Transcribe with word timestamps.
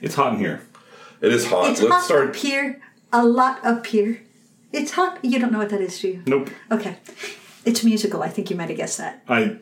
It's 0.00 0.14
hot 0.14 0.34
in 0.34 0.38
here. 0.38 0.62
It 1.20 1.32
is 1.32 1.46
hot. 1.46 1.70
It's 1.70 1.80
Let's 1.82 1.92
hot 1.94 2.04
start. 2.04 2.28
up 2.30 2.36
here, 2.36 2.80
a 3.12 3.24
lot 3.26 3.64
up 3.64 3.86
here. 3.86 4.22
It's 4.72 4.92
hot. 4.92 5.18
You 5.24 5.38
don't 5.38 5.50
know 5.52 5.58
what 5.58 5.70
that 5.70 5.80
is, 5.80 5.98
do 6.00 6.08
you? 6.08 6.22
Nope. 6.26 6.50
Okay. 6.70 6.96
It's 7.64 7.82
musical. 7.84 8.22
I 8.22 8.28
think 8.28 8.50
you 8.50 8.56
might 8.56 8.68
have 8.68 8.76
guessed 8.76 8.98
that. 8.98 9.22
I 9.28 9.56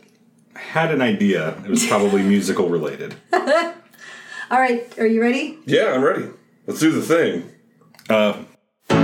had 0.54 0.90
an 0.92 1.00
idea. 1.00 1.56
It 1.64 1.70
was 1.70 1.86
probably 1.86 2.22
musical 2.34 2.68
related. 2.68 3.14
All 3.32 4.60
right. 4.60 4.86
Are 4.98 5.06
you 5.06 5.20
ready? 5.22 5.58
Yeah, 5.64 5.92
I'm 5.94 6.02
ready. 6.04 6.28
Let's 6.66 6.80
do 6.80 6.92
the 6.92 7.02
thing. 7.02 7.50
Uh, 8.10 8.42
We 8.90 8.94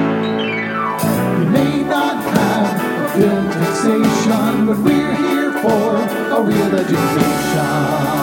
may 1.50 1.82
not 1.84 2.22
have 2.22 3.04
a 3.04 3.08
film 3.18 3.50
fixation, 3.50 4.66
but 4.66 4.78
we're 4.78 5.14
here 5.16 5.52
for 5.62 5.96
a 6.36 6.42
real 6.42 6.74
education. 6.74 8.21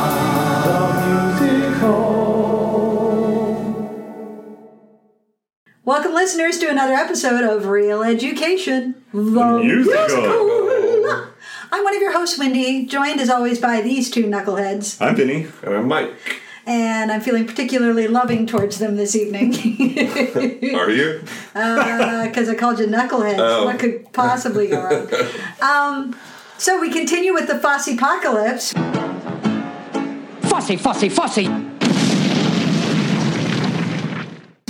Welcome, 5.90 6.14
listeners, 6.14 6.60
to 6.60 6.70
another 6.70 6.94
episode 6.94 7.44
of 7.44 7.66
Reel 7.66 8.04
Education. 8.04 8.94
The 9.12 9.18
musical. 9.58 11.32
I'm 11.72 11.84
one 11.84 11.96
of 11.96 12.00
your 12.04 12.12
hosts, 12.12 12.38
Wendy, 12.38 12.86
joined 12.86 13.20
as 13.20 13.28
always 13.28 13.58
by 13.58 13.82
these 13.82 14.12
two 14.12 14.26
knuckleheads, 14.26 15.02
I'm 15.02 15.16
Vinny. 15.16 15.48
And 15.64 15.74
I'm 15.74 15.88
Mike. 15.88 16.14
and 16.68 17.12
I'm 17.12 17.22
feeling 17.22 17.48
particularly 17.48 18.08
loving 18.08 18.46
towards 18.46 18.78
them 18.78 18.98
this 18.98 19.16
evening 19.16 19.56
Are 20.76 20.92
you? 20.92 21.22
because 21.54 22.50
I 22.50 22.56
called 22.56 22.78
you 22.78 22.86
knuckleheads. 22.86 23.40
Oh. 23.40 23.66
What 23.66 23.80
could 23.80 24.14
possibly 24.14 24.68
go 24.68 24.84
wrong? 24.84 25.10
um, 25.60 26.16
so 26.60 26.80
we 26.80 26.92
continue 26.92 27.34
with 27.34 27.48
the 27.48 27.56
Fossepocalypse. 27.56 28.76
Fossy, 30.44 30.78
Fossy, 30.78 31.10
fussy. 31.12 31.69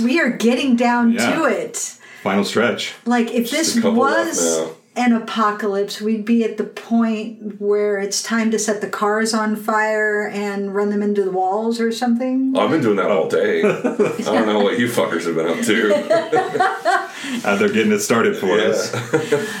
We 0.00 0.20
are 0.20 0.30
getting 0.30 0.76
down 0.76 1.12
Yeah. 1.12 1.34
to 1.36 1.44
it. 1.44 1.76
Final 2.22 2.44
stretch. 2.44 2.94
Like, 3.06 3.30
if 3.32 3.50
this 3.50 3.80
was 3.82 4.68
an 4.96 5.12
apocalypse, 5.12 6.00
we'd 6.02 6.24
be 6.26 6.44
at 6.44 6.56
the 6.58 6.64
point 6.64 7.60
where 7.60 7.98
it's 7.98 8.22
time 8.22 8.50
to 8.50 8.58
set 8.58 8.80
the 8.82 8.88
cars 8.88 9.32
on 9.32 9.56
fire 9.56 10.26
and 10.28 10.74
run 10.74 10.90
them 10.90 11.02
into 11.02 11.22
the 11.22 11.30
walls 11.30 11.80
or 11.80 11.90
something. 11.92 12.52
Oh, 12.56 12.60
I've 12.60 12.70
been 12.70 12.82
doing 12.82 12.96
that 12.96 13.10
all 13.10 13.28
day. 13.28 13.62
I 13.64 13.72
don't 13.72 14.46
know 14.46 14.60
what 14.60 14.78
you 14.78 14.88
fuckers 14.88 15.24
have 15.26 15.36
been 15.36 15.48
up 15.48 15.64
to. 15.64 17.06
Uh, 17.44 17.54
they're 17.56 17.68
getting 17.72 17.92
it 17.92 18.00
started 18.00 18.36
for 18.36 18.46
Yeah. 18.58 18.64
us. 18.70 18.92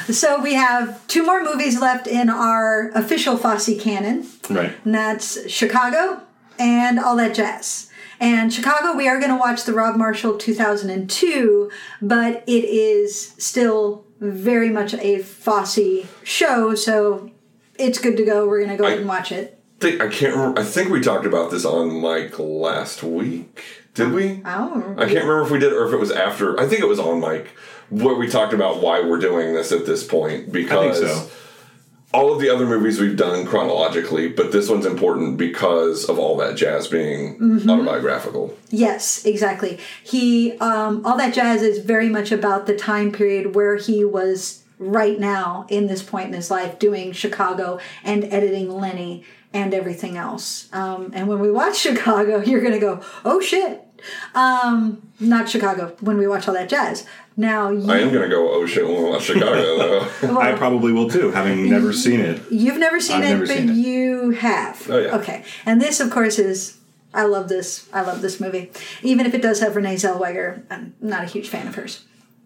So 0.18 0.40
we 0.42 0.54
have 0.54 1.06
two 1.06 1.24
more 1.24 1.42
movies 1.42 1.80
left 1.80 2.06
in 2.08 2.28
our 2.28 2.90
official 2.94 3.36
Fosse 3.36 3.70
canon, 3.80 4.26
Right. 4.50 4.72
and 4.84 4.94
that's 4.94 5.48
Chicago 5.48 6.20
and 6.58 6.98
all 6.98 7.16
that 7.16 7.34
jazz. 7.34 7.88
And 8.20 8.52
Chicago, 8.52 8.94
we 8.94 9.08
are 9.08 9.18
going 9.18 9.30
to 9.30 9.36
watch 9.36 9.64
the 9.64 9.72
Rob 9.72 9.96
Marshall 9.96 10.36
2002, 10.36 11.70
but 12.02 12.44
it 12.46 12.64
is 12.64 13.34
still 13.38 14.04
very 14.20 14.68
much 14.68 14.92
a 14.94 15.22
Fosse 15.22 16.06
show, 16.22 16.74
so 16.74 17.30
it's 17.78 17.98
good 17.98 18.18
to 18.18 18.24
go. 18.24 18.46
We're 18.46 18.58
going 18.58 18.70
to 18.70 18.76
go 18.76 18.84
ahead 18.84 18.98
and 18.98 19.08
watch 19.08 19.32
it. 19.32 19.58
think, 19.80 20.02
I 20.02 20.08
can't 20.08 20.36
remember. 20.36 20.60
I 20.60 20.64
think 20.64 20.90
we 20.90 21.00
talked 21.00 21.24
about 21.24 21.50
this 21.50 21.64
on 21.64 21.98
Mike 21.98 22.38
last 22.38 23.02
week. 23.02 23.64
Did 23.94 24.12
we? 24.12 24.42
Oh, 24.44 24.94
I 24.98 25.06
can't 25.06 25.24
remember 25.24 25.42
if 25.42 25.50
we 25.50 25.58
did 25.58 25.72
or 25.72 25.86
if 25.86 25.92
it 25.94 25.98
was 25.98 26.12
after. 26.12 26.60
I 26.60 26.66
think 26.66 26.80
it 26.82 26.88
was 26.88 27.00
on 27.00 27.20
Mike 27.20 27.48
where 27.88 28.14
we 28.14 28.28
talked 28.28 28.52
about 28.52 28.80
why 28.80 29.00
we're 29.00 29.18
doing 29.18 29.52
this 29.52 29.72
at 29.72 29.84
this 29.84 30.06
point 30.06 30.52
because 30.52 31.00
so. 31.00 31.30
All 32.12 32.32
of 32.32 32.40
the 32.40 32.48
other 32.50 32.66
movies 32.66 32.98
we've 33.00 33.16
done 33.16 33.46
chronologically, 33.46 34.28
but 34.28 34.50
this 34.52 34.68
one's 34.68 34.84
important 34.86 35.36
because 35.36 36.04
of 36.08 36.18
all 36.18 36.36
that 36.38 36.56
jazz 36.56 36.88
being 36.88 37.38
Mm-hmm. 37.38 37.70
autobiographical. 37.70 38.56
Yes, 38.70 39.24
exactly. 39.24 39.78
He 40.02 40.52
um, 40.58 41.04
all 41.06 41.16
that 41.18 41.32
jazz 41.34 41.62
is 41.62 41.78
very 41.84 42.08
much 42.08 42.32
about 42.32 42.66
the 42.66 42.76
time 42.76 43.12
period 43.12 43.54
where 43.54 43.76
he 43.76 44.04
was 44.04 44.62
right 44.78 45.18
now 45.20 45.66
in 45.68 45.86
this 45.86 46.02
point 46.02 46.28
in 46.28 46.32
his 46.32 46.50
life 46.50 46.78
doing 46.78 47.12
Chicago 47.12 47.78
and 48.02 48.24
editing 48.24 48.70
Lenny 48.70 49.24
and 49.52 49.74
everything 49.74 50.16
else. 50.16 50.68
Um, 50.72 51.10
and 51.14 51.28
when 51.28 51.38
we 51.40 51.50
watch 51.50 51.76
Chicago, 51.86 52.40
you're 52.40 52.62
gonna 52.62 52.78
go, 52.80 53.00
"Oh 53.24 53.40
shit!" 53.40 53.82
Um, 54.34 55.02
not 55.20 55.48
Chicago. 55.48 55.94
When 56.00 56.16
we 56.18 56.26
watch 56.26 56.48
all 56.48 56.54
that 56.54 56.68
jazz, 56.68 57.06
now 57.40 57.70
you, 57.70 57.90
I 57.90 57.98
am 57.98 58.12
gonna 58.12 58.28
go 58.28 58.52
oh 58.52 58.66
shit 58.66 58.86
when 58.86 59.02
we 59.02 59.10
watch 59.10 59.22
Chicago 59.24 59.78
though. 60.22 60.38
I 60.40 60.52
probably 60.52 60.92
will 60.92 61.08
too, 61.08 61.30
having 61.30 61.68
never 61.68 61.92
seen 61.92 62.20
it. 62.20 62.42
You've 62.50 62.78
never 62.78 63.00
seen 63.00 63.16
I've 63.16 63.24
it, 63.24 63.28
never 63.30 63.46
but 63.46 63.56
seen 63.56 63.68
it. 63.70 63.74
you 63.74 64.30
have. 64.30 64.88
Oh, 64.90 64.98
yeah. 64.98 65.16
Okay. 65.16 65.44
And 65.66 65.80
this, 65.80 66.00
of 66.00 66.10
course, 66.10 66.38
is. 66.38 66.76
I 67.12 67.24
love 67.24 67.48
this. 67.48 67.88
I 67.92 68.02
love 68.02 68.22
this 68.22 68.38
movie. 68.38 68.70
Even 69.02 69.26
if 69.26 69.34
it 69.34 69.42
does 69.42 69.58
have 69.60 69.74
Renee 69.74 69.96
Zellweger, 69.96 70.62
I'm 70.70 70.94
not 71.00 71.24
a 71.24 71.26
huge 71.26 71.48
fan 71.48 71.66
of 71.66 71.74
hers. 71.74 72.04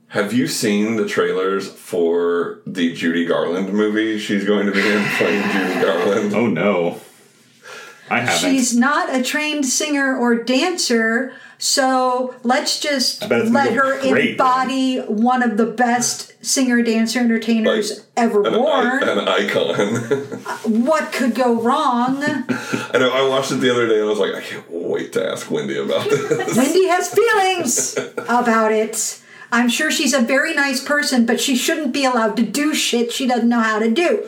Have 0.08 0.32
you 0.32 0.46
seen 0.46 0.96
the 0.96 1.06
trailers 1.06 1.68
for 1.68 2.60
the 2.66 2.94
Judy 2.94 3.26
Garland 3.26 3.72
movie? 3.74 4.18
She's 4.18 4.44
going 4.46 4.64
to 4.66 4.72
be 4.72 4.80
in 4.80 5.04
playing 5.16 5.42
Judy 5.50 5.80
Garland. 5.82 6.34
Oh 6.34 6.46
no. 6.46 7.00
I 8.14 8.20
haven't. 8.20 8.50
She's 8.50 8.76
not 8.76 9.14
a 9.14 9.22
trained 9.22 9.66
singer 9.66 10.16
or 10.16 10.36
dancer, 10.36 11.32
so 11.58 12.34
let's 12.42 12.78
just 12.80 13.24
I 13.24 13.28
bet 13.28 13.40
it's 13.42 13.50
let 13.50 13.72
her 13.72 14.00
go 14.02 14.10
great, 14.10 14.30
embody 14.32 14.98
one 15.00 15.42
of 15.42 15.56
the 15.56 15.66
best 15.66 16.32
singer 16.44 16.82
dancer 16.82 17.20
entertainers 17.20 17.90
Like, 17.90 17.98
ever 18.16 18.46
An, 18.46 18.52
born. 18.54 18.86
I- 19.02 19.12
an 19.12 19.28
icon. 19.28 19.74
Uh, 19.74 20.56
what 20.68 21.12
could 21.12 21.34
go 21.34 21.60
wrong? 21.60 22.22
I 22.22 22.98
know. 22.98 23.10
I 23.10 23.26
watched 23.28 23.50
it 23.52 23.56
the 23.56 23.70
other 23.70 23.86
day 23.88 23.94
and 24.00 24.04
I 24.04 24.08
was 24.08 24.18
like, 24.18 24.34
I 24.34 24.40
can't 24.42 24.70
wait 24.70 25.12
to 25.14 25.26
ask 25.32 25.50
Wendy 25.50 25.76
about 25.78 26.08
this. 26.08 26.56
Wendy 26.56 26.86
has 26.88 27.08
feelings 27.12 27.96
about 28.28 28.72
it. 28.72 29.20
I'm 29.52 29.68
sure 29.68 29.90
she's 29.90 30.12
a 30.14 30.20
very 30.20 30.52
nice 30.54 30.82
person, 30.82 31.26
but 31.26 31.40
she 31.40 31.54
shouldn't 31.56 31.92
be 31.92 32.04
allowed 32.04 32.36
to 32.38 32.42
do 32.42 32.74
shit 32.74 33.12
she 33.12 33.26
doesn't 33.26 33.48
know 33.48 33.60
how 33.60 33.78
to 33.78 33.90
do. 33.90 34.26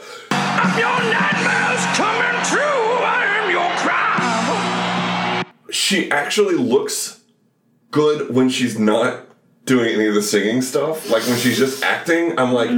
She 5.76 6.10
actually 6.10 6.54
looks 6.54 7.20
good 7.91 8.34
when 8.34 8.48
she's 8.48 8.78
not 8.78 9.26
doing 9.66 9.94
any 9.94 10.06
of 10.06 10.14
the 10.14 10.22
singing 10.22 10.62
stuff. 10.62 11.10
Like 11.10 11.22
when 11.26 11.38
she's 11.38 11.59
just 11.59 11.84
acting, 11.84 12.38
I'm 12.38 12.53
like, 12.53 12.70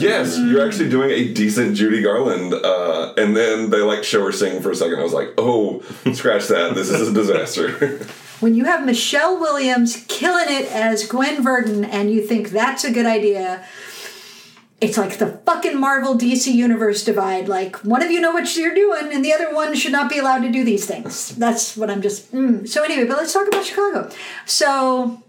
yes, 0.00 0.38
you're 0.38 0.66
actually 0.66 0.88
doing 0.88 1.10
a 1.10 1.34
decent 1.34 1.76
Judy 1.76 2.02
Garland. 2.02 2.54
Uh, 2.54 3.12
and 3.18 3.36
then 3.36 3.68
they 3.68 3.82
like 3.82 4.04
show 4.04 4.24
her 4.24 4.32
sing 4.32 4.62
for 4.62 4.70
a 4.70 4.74
second. 4.74 4.98
I 4.98 5.02
was 5.02 5.12
like, 5.12 5.34
oh, 5.36 5.82
scratch 6.14 6.46
that. 6.48 6.74
This 6.74 6.88
is 6.88 7.08
a 7.08 7.12
disaster. 7.12 8.00
When 8.38 8.54
you 8.54 8.66
have 8.66 8.84
Michelle 8.84 9.40
Williams 9.40 10.04
killing 10.08 10.44
it 10.48 10.70
as 10.70 11.06
Gwen 11.06 11.42
Verdon 11.42 11.86
and 11.86 12.12
you 12.12 12.20
think 12.20 12.50
that's 12.50 12.84
a 12.84 12.92
good 12.92 13.06
idea, 13.06 13.64
it's 14.80 14.98
like 14.98 15.16
the 15.18 15.28
fucking 15.46 15.78
Marvel 15.80 16.16
DC 16.18 16.52
universe 16.52 17.02
divide. 17.04 17.48
Like, 17.48 17.76
one 17.84 18.02
of 18.02 18.10
you 18.10 18.20
know 18.20 18.32
what 18.32 18.54
you're 18.56 18.74
doing, 18.74 19.10
and 19.12 19.24
the 19.24 19.32
other 19.32 19.54
one 19.54 19.74
should 19.74 19.92
not 19.92 20.10
be 20.10 20.18
allowed 20.18 20.40
to 20.42 20.50
do 20.50 20.64
these 20.64 20.84
things. 20.86 21.34
That's 21.36 21.76
what 21.76 21.90
I'm 21.90 22.02
just. 22.02 22.32
Mm. 22.32 22.68
So, 22.68 22.82
anyway, 22.82 23.06
but 23.06 23.16
let's 23.16 23.32
talk 23.32 23.48
about 23.48 23.64
Chicago. 23.64 24.10
So, 24.44 25.22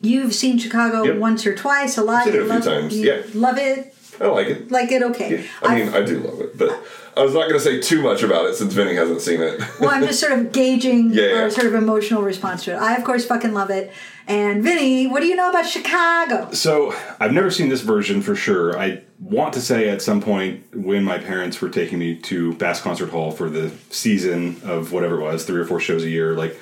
you've 0.00 0.34
seen 0.34 0.58
Chicago 0.58 1.04
Yep. 1.04 1.16
once 1.18 1.46
or 1.46 1.54
twice, 1.54 1.96
a 1.96 2.02
lot. 2.02 2.24
Seen 2.24 2.34
it 2.34 2.38
a 2.40 2.42
few 2.44 2.48
love, 2.52 2.64
times, 2.64 2.98
yeah. 2.98 3.22
Love 3.34 3.58
it, 3.58 3.94
I 4.20 4.26
like 4.26 4.46
it. 4.48 4.70
like 4.70 4.90
it, 4.90 5.02
okay. 5.02 5.46
I 5.62 5.74
mean, 5.76 5.88
I 5.94 6.02
do 6.02 6.18
love 6.18 6.40
it, 6.40 6.58
but 6.58 6.70
I 7.16 7.22
was 7.22 7.34
not 7.34 7.42
going 7.48 7.54
to 7.54 7.60
say 7.60 7.80
too 7.80 8.02
much 8.02 8.22
about 8.22 8.46
it 8.46 8.54
since 8.56 8.72
Vinny 8.74 8.94
hasn't 8.96 9.20
seen 9.20 9.40
it. 9.42 9.60
Well, 9.80 9.90
I'm 9.90 10.02
just 10.02 10.18
sort 10.18 10.32
of 10.32 10.50
gauging 10.58 11.12
Yeah, 11.12 11.26
yeah. 11.26 11.34
our 11.42 11.50
sort 11.50 11.66
of 11.66 11.74
emotional 11.74 12.22
response 12.22 12.64
to 12.64 12.72
it. 12.72 12.76
I, 12.76 12.96
of 12.96 13.04
course, 13.04 13.24
fucking 13.26 13.52
love 13.52 13.70
it. 13.70 13.92
And 14.26 14.62
Vinny, 14.62 15.06
what 15.06 15.20
do 15.20 15.26
you 15.26 15.36
know 15.36 15.50
about 15.50 15.66
Chicago? 15.66 16.52
So 16.52 16.94
I've 17.18 17.32
never 17.32 17.50
seen 17.50 17.68
this 17.68 17.80
version 17.80 18.22
for 18.22 18.36
sure. 18.36 18.78
I 18.78 19.02
want 19.20 19.54
to 19.54 19.60
say 19.60 19.88
at 19.88 20.00
some 20.00 20.20
point 20.20 20.64
when 20.74 21.04
my 21.04 21.18
parents 21.18 21.60
were 21.60 21.68
taking 21.68 21.98
me 21.98 22.16
to 22.16 22.54
Bass 22.54 22.80
Concert 22.80 23.10
Hall 23.10 23.32
for 23.32 23.50
the 23.50 23.70
season 23.90 24.60
of 24.64 24.92
whatever 24.92 25.20
it 25.20 25.24
was, 25.24 25.44
three 25.44 25.60
or 25.60 25.64
four 25.64 25.80
shows 25.80 26.04
a 26.04 26.08
year, 26.08 26.34
like 26.34 26.56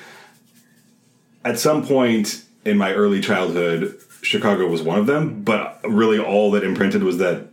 at 1.45 1.59
some 1.59 1.85
point 1.85 2.43
in 2.65 2.77
my 2.77 2.93
early 2.93 3.21
childhood, 3.21 3.99
Chicago 4.21 4.67
was 4.67 4.81
one 4.81 4.99
of 4.99 5.07
them, 5.07 5.43
but 5.43 5.79
really 5.83 6.19
all 6.19 6.51
that 6.51 6.63
imprinted 6.63 7.03
was 7.03 7.17
that 7.17 7.47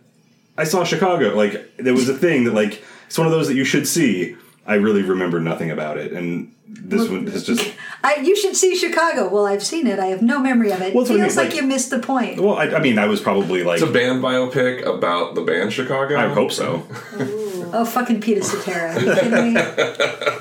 I 0.57 0.65
saw 0.65 0.85
Chicago. 0.85 1.35
Like 1.35 1.77
there 1.77 1.95
was 1.95 2.09
a 2.09 2.15
thing 2.15 2.45
that 2.45 2.55
like 2.55 2.83
it's 3.07 3.19
one 3.19 3.27
of 3.27 3.33
those 3.33 3.49
that 3.49 3.55
you 3.55 3.65
should 3.65 3.87
see. 3.87 4.37
I 4.67 4.75
really 4.75 5.03
remember 5.03 5.41
nothing 5.41 5.71
about 5.71 5.97
it, 5.97 6.13
and 6.13 6.55
this 6.67 7.09
one 7.09 7.27
has 7.29 7.47
just 7.47 7.75
I, 8.03 8.17
you 8.17 8.37
should 8.37 8.55
see 8.57 8.77
Chicago. 8.77 9.29
Well, 9.29 9.45
I've 9.47 9.63
seen 9.65 9.87
it. 9.87 9.99
I 9.99 10.07
have 10.07 10.23
no 10.23 10.39
memory 10.39 10.71
of 10.71 10.81
it. 10.81 10.95
Well, 10.95 11.05
it 11.05 11.09
that's 11.09 11.11
what 11.11 11.21
I 11.21 11.25
feels 11.25 11.37
mean, 11.37 11.45
like, 11.47 11.53
like- 11.55 11.61
you 11.63 11.67
missed 11.67 11.91
the 11.91 11.99
point. 11.99 12.41
well. 12.41 12.55
I, 12.57 12.67
I 12.67 12.81
mean, 12.81 12.99
I 12.99 13.07
was 13.07 13.21
probably 13.21 13.65
like 13.65 13.81
It's 13.81 13.91
a 13.91 13.93
band 13.93 14.23
biopic 14.23 14.87
about 14.87 15.35
the 15.35 15.43
band 15.43 15.73
Chicago. 15.73 16.17
I 16.17 16.29
hope 16.29 16.53
so. 16.53 16.87
Oh, 17.73 17.85
fucking 17.85 18.21
Peter 18.21 18.41
Cetera. 18.43 18.95
Are 18.95 19.01
you 19.01 19.15
kidding 19.15 19.55
me? 19.55 19.61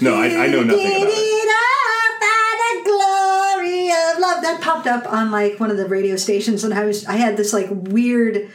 No, 0.00 0.14
I, 0.14 0.24
I 0.44 0.46
know 0.46 0.62
nothing 0.62 0.86
about 0.86 1.02
it. 1.02 1.12
It 1.14 1.48
up 1.52 2.20
by 2.20 2.56
the 2.62 2.90
glory 2.90 3.88
of 3.90 4.18
love. 4.18 4.42
That 4.42 4.60
popped 4.62 4.86
up 4.86 5.06
on 5.12 5.30
like 5.30 5.60
one 5.60 5.70
of 5.70 5.76
the 5.76 5.86
radio 5.86 6.16
stations, 6.16 6.64
and 6.64 6.72
I 6.72 6.84
was 6.86 7.04
I 7.04 7.16
had 7.16 7.36
this 7.36 7.52
like 7.52 7.68
weird 7.70 8.48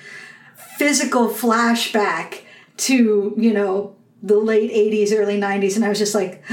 physical 0.80 1.30
flashback 1.30 2.40
to 2.78 3.36
you 3.38 3.54
know 3.54 3.96
the 4.24 4.38
late 4.38 4.72
'80s, 4.72 5.16
early 5.16 5.40
'90s, 5.40 5.76
and 5.76 5.86
I 5.86 5.90
was 5.90 6.00
just 6.00 6.16
like, 6.16 6.44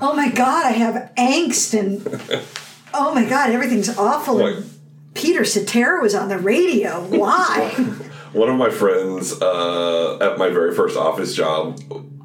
oh 0.00 0.14
my 0.14 0.30
god, 0.30 0.66
I 0.66 0.70
have 0.70 1.12
angst 1.16 1.78
and 1.78 2.02
oh 2.94 3.14
my 3.14 3.24
god, 3.24 3.50
everything's 3.50 3.96
awful. 3.96 4.36
Like- 4.36 4.64
Peter 5.14 5.44
Cetera 5.44 6.00
was 6.00 6.14
on 6.14 6.28
the 6.28 6.38
radio. 6.38 7.00
Why? 7.08 7.70
One 8.32 8.48
of 8.48 8.56
my 8.56 8.70
friends 8.70 9.40
uh, 9.42 10.18
at 10.20 10.38
my 10.38 10.48
very 10.48 10.72
first 10.74 10.96
office 10.96 11.34
job, 11.34 11.80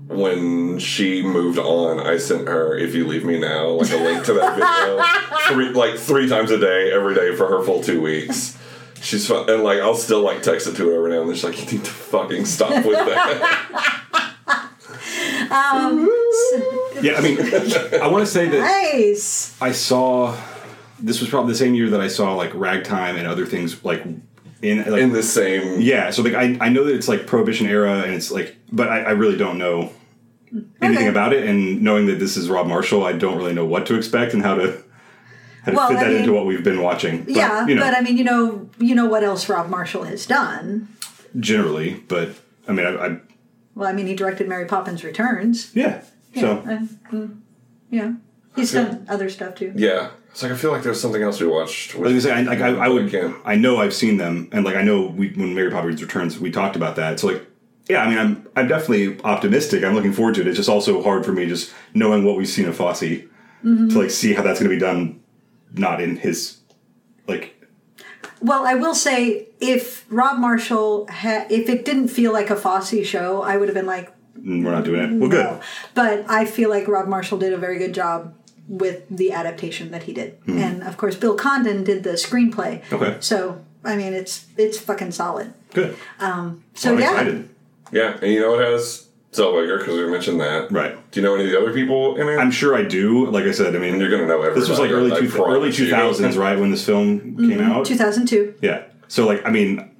when 0.08 0.78
she 0.78 1.24
moved 1.24 1.58
on, 1.58 2.00
I 2.00 2.18
sent 2.18 2.48
her 2.48 2.78
"If 2.78 2.94
You 2.94 3.08
Leave 3.08 3.25
Me 3.25 3.40
Now" 3.40 3.70
like 3.70 3.90
a 3.92 3.96
link 3.98 4.24
to 4.26 4.34
that 4.34 4.56
video, 4.56 5.04
three, 5.56 5.69
like 5.74 5.98
three 5.98 6.28
times 6.30 6.52
a 6.52 6.60
day, 6.60 6.92
every 6.92 7.16
day 7.16 7.36
for 7.36 7.48
her 7.48 7.64
full 7.64 7.81
two 7.81 8.00
weeks. 8.02 8.56
She's 9.02 9.26
fun, 9.28 9.50
and 9.50 9.64
like 9.64 9.80
I'll 9.80 9.96
still 9.96 10.22
like 10.22 10.44
text 10.44 10.68
it 10.68 10.76
to 10.76 10.88
her 10.90 10.98
every 10.98 11.12
now 11.14 11.22
and 11.22 11.30
then. 11.30 11.36
She's 11.36 11.46
like, 11.46 11.60
"You 11.60 11.78
need 11.78 11.86
to 11.86 11.92
fucking 11.92 12.46
stop 12.46 12.86
with 12.86 12.98
that." 13.00 13.60
Yeah, 17.04 17.14
I 17.18 17.22
mean, 17.22 17.38
I 18.02 18.08
want 18.08 18.26
to 18.26 18.32
say 18.32 18.48
that 18.50 18.60
nice. 18.94 19.56
I 19.62 19.72
saw. 19.72 20.36
This 21.00 21.20
was 21.20 21.30
probably 21.30 21.52
the 21.52 21.58
same 21.60 21.74
year 21.76 21.90
that 21.90 22.00
I 22.02 22.08
saw 22.08 22.34
like 22.36 22.54
Ragtime 22.54 23.18
and 23.18 23.28
other 23.28 23.46
things 23.46 23.84
like 23.84 24.04
in 24.62 24.78
like 24.90 25.02
In 25.02 25.12
the 25.12 25.22
same, 25.24 25.82
yeah. 25.82 26.10
So 26.12 26.22
like 26.22 26.34
I 26.34 26.58
I 26.62 26.70
know 26.70 26.86
that 26.86 26.96
it's 26.96 27.08
like 27.10 27.28
Prohibition 27.28 27.68
era 27.68 28.04
and 28.04 28.14
it's 28.14 28.32
like, 28.32 28.56
but 28.72 28.88
I, 28.90 29.02
I 29.02 29.12
really 29.12 29.36
don't 29.38 29.58
know 29.58 29.92
anything 30.82 31.00
Okay. 31.06 31.08
about 31.08 31.34
it. 31.34 31.46
And 31.46 31.82
knowing 31.82 32.06
that 32.06 32.20
this 32.20 32.38
is 32.38 32.50
Rob 32.50 32.68
Marshall, 32.68 33.04
I 33.04 33.12
don't 33.14 33.38
really 33.38 33.54
know 33.54 33.66
what 33.66 33.86
to 33.88 33.96
expect 33.96 34.34
and 34.34 34.42
how 34.44 34.56
to 34.56 34.82
how 35.64 35.72
to 35.72 35.78
Well, 35.78 35.88
fit 35.90 35.98
I 35.98 36.04
that 36.04 36.10
mean- 36.12 36.20
into 36.22 36.32
what 36.34 36.46
we've 36.46 36.64
been 36.64 36.82
watching. 36.82 37.24
But, 37.24 37.34
yeah, 37.34 37.68
you 37.68 37.76
know, 37.76 37.82
but 37.82 37.98
I 37.98 38.02
mean, 38.02 38.18
you 38.18 38.24
know, 38.24 38.70
you 38.80 38.96
know 38.96 39.06
what 39.08 39.24
else 39.24 39.50
Rob 39.50 39.70
Marshall 39.70 40.04
has 40.04 40.26
done. 40.26 40.88
generally. 41.40 42.02
But 42.08 42.30
I 42.68 42.72
mean, 42.72 42.86
I, 42.86 42.92
I 43.08 43.18
Well, 43.76 43.90
I 43.90 43.94
mean, 43.94 44.08
he 44.08 44.16
directed 44.16 44.48
Mary 44.48 44.66
Poppins 44.66 45.04
Returns. 45.04 45.72
yeah. 45.76 46.02
So 46.35 46.63
and, 46.68 46.89
mm, 47.12 47.39
yeah, 47.89 48.13
he's 48.56 48.71
done 48.71 49.06
other 49.09 49.30
stuff 49.30 49.56
too. 49.56 49.74
yeah. 49.75 50.12
It's 50.31 50.41
like 50.41 50.51
I 50.51 50.56
feel 50.56 50.71
like 50.71 50.81
there's 50.81 51.00
something 51.00 51.21
else 51.21 51.39
we 51.39 51.45
watched. 51.45 51.94
I 51.95 52.00
was 52.00 52.12
gonna 52.12 52.21
say, 52.21 52.31
I, 52.31 52.41
like, 52.41 52.59
I, 52.59 52.69
I 52.69 52.88
would, 52.88 53.12
can't. 53.12 53.35
I 53.45 53.53
know 53.53 53.77
I've 53.77 53.94
seen 53.94 54.18
them, 54.18 54.50
and 54.51 54.65
like 54.65 54.75
I 54.75 54.81
know 54.81 55.06
we, 55.06 55.30
when 55.33 55.53
Mary 55.53 55.69
Poppins 55.69 56.01
Returns, 56.01 56.39
we 56.39 56.50
talked 56.50 56.75
about 56.75 56.95
that. 56.95 57.19
So 57.19 57.27
like, 57.27 57.45
yeah, 57.88 58.01
I 58.01 58.09
mean, 58.09 58.18
I'm, 58.18 58.47
I'm 58.56 58.68
definitely 58.68 59.21
optimistic. 59.24 59.83
I'm 59.83 59.94
looking 59.94 60.12
forward 60.12 60.33
to 60.35 60.41
it. 60.41 60.47
It's 60.47 60.57
just 60.57 60.69
also 60.69 61.03
hard 61.03 61.24
for 61.24 61.33
me 61.33 61.45
just 61.45 61.71
knowing 61.94 62.24
what 62.24 62.35
we've 62.35 62.47
seen 62.47 62.65
of 62.68 62.75
Fosse 62.75 63.03
Mm-hmm. 63.63 63.89
to 63.89 64.00
like 64.00 64.09
see 64.12 64.33
how 64.33 64.41
that's 64.41 64.59
going 64.59 64.69
to 64.69 64.75
be 64.75 64.80
done, 64.80 65.21
not 65.71 66.01
in 66.01 66.18
his 66.18 66.57
like. 67.27 67.56
Well, 68.41 68.65
I 68.65 68.74
will 68.74 68.95
say, 68.95 69.47
if 69.62 70.06
Rob 70.09 70.38
Marshall 70.38 71.07
had, 71.07 71.50
if 71.50 71.69
it 71.69 71.85
didn't 71.85 72.09
feel 72.09 72.33
like 72.33 72.50
a 72.50 72.57
Fosse 72.57 73.06
show, 73.06 73.41
I 73.41 73.56
would 73.56 73.69
have 73.69 73.75
been 73.75 73.85
like, 73.85 74.12
We're 74.35 74.71
not 74.71 74.83
doing 74.83 75.01
it. 75.01 75.19
Well, 75.19 75.30
good. 75.30 75.44
no. 75.44 75.62
But 75.94 76.30
I 76.30 76.45
feel 76.45 76.69
like 76.69 76.88
Rob 76.88 77.07
Marshall 77.07 77.38
did 77.38 77.53
a 77.53 77.57
very 77.57 77.77
good 77.77 77.94
job 77.94 78.33
with 78.68 79.03
the 79.09 79.31
adaptation 79.31 79.91
that 79.91 80.03
he 80.03 80.13
did, 80.13 80.38
and 80.47 80.83
of 80.83 80.97
course, 80.97 81.15
Bill 81.15 81.35
Condon 81.35 81.83
did 81.83 82.03
the 82.03 82.12
screenplay. 82.12 82.81
Okay. 82.91 83.18
So, 83.19 83.63
I 83.83 83.95
mean, 83.95 84.13
it's 84.13 84.47
it's 84.57 84.80
fucking 84.80 85.12
solid. 85.12 85.53
Good. 85.74 85.97
Um, 86.19 86.63
so 86.74 86.94
I'm 86.94 87.00
yeah, 87.00 87.12
excited. 87.12 87.50
Yeah, 87.91 88.18
and 88.21 88.31
you 88.31 88.39
know 88.39 88.59
it 88.59 88.71
has 88.71 89.07
Zellweger 89.33 89.80
because 89.80 89.97
we 89.97 90.09
mentioned 90.09 90.39
that. 90.39 90.71
Right. 90.71 91.12
Do 91.12 91.19
you 91.19 91.25
know 91.25 91.35
any 91.35 91.45
of 91.45 91.51
the 91.51 91.59
other 91.59 91.74
people 91.74 92.15
in 92.15 92.27
it? 92.27 92.38
I'm 92.38 92.51
sure 92.51 92.75
I 92.75 92.83
do. 92.83 93.30
Like 93.30 93.45
I 93.45 93.51
said, 93.51 93.75
I 93.75 93.80
mean, 93.80 93.94
and 93.94 94.01
you're 94.01 94.09
gonna 94.09 94.27
know 94.27 94.41
everybody. 94.41 94.59
this 94.59 94.69
was 94.69 94.80
like 94.80 94.91
early 94.91 95.09
two, 95.09 95.44
early 95.44 95.71
two 95.71 95.89
thousands, 95.89 96.38
right 96.38 96.57
when 96.57 96.71
this 96.71 96.85
film 96.85 97.38
came 97.38 97.62
out. 97.62 97.85
two 97.85 97.95
thousand 97.95 98.27
two. 98.27 98.56
Yeah. 98.62 98.83
So 99.07 99.27
like 99.27 99.45
I 99.45 99.51
mean 99.51 99.91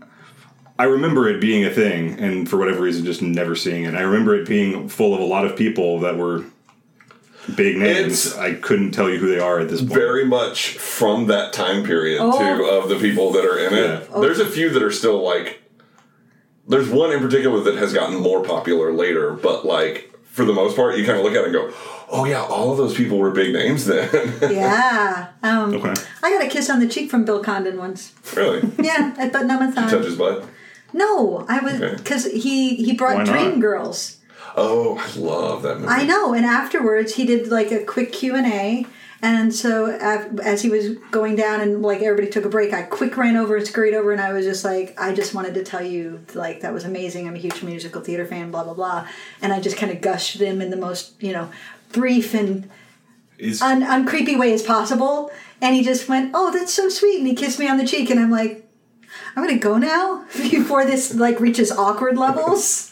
I 0.84 0.88
remember 0.88 1.30
it 1.30 1.40
being 1.40 1.64
a 1.64 1.70
thing 1.70 2.20
and 2.20 2.50
for 2.50 2.58
whatever 2.58 2.82
reason 2.82 3.06
just 3.06 3.22
never 3.22 3.56
seeing 3.56 3.86
it. 3.86 3.96
I 3.96 4.02
remember 4.02 4.36
it 4.36 4.46
being 4.46 4.90
full 4.90 5.14
of 5.16 5.22
a 5.22 5.24
lot 5.24 5.46
of 5.46 5.56
people 5.56 6.02
that 6.02 6.18
were 6.18 6.44
big 7.56 7.78
names. 7.78 8.26
It's- 8.26 8.38
I 8.38 8.56
couldn't 8.56 8.92
tell 8.92 9.10
you 9.10 9.18
who 9.18 9.30
they 9.30 9.40
are 9.40 9.62
at 9.62 9.70
this 9.70 9.80
point. 9.80 9.94
Very 9.94 10.26
much 10.26 10.78
from 10.78 11.28
that 11.28 11.54
time 11.54 11.86
period 11.86 12.20
Oh. 12.22 12.38
too 12.38 12.66
of 12.66 12.90
the 12.90 12.98
people 12.98 13.32
that 13.32 13.46
are 13.46 13.58
in 13.58 13.74
it. 13.74 14.10
Yeah. 14.14 14.20
There's 14.20 14.42
a 14.42 14.46
few 14.46 14.72
that 14.72 14.84
are 14.84 14.92
still 14.92 15.24
like. 15.24 15.62
There's 16.68 16.90
one 16.90 17.14
in 17.14 17.22
particular 17.22 17.62
that 17.64 17.76
has 17.76 17.94
gotten 17.94 18.18
more 18.18 18.44
popular 18.44 18.92
later, 18.92 19.32
but 19.32 19.66
like 19.66 20.14
for 20.26 20.44
the 20.44 20.52
most 20.54 20.76
part, 20.76 20.98
you 20.98 21.06
kind 21.06 21.18
of 21.18 21.24
look 21.24 21.34
at 21.34 21.44
it 21.44 21.46
and 21.46 21.54
go, 21.54 21.70
"Oh 22.10 22.26
yeah, 22.26 22.44
all 22.44 22.72
of 22.72 22.78
those 22.78 22.94
people 22.94 23.20
were 23.20 23.32
big 23.32 23.54
names 23.54 23.86
then." 23.86 24.10
Yeah. 24.42 25.28
Um, 25.44 25.74
Okay. 25.76 25.94
I 26.24 26.30
got 26.30 26.44
a 26.46 26.50
kiss 26.50 26.70
on 26.70 26.82
the 26.82 26.88
cheek 26.88 27.10
from 27.10 27.24
Bill 27.24 27.40
Condon 27.42 27.78
once. 27.78 28.12
really, 28.36 28.62
Yeah, 28.82 29.14
at 29.18 29.32
Button 29.32 29.48
touch 29.74 30.04
his 30.04 30.16
butt. 30.18 30.44
No, 30.94 31.46
I 31.50 31.60
was 31.60 31.82
Okay. 31.82 31.96
because 31.96 32.26
he 32.26 32.76
he 32.76 32.94
brought 32.94 33.16
Why 33.16 33.24
not? 33.24 33.36
Dreamgirls. 33.36 34.18
Oh, 34.56 34.98
I 35.00 35.20
love 35.20 35.64
that 35.64 35.80
movie. 35.80 35.88
I 35.92 36.06
know, 36.06 36.34
and 36.34 36.46
afterwards 36.46 37.16
he 37.16 37.26
did 37.26 37.48
like 37.50 37.72
a 37.72 37.84
quick 37.84 38.12
Q 38.14 38.36
and 38.36 38.46
A. 38.48 38.86
And 39.26 39.56
so 39.56 39.86
af- 39.86 40.38
as 40.42 40.62
he 40.64 40.70
was 40.70 40.98
going 41.10 41.38
down 41.38 41.62
and 41.62 41.82
like 41.82 42.02
everybody 42.02 42.30
took 42.30 42.44
a 42.44 42.50
break, 42.50 42.74
I 42.74 42.82
quick 42.82 43.16
ran 43.16 43.38
over 43.38 43.56
and 43.56 43.66
scurried 43.66 43.94
over 43.94 44.12
and 44.12 44.20
I 44.20 44.34
was 44.34 44.46
just 44.46 44.66
like, 44.66 44.94
I 45.00 45.14
just 45.14 45.34
wanted 45.34 45.54
to 45.54 45.64
tell 45.64 45.82
you 45.82 46.20
like 46.34 46.60
that 46.60 46.74
was 46.74 46.84
amazing. 46.84 47.26
I'm 47.28 47.36
a 47.36 47.40
huge 47.40 47.64
musical 47.64 48.02
theater 48.02 48.26
fan, 48.26 48.52
blah 48.52 48.66
blah 48.66 48.74
blah. 48.74 49.08
And 49.42 49.54
I 49.54 49.62
just 49.62 49.78
kind 49.78 49.92
of 49.94 50.02
gushed 50.02 50.40
them 50.40 50.62
in 50.62 50.72
the 50.72 50.78
most 50.78 51.14
you 51.24 51.32
know 51.32 51.50
brief 51.94 52.34
and 52.34 52.70
un- 53.62 53.82
uncreepy 53.84 54.38
way 54.38 54.54
as 54.54 54.62
possible. 54.62 55.32
And 55.62 55.74
he 55.74 55.84
just 55.84 56.10
went, 56.10 56.32
"Oh, 56.34 56.52
that's 56.52 56.74
so 56.74 56.90
sweet," 56.90 57.20
and 57.20 57.28
he 57.28 57.34
kissed 57.34 57.58
me 57.60 57.70
on 57.70 57.78
the 57.78 57.88
cheek, 57.88 58.10
and 58.10 58.20
I'm 58.20 58.30
like, 58.32 58.63
"I'm 59.36 59.44
gonna 59.44 59.58
go 59.60 59.78
now 59.78 60.26
before 60.36 60.86
this 60.86 61.14
like 61.16 61.40
reaches 61.40 61.72
awkward 61.72 62.18
levels." 62.18 62.92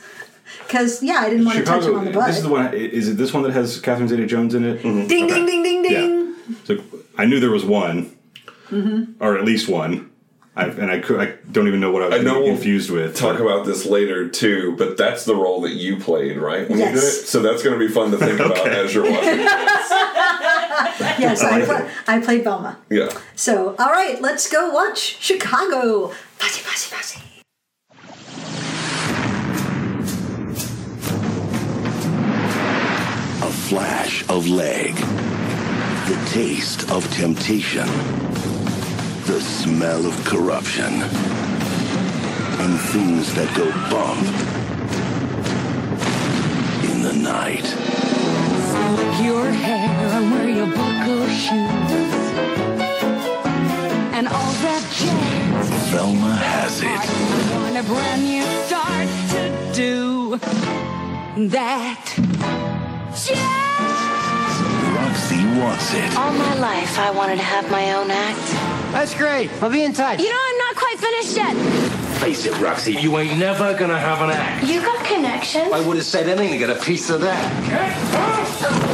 Because 0.67 1.01
yeah, 1.03 1.15
I 1.19 1.29
didn't 1.29 1.45
want 1.45 1.57
to 1.57 1.63
touch 1.65 1.83
him 1.83 1.95
on 1.97 2.05
the 2.05 2.11
butt. 2.11 2.27
This 2.27 2.37
is 2.37 2.43
the 2.43 2.49
one. 2.49 2.73
Is 2.73 3.07
it 3.09 3.17
this 3.17 3.33
one 3.33 3.43
that 3.43 3.51
has 3.51 3.79
Catherine 3.81 4.07
Zeta-Jones 4.07 4.53
in 4.55 4.63
it? 4.63 4.81
ding, 4.83 5.07
ding, 5.07 5.27
ding, 5.27 5.63
ding, 5.63 5.81
ding. 5.83 6.35
Yeah. 6.49 6.55
So 6.65 6.77
I 7.17 7.25
knew 7.25 7.39
there 7.39 7.51
was 7.51 7.65
one, 7.65 8.15
Mm-hmm. 8.69 9.21
or 9.21 9.37
at 9.37 9.43
least 9.43 9.67
one. 9.67 10.09
I, 10.55 10.65
and 10.65 10.91
I 10.91 10.99
could. 10.99 11.19
I 11.19 11.35
don't 11.51 11.67
even 11.69 11.79
know 11.79 11.91
what 11.91 12.03
I 12.03 12.07
was 12.09 12.19
I 12.19 12.23
know 12.23 12.39
we'll 12.41 12.53
confused 12.55 12.89
with. 12.89 13.15
talk 13.15 13.37
but- 13.37 13.45
about 13.45 13.65
this 13.65 13.85
later 13.85 14.27
too, 14.29 14.75
but 14.77 14.97
that's 14.97 15.23
the 15.25 15.35
role 15.35 15.61
that 15.61 15.71
you 15.73 15.97
played, 15.97 16.37
right? 16.37 16.67
When 16.69 16.77
you 16.79 16.85
did 16.85 16.95
Yes. 16.95 17.03
it, 17.23 17.27
so 17.27 17.41
that's 17.41 17.63
going 17.63 17.77
to 17.79 17.85
be 17.85 17.91
fun 17.93 18.11
to 18.11 18.17
think 18.17 18.39
about 18.39 18.67
as 18.67 18.93
you're 18.93 19.09
watching. 19.09 19.45
this. 21.21 21.41
Yes, 21.41 21.43
I, 21.43 21.57
like 21.59 21.65
pla- 21.65 21.89
I 22.07 22.19
played 22.19 22.43
Velma. 22.43 22.77
Yeah, 22.89 23.09
So, 23.35 23.75
all 23.79 23.89
right, 23.91 24.21
let's 24.21 24.49
go 24.49 24.69
watch 24.71 25.17
Chicago. 25.21 26.07
Fussy, 26.37 26.61
fussy, 26.61 26.95
fussy. 26.95 27.21
A 33.43 33.51
flash 33.69 34.23
of 34.29 34.47
leg. 34.47 34.93
The 36.07 36.29
taste 36.31 36.89
of 36.91 37.09
temptation. 37.13 37.87
The 39.25 39.39
smell 39.41 40.05
of 40.05 40.15
corruption. 40.25 40.93
And 42.63 42.79
things 42.93 43.33
that 43.35 43.49
go 43.55 43.65
bump 43.89 44.27
in 46.91 47.01
the 47.01 47.13
night. 47.13 48.00
Your 49.19 49.51
hair 49.51 49.89
and 50.15 50.31
wear 50.31 50.49
your 50.49 50.67
buckle 50.67 51.27
shoes 51.27 51.91
and 54.13 54.27
all 54.27 54.53
that 54.65 54.83
jazz. 54.93 55.69
Velma 55.91 56.35
has 56.35 56.81
it. 56.81 56.87
I 56.87 56.91
want 57.59 57.77
a 57.77 57.83
brand 57.83 58.23
new 58.23 58.43
start 58.65 59.07
to 59.33 59.41
do 59.73 60.37
that 61.49 62.03
jazz. 63.13 63.71
Roxie 64.95 65.45
wants 65.59 65.93
it. 65.93 66.17
All 66.17 66.33
my 66.33 66.55
life, 66.55 66.97
I 66.97 67.11
wanted 67.11 67.37
to 67.37 67.43
have 67.43 67.69
my 67.71 67.93
own 67.93 68.09
act. 68.11 68.39
That's 68.93 69.13
great. 69.15 69.49
I'll 69.61 69.69
be 69.69 69.83
in 69.83 69.93
touch. 69.93 70.19
You 70.19 70.29
know, 70.29 70.39
I'm 70.39 70.57
not 70.57 70.75
quite 70.75 70.97
finished 70.99 71.35
yet. 71.35 71.55
Face 72.21 72.45
it, 72.45 72.53
Roxie, 72.59 72.93
you 72.93 73.17
ain't 73.17 73.39
never 73.39 73.73
gonna 73.73 73.97
have 73.97 74.21
an 74.21 74.29
act. 74.29 74.65
You 74.67 74.81
got 74.81 75.03
connections. 75.05 75.71
I 75.73 75.79
would 75.79 75.97
have 75.97 76.05
said 76.05 76.29
anything 76.29 76.51
to 76.51 76.57
get 76.59 76.69
a 76.69 76.79
piece 76.79 77.09
of 77.09 77.21
that. 77.21 78.90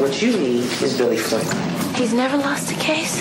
What 0.00 0.22
you 0.22 0.32
need 0.32 0.64
is 0.82 0.96
Billy 0.96 1.18
Flynn. 1.18 1.44
He's 1.94 2.14
never 2.14 2.38
lost 2.38 2.72
a 2.72 2.74
case. 2.76 3.20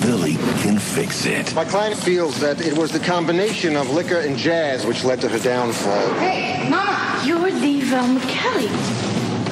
Billy 0.00 0.34
can 0.62 0.78
fix 0.78 1.26
it. 1.26 1.52
My 1.56 1.64
client 1.64 1.96
feels 1.96 2.38
that 2.38 2.60
it 2.60 2.78
was 2.78 2.92
the 2.92 3.00
combination 3.00 3.74
of 3.74 3.90
liquor 3.90 4.20
and 4.20 4.36
jazz 4.36 4.86
which 4.86 5.02
led 5.02 5.20
to 5.22 5.28
her 5.28 5.40
downfall. 5.40 6.14
Hey, 6.20 6.70
Mama! 6.70 7.20
You're 7.26 7.50
the 7.50 7.80
Velma 7.80 8.20
Kelly. 8.20 8.68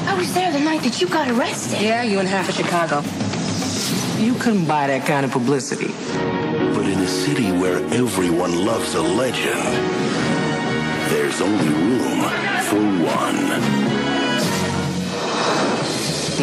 I 0.06 0.14
was 0.16 0.32
there 0.34 0.52
the 0.52 0.60
night 0.60 0.82
that 0.82 1.00
you 1.00 1.08
got 1.08 1.28
arrested. 1.28 1.80
Yeah, 1.82 2.04
you 2.04 2.20
and 2.20 2.28
half 2.28 2.48
of 2.48 2.54
Chicago. 2.54 3.02
You 4.24 4.34
couldn't 4.34 4.66
buy 4.66 4.86
that 4.86 5.04
kind 5.04 5.26
of 5.26 5.32
publicity. 5.32 5.88
But 6.76 6.86
in 6.86 7.00
a 7.00 7.08
city 7.08 7.50
where 7.50 7.78
everyone 7.92 8.64
loves 8.64 8.94
a 8.94 9.02
legend, 9.02 9.60
there's 11.10 11.40
only 11.40 11.68
room 11.68 12.22
for 12.68 12.78
one. 13.04 14.01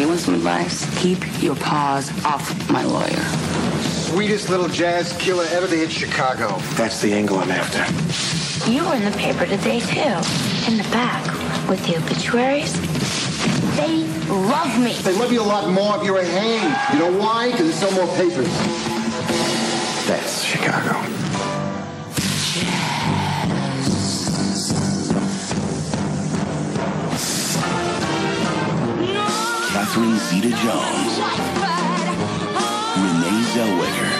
You 0.00 0.08
want 0.08 0.20
some 0.20 0.32
advice? 0.32 1.02
Keep 1.02 1.42
your 1.42 1.54
paws 1.56 2.10
off 2.24 2.70
my 2.70 2.82
lawyer. 2.82 3.22
Sweetest 3.82 4.48
little 4.48 4.66
jazz 4.66 5.12
killer 5.18 5.44
ever 5.50 5.68
to 5.68 5.76
hit 5.76 5.92
Chicago. 5.92 6.56
That's 6.74 7.02
the 7.02 7.12
angle 7.12 7.36
I'm 7.38 7.50
after. 7.50 7.84
You 8.70 8.86
were 8.86 8.94
in 8.94 9.04
the 9.04 9.14
paper 9.18 9.44
today, 9.44 9.80
too. 9.80 10.16
In 10.72 10.78
the 10.78 10.88
back 10.90 11.22
with 11.68 11.86
the 11.86 11.98
obituaries. 11.98 12.80
They 13.76 14.06
love 14.32 14.80
me. 14.80 14.94
They 15.02 15.12
love 15.12 15.32
you 15.32 15.42
a 15.42 15.44
lot 15.44 15.70
more 15.70 15.98
if 15.98 16.04
you're 16.04 16.20
a 16.20 16.24
hang. 16.24 16.94
You 16.94 16.98
know 17.04 17.18
why? 17.18 17.50
Because 17.50 17.78
there's 17.78 17.94
no 17.94 18.06
more 18.06 18.16
papers. 18.16 18.48
That's 20.06 20.42
Chicago. 20.42 21.19
Catherine 30.40 30.52
Zeta-Jones, 30.52 31.18
Renee 32.96 33.44
Zellweger, 33.52 34.12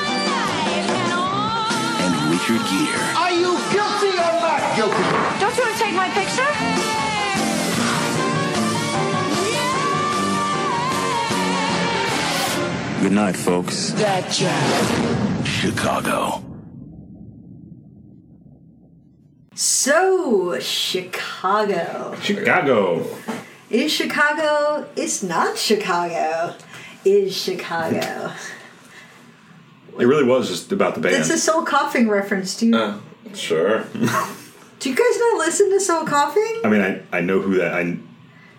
and 2.01 2.13
Richard 2.31 2.63
Gere. 2.69 3.01
Are 3.17 3.33
you 3.33 3.57
guilty 3.73 4.13
or 4.19 4.33
not 4.41 4.61
guilty? 4.77 5.05
Don't 5.41 5.57
you 5.57 5.63
want 5.63 5.77
to 5.77 5.83
take 5.83 5.95
my 5.95 6.09
picture? 6.11 6.51
Good 13.03 13.13
night, 13.13 13.37
folks. 13.37 13.93
That 13.93 14.31
jazz. 14.31 15.49
Chicago. 15.49 16.45
So, 19.55 20.59
Chicago. 20.61 22.15
Chicago. 22.21 23.07
Is 23.71 23.93
Chicago? 23.93 24.89
It's 24.97 25.23
not 25.23 25.57
Chicago. 25.57 26.55
Is 27.05 27.37
Chicago. 27.37 28.33
It 29.99 30.05
really 30.07 30.25
was 30.25 30.49
just 30.49 30.73
about 30.73 30.95
the 30.95 31.01
band. 31.01 31.17
It's 31.17 31.31
a 31.31 31.39
soul 31.39 31.63
coughing 31.65 32.09
reference. 32.09 32.57
Do 32.57 32.67
you, 32.67 32.77
Uh, 32.77 32.99
sure. 33.35 33.85
do 34.81 34.91
you 34.91 34.97
guys 34.97 35.19
not 35.19 35.39
listen 35.39 35.71
to 35.71 35.81
soul 35.81 36.05
coughing? 36.05 36.61
I 36.65 36.69
mean, 36.69 36.81
I, 36.81 37.03
I 37.17 37.21
know 37.21 37.41
who 37.41 37.57
that 37.57 37.75
I 37.75 37.97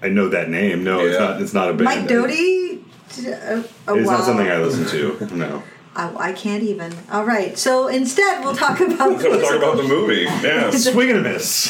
I 0.02 0.10
know 0.10 0.30
that 0.30 0.50
name. 0.50 0.84
No, 0.84 1.00
it's 1.06 1.20
not. 1.20 1.42
It's 1.42 1.54
not 1.54 1.70
a 1.70 1.74
band. 1.74 1.84
Mike 1.86 2.08
Doughty? 2.08 2.84
Uh, 3.20 3.64
oh, 3.88 3.96
It's 3.98 4.08
wow. 4.08 4.18
not 4.18 4.24
something 4.26 4.48
I 4.48 4.58
listen 4.58 4.86
to. 4.88 5.28
No. 5.36 5.64
I, 5.96 6.30
I 6.30 6.34
can't 6.34 6.64
even. 6.64 6.94
All 7.12 7.26
right. 7.26 7.58
So 7.58 7.88
instead, 7.88 8.44
we'll 8.44 8.56
talk 8.56 8.80
about 8.80 9.10
We're 9.18 9.24
gonna 9.24 9.42
talk 9.42 9.56
about 9.56 9.78
the 9.78 9.84
movie. 9.88 10.22
Yeah. 10.22 10.72
Swing 10.72 11.10
and 11.10 11.20
a 11.20 11.22
miss. 11.22 11.70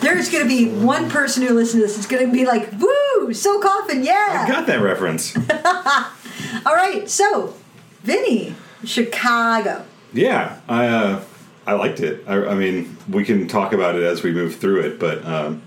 There's 0.00 0.30
going 0.30 0.44
to 0.44 0.48
be 0.48 0.68
one 0.68 1.10
person 1.10 1.42
who 1.42 1.54
listens 1.54 1.82
to 1.82 1.86
this. 1.86 1.98
It's 1.98 2.06
going 2.06 2.26
to 2.26 2.32
be 2.32 2.46
like, 2.46 2.70
"Woo, 2.72 3.34
Soul 3.34 3.60
Coughing, 3.60 4.04
yeah!" 4.04 4.44
I 4.46 4.48
got 4.48 4.66
that 4.68 4.80
reference. 4.80 5.36
All 6.66 6.74
right. 6.74 7.08
So, 7.10 7.54
Vinny, 8.02 8.54
Chicago. 8.84 9.84
Yeah, 10.12 10.60
I 10.68 10.86
uh, 10.86 11.24
I 11.66 11.72
liked 11.72 11.98
it. 11.98 12.22
I, 12.28 12.46
I 12.46 12.54
mean, 12.54 12.96
we 13.08 13.24
can 13.24 13.48
talk 13.48 13.72
about 13.72 13.96
it 13.96 14.04
as 14.04 14.22
we 14.22 14.32
move 14.32 14.56
through 14.56 14.82
it, 14.82 15.00
but 15.00 15.24
um, 15.24 15.62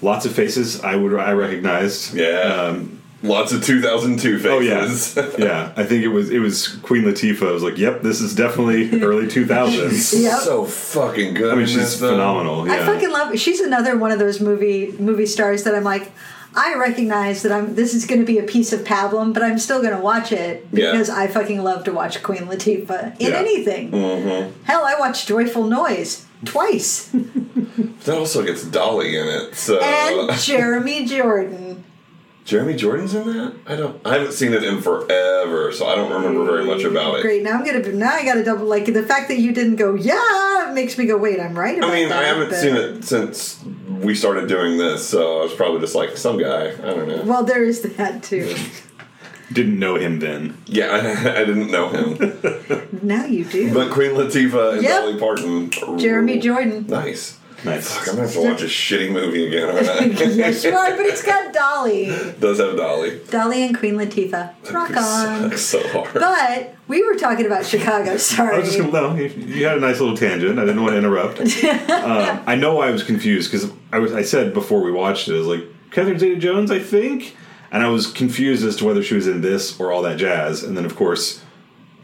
lots 0.00 0.24
of 0.24 0.32
faces 0.32 0.80
I 0.82 0.96
would 0.96 1.14
I 1.14 1.32
recognized. 1.32 2.14
Yeah. 2.14 2.40
Um, 2.40 2.97
Lots 3.22 3.52
of 3.52 3.64
2002 3.64 4.38
faces. 4.38 4.46
oh 4.48 4.60
yeah, 4.60 5.30
yeah. 5.38 5.72
I 5.76 5.84
think 5.84 6.04
it 6.04 6.08
was 6.08 6.30
it 6.30 6.38
was 6.38 6.68
Queen 6.82 7.02
Latifah. 7.04 7.48
I 7.48 7.52
was 7.52 7.62
like, 7.64 7.76
yep, 7.76 8.02
this 8.02 8.20
is 8.20 8.34
definitely 8.34 9.02
early 9.02 9.26
two 9.26 9.44
thousands. 9.44 10.14
Yep. 10.14 10.40
So 10.40 10.64
fucking 10.64 11.34
good. 11.34 11.52
I 11.52 11.56
mean, 11.56 11.66
she's 11.66 11.98
phenomenal. 11.98 12.66
Yeah. 12.66 12.74
I 12.74 12.78
fucking 12.86 13.10
love. 13.10 13.36
She's 13.38 13.60
another 13.60 13.96
one 13.98 14.12
of 14.12 14.18
those 14.20 14.40
movie 14.40 14.92
movie 14.98 15.26
stars 15.26 15.64
that 15.64 15.74
I'm 15.74 15.84
like. 15.84 16.12
I 16.54 16.74
recognize 16.76 17.42
that 17.42 17.52
I'm. 17.52 17.74
This 17.74 17.92
is 17.94 18.06
going 18.06 18.20
to 18.20 18.26
be 18.26 18.38
a 18.38 18.42
piece 18.42 18.72
of 18.72 18.80
pablum, 18.80 19.34
but 19.34 19.42
I'm 19.42 19.58
still 19.58 19.82
going 19.82 19.94
to 19.94 20.00
watch 20.02 20.32
it 20.32 20.66
Yeah. 20.72 20.90
because 20.92 21.10
I 21.10 21.26
fucking 21.28 21.62
love 21.62 21.84
to 21.84 21.92
watch 21.92 22.22
Queen 22.22 22.46
Latifah 22.46 23.20
in 23.20 23.30
Yeah. 23.32 23.36
anything. 23.38 23.90
Mm-hmm. 23.92 24.64
Hell, 24.64 24.82
I 24.84 24.94
watched 24.98 25.28
Joyful 25.28 25.64
Noise 25.64 26.24
twice, 26.46 27.10
That 28.04 28.16
also 28.16 28.42
gets 28.44 28.64
Dolly 28.64 29.14
in 29.16 29.26
it. 29.28 29.54
So 29.56 29.78
and 29.78 30.36
Jeremy 30.40 31.04
Jordan. 31.04 31.67
Jeremy 32.48 32.76
Jordan's 32.76 33.14
in 33.14 33.26
that. 33.26 33.54
I 33.66 33.76
don't. 33.76 34.00
I 34.06 34.14
haven't 34.14 34.32
seen 34.32 34.54
it 34.54 34.64
in 34.64 34.80
forever, 34.80 35.70
so 35.70 35.86
I 35.86 35.94
don't 35.94 36.10
remember 36.10 36.46
very 36.46 36.64
much 36.64 36.82
about 36.82 37.18
it. 37.18 37.20
Great. 37.20 37.42
Now 37.42 37.52
I'm 37.58 37.62
gonna. 37.62 37.86
Now 37.92 38.12
I 38.14 38.24
got 38.24 38.34
to 38.34 38.42
double. 38.42 38.64
Like 38.64 38.86
the 38.86 39.02
fact 39.02 39.28
that 39.28 39.38
you 39.38 39.52
didn't 39.52 39.76
go. 39.76 39.94
Yeah, 39.94 40.70
makes 40.72 40.96
me 40.96 41.04
go. 41.04 41.18
Wait, 41.18 41.38
I'm 41.38 41.58
right. 41.58 41.76
About 41.76 41.90
I 41.90 41.94
mean, 41.94 42.08
that, 42.08 42.24
I 42.24 42.26
haven't 42.26 42.48
but- 42.48 42.58
seen 42.58 42.74
it 42.74 43.04
since 43.04 43.62
we 43.86 44.14
started 44.14 44.48
doing 44.48 44.78
this, 44.78 45.06
so 45.06 45.40
I 45.40 45.42
was 45.42 45.52
probably 45.52 45.80
just 45.80 45.94
like 45.94 46.16
some 46.16 46.38
guy. 46.38 46.68
I 46.70 46.94
don't 46.94 47.06
know. 47.06 47.22
Well, 47.24 47.44
there 47.44 47.62
is 47.64 47.82
that 47.82 48.22
too. 48.22 48.56
Didn't 49.52 49.78
know 49.78 49.96
him 49.96 50.18
then. 50.18 50.56
Yeah, 50.66 50.88
I, 50.88 51.40
I 51.40 51.44
didn't 51.44 51.70
know 51.70 51.88
him, 51.88 52.98
now 53.02 53.24
you 53.24 53.44
do. 53.46 53.72
but 53.72 53.90
Queen 53.90 54.10
Latifah 54.10 54.74
and 54.74 54.82
Yep. 54.82 55.02
Dolly 55.02 55.18
Parton. 55.18 55.98
Jeremy 55.98 56.34
rule. 56.34 56.42
Jordan. 56.42 56.86
Nice. 56.86 57.37
Nice. 57.64 57.92
Fuck, 57.92 58.08
I'm 58.08 58.14
gonna 58.16 58.28
have 58.28 58.32
to 58.36 58.42
watch 58.42 58.62
a 58.62 58.66
shitty 58.66 59.10
movie 59.10 59.46
again, 59.48 59.68
aren't 59.68 59.88
I? 59.88 60.04
yes, 60.04 60.62
you 60.62 60.72
are. 60.74 60.90
But 60.96 61.06
it's 61.06 61.24
got 61.24 61.52
Dolly. 61.52 62.06
Does 62.40 62.58
have 62.60 62.76
Dolly. 62.76 63.20
Dolly 63.30 63.64
and 63.64 63.76
Queen 63.76 63.94
Latifah. 63.94 64.72
Rock 64.72 64.90
on. 64.90 65.50
Sucks 65.50 65.60
so 65.62 65.88
hard. 65.88 66.14
But 66.14 66.76
we 66.86 67.02
were 67.04 67.16
talking 67.16 67.46
about 67.46 67.66
Chicago. 67.66 68.16
Sorry. 68.18 68.56
I 68.56 68.58
was 68.60 68.68
just 68.68 68.78
gonna 68.78 68.92
no. 68.92 69.14
You, 69.16 69.26
you 69.28 69.66
had 69.66 69.76
a 69.76 69.80
nice 69.80 69.98
little 69.98 70.16
tangent. 70.16 70.58
I 70.58 70.64
didn't 70.64 70.80
want 70.82 70.92
to 70.92 70.98
interrupt. 70.98 71.40
um, 71.40 72.44
I 72.46 72.54
know 72.54 72.80
I 72.80 72.90
was 72.90 73.02
confused 73.02 73.50
because 73.50 73.70
I 73.92 73.98
was. 73.98 74.12
I 74.12 74.22
said 74.22 74.54
before 74.54 74.80
we 74.80 74.92
watched 74.92 75.28
it, 75.28 75.34
I 75.34 75.38
was 75.38 75.46
like 75.48 75.64
Catherine 75.90 76.18
Zeta-Jones, 76.18 76.70
I 76.70 76.78
think, 76.78 77.36
and 77.72 77.82
I 77.82 77.88
was 77.88 78.06
confused 78.06 78.64
as 78.64 78.76
to 78.76 78.84
whether 78.84 79.02
she 79.02 79.14
was 79.14 79.26
in 79.26 79.40
this 79.40 79.80
or 79.80 79.90
All 79.90 80.02
That 80.02 80.18
Jazz. 80.18 80.62
And 80.62 80.76
then 80.76 80.84
of 80.84 80.94
course, 80.94 81.42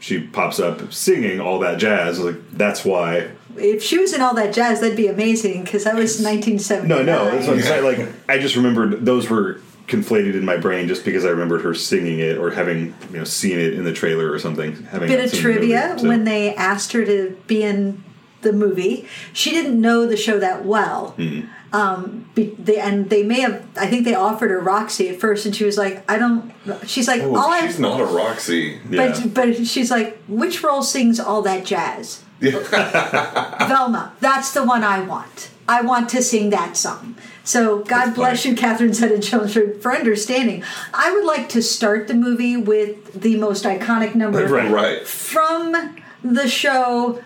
she 0.00 0.20
pops 0.20 0.58
up 0.58 0.92
singing 0.92 1.38
All 1.40 1.60
That 1.60 1.78
Jazz. 1.78 2.18
I 2.18 2.24
was 2.24 2.34
like, 2.34 2.50
that's 2.50 2.84
why. 2.84 3.30
If 3.56 3.82
she 3.82 3.98
was 3.98 4.12
in 4.12 4.20
all 4.20 4.34
that 4.34 4.54
jazz, 4.54 4.80
that'd 4.80 4.96
be 4.96 5.06
amazing 5.08 5.64
because 5.64 5.84
that 5.84 5.94
was 5.94 6.20
1979. 6.22 6.88
No, 6.88 7.02
no, 7.04 7.30
that's 7.30 7.46
what 7.46 7.56
I'm 7.56 7.62
saying. 7.62 7.84
Like, 7.84 8.08
I 8.28 8.38
just 8.38 8.56
remembered 8.56 9.04
those 9.04 9.28
were 9.30 9.60
conflated 9.86 10.34
in 10.34 10.44
my 10.44 10.56
brain 10.56 10.88
just 10.88 11.04
because 11.04 11.24
I 11.24 11.28
remembered 11.28 11.60
her 11.62 11.74
singing 11.74 12.18
it 12.18 12.38
or 12.38 12.50
having 12.50 12.94
you 13.10 13.18
know 13.18 13.24
seen 13.24 13.58
it 13.58 13.74
in 13.74 13.84
the 13.84 13.92
trailer 13.92 14.30
or 14.32 14.38
something. 14.38 14.84
Having 14.84 15.08
Bit 15.08 15.24
of 15.24 15.30
seen 15.30 15.42
the 15.42 15.48
movie, 15.48 15.58
trivia 15.60 15.98
so- 15.98 16.08
when 16.08 16.24
they 16.24 16.54
asked 16.54 16.92
her 16.92 17.04
to 17.04 17.36
be 17.46 17.62
in 17.62 18.02
the 18.42 18.52
movie, 18.52 19.06
she 19.32 19.50
didn't 19.50 19.80
know 19.80 20.06
the 20.06 20.16
show 20.16 20.38
that 20.38 20.64
well. 20.64 21.10
Hmm. 21.12 21.40
Um, 21.72 22.30
be, 22.36 22.54
they, 22.56 22.78
and 22.78 23.10
they 23.10 23.24
may 23.24 23.40
have. 23.40 23.66
I 23.76 23.88
think 23.88 24.04
they 24.04 24.14
offered 24.14 24.50
her 24.50 24.60
Roxie 24.60 25.08
at 25.08 25.18
first, 25.18 25.44
and 25.44 25.54
she 25.56 25.64
was 25.64 25.76
like, 25.76 26.08
"I 26.08 26.18
don't." 26.18 26.52
She's 26.86 27.08
like, 27.08 27.20
Oh, 27.22 27.34
"All 27.34 27.50
I." 27.50 27.66
she's 27.66 27.80
not 27.80 28.00
a 28.00 28.04
Roxie. 28.04 28.78
But 28.88 29.34
but 29.34 29.66
she's 29.66 29.90
like, 29.90 30.16
which 30.28 30.62
role 30.62 30.82
sings 30.82 31.18
all 31.18 31.42
that 31.42 31.64
jazz? 31.64 32.22
Velma. 32.40 34.12
That's 34.20 34.52
the 34.52 34.64
one 34.64 34.84
I 34.84 35.00
want. 35.00 35.50
I 35.68 35.80
want 35.82 36.08
to 36.10 36.22
sing 36.22 36.50
that 36.50 36.76
song. 36.76 37.16
So 37.42 37.80
God 37.84 38.14
bless 38.14 38.44
you, 38.44 38.54
Catherine 38.54 38.92
Zeta-Jones, 38.94 39.52
for, 39.52 39.74
for 39.74 39.92
understanding. 39.92 40.62
I 40.92 41.12
would 41.12 41.24
like 41.24 41.48
to 41.50 41.62
start 41.62 42.08
the 42.08 42.14
movie 42.14 42.56
with 42.56 43.20
the 43.20 43.36
most 43.36 43.64
iconic 43.64 44.14
number 44.14 44.46
Right. 44.46 44.70
Right. 44.70 45.06
from 45.06 45.96
the 46.22 46.48
show, 46.48 47.22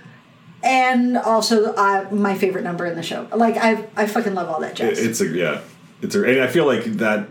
and 0.62 1.17
also 1.17 1.73
uh, 1.75 2.09
my 2.11 2.37
favorite 2.37 2.65
number 2.65 2.85
in 2.87 2.97
the 2.97 3.03
show. 3.03 3.29
Like 3.35 3.57
I, 3.57 3.87
I 3.97 4.07
fucking 4.07 4.35
love 4.35 4.49
all 4.49 4.61
that 4.61 4.75
jazz. 4.75 4.99
It's 4.99 5.21
a 5.21 5.27
yeah. 5.29 5.61
It's 6.03 6.15
a, 6.17 6.25
and 6.25 6.41
I 6.41 6.47
feel 6.49 6.67
like 6.67 6.85
that 6.85 7.29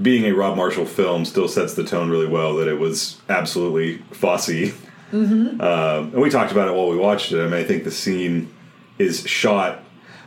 being 0.00 0.24
a 0.24 0.32
Rob 0.32 0.56
Marshall 0.56 0.84
film 0.86 1.24
still 1.24 1.48
sets 1.48 1.74
the 1.74 1.84
tone 1.84 2.10
really 2.10 2.26
well. 2.26 2.56
That 2.56 2.68
it 2.68 2.78
was 2.78 3.20
absolutely 3.30 3.98
Fosse. 4.12 4.72
Mm-hmm. 5.12 5.60
Uh, 5.60 5.98
and 6.12 6.14
we 6.20 6.30
talked 6.30 6.52
about 6.52 6.68
it 6.68 6.72
while 6.74 6.88
we 6.88 6.96
watched 6.96 7.32
it. 7.32 7.40
I 7.40 7.44
mean, 7.44 7.54
I 7.54 7.64
think 7.64 7.84
the 7.84 7.90
scene 7.90 8.52
is 8.98 9.26
shot 9.28 9.80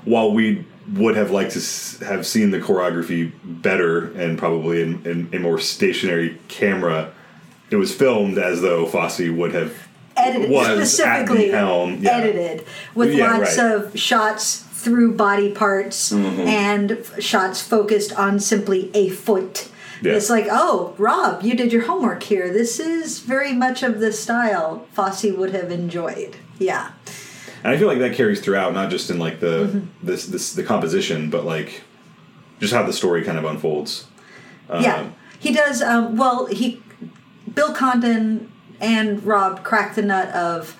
while 0.05 0.31
we 0.31 0.65
would 0.93 1.15
have 1.15 1.31
liked 1.31 1.51
to 1.53 1.59
s- 1.59 1.97
have 2.01 2.25
seen 2.27 2.51
the 2.51 2.59
choreography 2.59 3.31
better 3.43 4.11
and 4.13 4.37
probably 4.37 4.81
in, 4.83 5.05
in 5.05 5.29
a 5.33 5.39
more 5.39 5.59
stationary 5.59 6.37
camera. 6.47 7.11
It 7.71 7.77
was 7.77 7.93
filmed 7.93 8.37
as 8.37 8.61
though 8.61 8.85
Fosse 8.85 9.19
would 9.27 9.53
have 9.53 9.73
edited 10.15 10.49
was 10.51 10.67
at 10.67 10.75
the 10.77 10.85
specifically 10.85 11.49
helm, 11.49 11.97
yeah. 12.01 12.11
edited 12.17 12.65
with 12.93 13.13
Yeah, 13.13 13.37
lots 13.37 13.57
right. 13.57 13.71
of 13.71 13.99
shots 13.99 14.63
through 14.73 15.13
body 15.15 15.51
parts 15.51 16.11
Mhm. 16.11 16.45
and 16.45 16.91
f- 16.91 17.19
shots 17.21 17.61
focused 17.61 18.13
on 18.13 18.39
simply 18.39 18.91
a 18.93 19.09
foot. 19.09 19.67
Yeah. 20.05 20.13
It's 20.13 20.29
like, 20.29 20.47
oh, 20.49 20.93
Rob, 20.97 21.41
you 21.43 21.55
did 21.55 21.73
your 21.73 21.83
homework 21.83 22.23
here. 22.23 22.53
This 22.53 22.79
is 22.79 23.19
very 23.19 23.53
much 23.53 23.81
of 23.83 23.99
the 23.99 24.13
style 24.13 24.85
Fosse 24.93 25.23
would 25.23 25.53
have 25.53 25.71
enjoyed. 25.71 26.37
Yeah. 26.59 26.91
And 27.63 27.73
I 27.73 27.77
feel 27.77 27.87
like 27.87 27.97
that 27.99 28.13
carries 28.13 28.39
throughout, 28.39 28.73
not 28.73 28.91
just 28.91 29.09
in 29.09 29.17
like 29.17 29.39
the 29.39 29.65
Mm-hmm. 29.65 30.05
this 30.05 30.27
this 30.27 30.53
the 30.53 30.63
composition, 30.63 31.29
but 31.31 31.43
like 31.45 31.81
just 32.59 32.73
how 32.73 32.83
the 32.83 32.93
story 32.93 33.23
kind 33.23 33.37
of 33.37 33.45
unfolds. 33.45 34.05
Um, 34.69 34.83
yeah. 34.83 35.09
He 35.39 35.51
does, 35.53 35.81
um, 35.81 36.15
well, 36.15 36.45
he, 36.45 36.81
Bill 37.53 37.73
Condon 37.73 38.51
and 38.79 39.23
Rob 39.23 39.63
cracked 39.63 39.95
the 39.95 40.01
nut 40.01 40.29
of, 40.29 40.77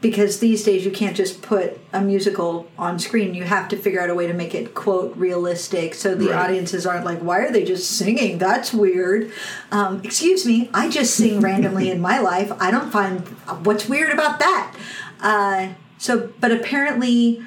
because 0.00 0.38
these 0.38 0.62
days 0.62 0.84
you 0.84 0.90
can't 0.92 1.16
just 1.16 1.42
put 1.42 1.78
a 1.92 2.00
musical 2.00 2.68
on 2.78 2.98
screen. 2.98 3.34
You 3.34 3.42
have 3.44 3.68
to 3.70 3.76
figure 3.76 4.00
out 4.00 4.10
a 4.10 4.14
way 4.14 4.26
to 4.28 4.32
make 4.32 4.54
it 4.54 4.74
quote 4.74 5.16
realistic, 5.16 5.94
so 5.94 6.14
the 6.14 6.28
Right. 6.28 6.36
audiences 6.36 6.86
aren't 6.86 7.04
like, 7.04 7.18
"Why 7.18 7.38
are 7.40 7.50
they 7.50 7.64
just 7.64 7.90
singing? 7.90 8.38
That's 8.38 8.72
weird." 8.72 9.32
Um, 9.72 10.00
excuse 10.04 10.46
me, 10.46 10.70
I 10.72 10.88
just 10.88 11.14
sing 11.14 11.40
randomly 11.40 11.90
in 11.90 12.00
my 12.00 12.18
life. 12.20 12.52
I 12.60 12.70
don't 12.70 12.92
find 12.92 13.20
what's 13.64 13.88
weird 13.88 14.12
about 14.12 14.38
that. 14.38 14.74
Uh, 15.20 15.66
So, 16.00 16.28
but 16.40 16.52
apparently, 16.52 17.42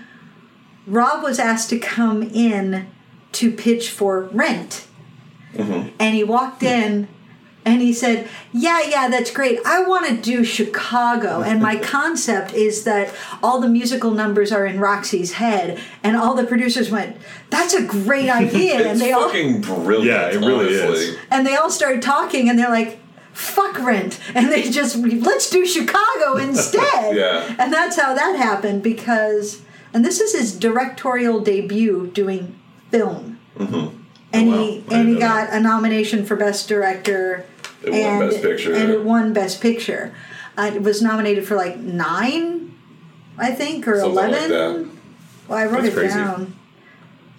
Rob 0.86 1.24
was 1.24 1.40
asked 1.40 1.70
to 1.70 1.80
come 1.80 2.22
in 2.22 2.88
to 3.32 3.50
pitch 3.50 3.90
for 3.90 4.24
Rent, 4.34 4.88
and 5.58 6.16
he 6.16 6.26
walked 6.26 6.62
in. 6.62 7.08
And 7.64 7.82
he 7.82 7.94
said, 7.94 8.28
Yeah, 8.52 8.82
yeah, 8.88 9.08
that's 9.08 9.30
great. 9.32 9.60
I 9.66 9.84
want 9.84 10.08
to 10.08 10.16
do 10.18 10.44
Chicago. 10.44 11.42
And 11.46 11.62
my 11.62 11.76
concept 11.76 12.54
is 12.54 12.84
that 12.86 13.14
all 13.44 13.62
the 13.62 13.70
musical 13.70 14.12
numbers 14.12 14.52
are 14.52 14.66
in 14.66 14.80
Roxie's 14.80 15.34
head. 15.34 15.80
And 16.04 16.16
all 16.18 16.34
the 16.34 16.44
producers 16.46 16.90
went, 16.90 17.18
That's 17.50 17.74
a 17.74 17.84
great 17.84 18.30
idea. 18.44 18.76
and 18.76 18.86
It's 18.92 19.00
they 19.00 19.12
all 19.12 19.28
fucking 19.28 19.62
brilliant. 19.62 20.06
Yeah, 20.06 20.28
it 20.30 20.46
really 20.46 20.66
honestly. 20.82 21.06
is. 21.14 21.18
and 21.30 21.46
they 21.46 21.56
all 21.56 21.70
started 21.70 22.02
talking 22.02 22.50
and 22.50 22.58
they're 22.58 22.70
like 22.70 22.98
fuck 23.34 23.80
rent 23.80 24.20
and 24.36 24.52
they 24.52 24.70
just 24.70 24.98
let's 24.98 25.50
do 25.50 25.66
chicago 25.66 26.36
instead 26.36 27.16
Yeah. 27.16 27.56
and 27.60 27.72
that's 27.72 27.96
how 27.96 28.14
that 28.14 28.36
happened 28.36 28.84
because 28.84 29.62
and 29.94 30.04
this 30.04 30.20
is 30.20 30.34
his 30.38 30.54
directorial 30.60 31.40
debut 31.40 32.08
doing 32.14 32.60
film 32.90 33.40
Mm-hmm. 33.58 33.98
and 34.34 34.48
wow. 34.50 34.58
he 34.58 34.70
I 34.70 34.76
and 34.76 34.86
didn't 34.90 35.08
he 35.08 35.14
know 35.14 35.20
got 35.22 35.54
a 35.54 35.62
nomination 35.62 36.26
for 36.26 36.36
best 36.36 36.68
director 36.68 37.46
It 37.84 37.90
won 37.92 38.00
and, 38.00 38.30
Best 38.32 38.42
Picture. 38.44 38.74
and 38.74 38.90
it 38.92 39.04
won 39.04 39.34
best 39.34 39.62
picture 39.62 40.14
uh, 40.58 40.72
it 40.74 40.82
was 40.84 41.02
nominated 41.02 41.46
for 41.48 41.56
like 41.56 41.78
nine 41.78 42.74
i 43.38 43.52
think 43.52 43.88
or 43.88 44.00
Something 44.00 44.16
like 44.16 44.30
11 44.30 44.50
that. 44.50 44.90
well 45.48 45.58
i 45.58 45.66
wrote 45.66 45.84
That's 45.84 45.88
it 45.88 45.94
crazy. 45.98 46.14
down 46.16 46.56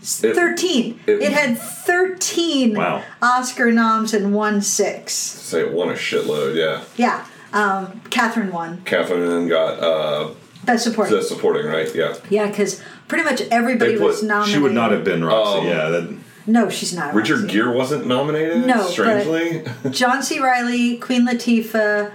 It- 0.01 0.35
13 0.35 1.01
it- 1.07 1.23
it, 1.23 1.33
had 1.33 1.59
13 1.59 2.75
Wow. 2.75 3.03
oscar 3.21 3.71
noms 3.71 4.13
and 4.15 4.35
won 4.35 4.61
six 4.63 5.13
Say 5.13 5.61
it 5.61 5.73
won 5.73 5.91
a 5.91 5.95
shitload. 5.95 6.57
Yeah, 6.57 6.83
yeah 6.97 7.27
um, 7.53 8.01
catherine 8.11 8.51
won 8.51 8.83
Catherine 8.85 9.29
then 9.29 9.47
got 9.49 9.79
uh, 9.79 10.31
best 10.65 10.85
supporting 10.85 11.15
the 11.17 11.23
supporting 11.23 11.67
right. 11.67 11.95
Yeah, 11.95 12.15
yeah 12.31 12.47
because 12.49 12.83
pretty 13.09 13.25
much 13.25 13.43
everybody 13.51 13.97
put- 13.99 14.07
was 14.07 14.23
nominated 14.23 14.55
She 14.55 14.61
would 14.63 14.73
not 14.73 14.91
have 14.91 15.05
been 15.05 15.23
Roxy. 15.25 15.61
Um, 15.61 15.67
yeah, 15.67 15.89
that, 15.91 16.17
no 16.47 16.69
she's 16.69 16.93
not 16.95 17.15
Richard 17.15 17.49
Gere 17.49 17.75
wasn't 17.75 18.07
nominated. 18.07 18.67
No, 18.67 18.87
strangely. 18.87 19.65
john 19.91 20.23
c 20.23 20.41
reilly 20.41 20.97
queen 20.99 21.27
latifah 21.27 22.11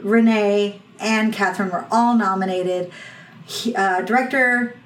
renee 0.00 0.80
and 1.00 1.32
catherine 1.32 1.70
were 1.70 1.86
all 1.90 2.16
nominated 2.16 2.90
He- 3.46 3.74
uh, 3.74 4.02
director 4.02 4.76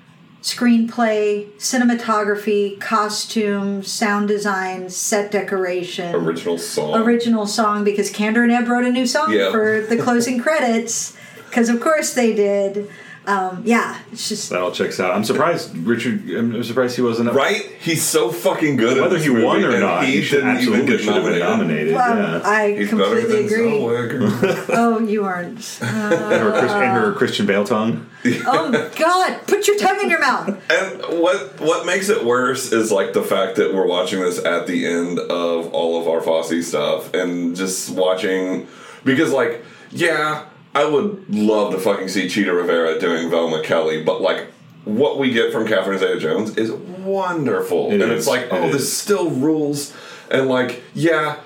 screenplay 0.42 1.50
cinematography 1.56 2.80
costume 2.80 3.82
sound 3.82 4.28
design 4.28 4.88
set 4.88 5.30
decoration 5.30 6.14
Original 6.14 6.58
song. 6.58 6.94
original 7.02 7.46
song 7.46 7.84
because 7.84 8.10
Kander 8.12 8.42
and 8.42 8.52
Ebb 8.52 8.68
wrote 8.68 8.84
a 8.84 8.90
new 8.90 9.06
song 9.06 9.32
Yeah. 9.32 9.50
for 9.50 9.80
the 9.80 9.96
closing 9.96 10.40
credits 10.46 11.16
because 11.48 11.68
of 11.68 11.80
course 11.80 12.14
they 12.14 12.34
did. 12.34 12.88
Um, 13.28 13.62
yeah, 13.66 14.00
it's 14.10 14.26
just 14.30 14.48
that 14.48 14.62
all 14.62 14.72
checks 14.72 14.98
out. 14.98 15.14
I'm 15.14 15.22
surprised 15.22 15.76
Richard. 15.76 16.30
I'm 16.30 16.64
surprised 16.64 16.96
he 16.96 17.02
wasn't 17.02 17.28
up. 17.28 17.34
Right? 17.34 17.60
He's 17.78 18.02
so 18.02 18.32
fucking 18.32 18.76
good. 18.76 18.96
at 18.96 19.02
Whether 19.02 19.18
he 19.18 19.28
won 19.28 19.60
movie, 19.60 19.76
or 19.76 19.80
not, 19.80 20.06
he, 20.06 20.12
he 20.12 20.22
should 20.22 20.36
didn't 20.36 20.62
even 20.62 20.74
absolutely 20.80 20.86
get 20.96 21.00
should 21.04 21.14
have 21.14 21.24
been 21.24 21.38
nominated. 21.38 21.92
nominated. 21.92 21.94
well, 21.94 22.40
yeah. 22.40 22.48
I 22.48 22.74
He's 22.74 22.90
better 22.90 23.20
completely 23.20 23.36
than 23.36 23.44
agree. 23.44 23.70
Zellweger. 23.70 24.64
Oh, 24.78 24.98
you 25.00 25.24
aren't. 25.24 25.78
and 25.82 26.42
her, 26.42 26.50
Chris, 26.58 26.72
and 26.72 26.92
her 26.92 27.12
Christian 27.12 27.44
Bale 27.44 27.64
tongue. 27.64 28.08
Oh 28.46 28.90
God, 28.96 29.46
put 29.46 29.68
your 29.68 29.78
tongue 29.78 30.00
in 30.02 30.08
your 30.08 30.20
mouth. 30.20 30.48
And 30.70 31.20
what 31.20 31.60
what 31.60 31.84
makes 31.84 32.08
it 32.08 32.24
worse 32.24 32.72
is 32.72 32.90
like 32.90 33.12
the 33.12 33.22
fact 33.22 33.56
that 33.56 33.74
we're 33.74 33.86
watching 33.86 34.20
this 34.20 34.42
at 34.42 34.66
the 34.66 34.86
end 34.86 35.18
of 35.18 35.72
all 35.74 36.00
of 36.00 36.08
our 36.08 36.22
Fosse 36.22 36.66
stuff 36.66 37.12
and 37.12 37.54
just 37.54 37.90
watching 37.90 38.66
because 39.04 39.32
like 39.32 39.62
yeah, 39.90 40.46
I 40.78 40.84
would 40.84 41.34
love 41.34 41.72
to 41.72 41.80
fucking 41.80 42.06
see 42.06 42.28
Chita 42.28 42.54
Rivera 42.54 43.00
doing 43.00 43.28
Velma 43.30 43.64
Kelly, 43.64 44.04
but 44.04 44.20
like 44.20 44.46
what 44.84 45.18
we 45.18 45.32
get 45.32 45.52
from 45.52 45.66
Catherine 45.66 45.98
Zeta 45.98 46.20
Jones 46.20 46.56
is 46.56 46.70
wonderful. 46.70 47.90
It 47.90 48.00
and 48.00 48.12
is, 48.12 48.18
it's 48.18 48.26
like, 48.28 48.42
it 48.42 48.52
oh, 48.52 48.68
is. 48.68 48.72
this 48.74 48.96
still 48.96 49.28
rules. 49.28 49.92
And 50.30 50.46
like, 50.46 50.84
yeah, 50.94 51.40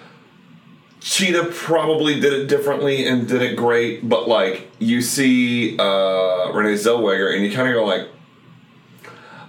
Cheetah 1.01 1.47
probably 1.47 2.21
did 2.21 2.35
it 2.35 2.47
differently 2.47 3.07
and 3.07 3.27
did 3.27 3.41
it 3.41 3.57
great, 3.57 4.07
but 4.07 4.29
like 4.29 4.71
you 4.79 5.01
see 5.01 5.79
uh, 5.79 6.53
Renee 6.53 6.75
Zellweger 6.75 7.35
and 7.35 7.43
you 7.43 7.51
kind 7.53 7.69
of 7.69 7.75
go 7.75 7.87
like, 7.87 8.09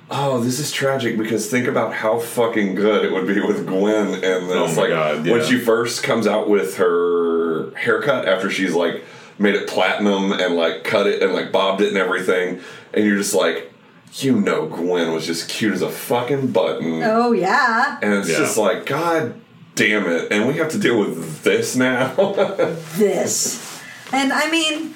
oh, 0.10 0.39
this 0.39 0.60
is 0.60 0.72
tragic 0.72 1.17
because 1.17 1.52
think 1.52 1.67
about 1.67 1.93
how 1.93 2.19
fucking 2.19 2.76
good 2.76 3.04
it 3.04 3.12
would 3.12 3.28
be 3.28 3.41
with 3.41 3.67
Gwen 3.67 4.13
and 4.13 4.50
this. 4.50 4.78
Oh 4.78 4.82
like 4.82 4.91
God, 4.91 5.28
when 5.28 5.43
she 5.43 5.60
first 5.60 6.04
comes 6.04 6.26
out 6.26 6.48
with 6.48 6.78
her 6.78 7.76
haircut 7.76 8.30
after 8.30 8.50
she's 8.50 8.74
like 8.74 9.04
made 9.39 9.56
it 9.56 9.67
platinum 9.67 10.32
and 10.34 10.56
like 10.56 10.84
cut 10.84 11.08
it 11.08 11.22
and 11.24 11.34
like 11.34 11.52
bobbed 11.52 11.82
it 11.82 11.89
and 11.89 11.98
everything, 11.98 12.62
and 12.93 13.06
you're 13.06 13.17
just 13.17 13.34
like. 13.36 13.69
You 14.17 14.39
know, 14.39 14.67
Gwen 14.67 15.12
was 15.12 15.26
just 15.26 15.50
cute 15.50 15.74
as 15.74 15.82
a 15.82 15.89
fucking 15.89 16.52
button. 16.52 17.02
Oh 17.02 17.32
yeah, 17.32 17.98
And 18.00 18.13
it's 18.13 18.30
Yeah. 18.30 18.38
just 18.38 18.58
like, 18.60 18.86
God 18.86 19.34
damn 19.74 20.06
it. 20.08 20.32
And 20.32 20.48
we 20.48 20.54
have 20.58 20.69
to 20.69 20.78
deal 20.78 21.00
with 21.00 21.41
this 21.41 21.76
now. 21.76 22.13
this, 22.96 23.82
and 24.12 24.32
I 24.32 24.52
mean. 24.52 24.93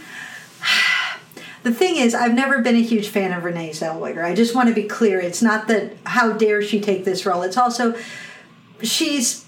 The 1.63 1.73
thing 1.73 1.97
is, 1.97 2.13
I've 2.13 2.35
never 2.35 2.61
been 2.61 2.75
a 2.75 2.81
huge 2.83 3.07
fan 3.09 3.33
of 3.33 3.43
Renee 3.43 3.71
Zellweger. 3.71 4.23
I 4.23 4.35
just 4.35 4.53
want 4.55 4.69
to 4.69 4.75
be 4.75 4.83
clear. 4.83 5.19
It's 5.19 5.41
not 5.41 5.67
that 5.67 5.93
how 6.05 6.31
dare 6.33 6.61
she 6.61 6.79
take 6.79 7.03
this 7.03 7.25
role. 7.25 7.41
It's 7.41 7.57
also 7.57 7.95
she's 8.83 9.45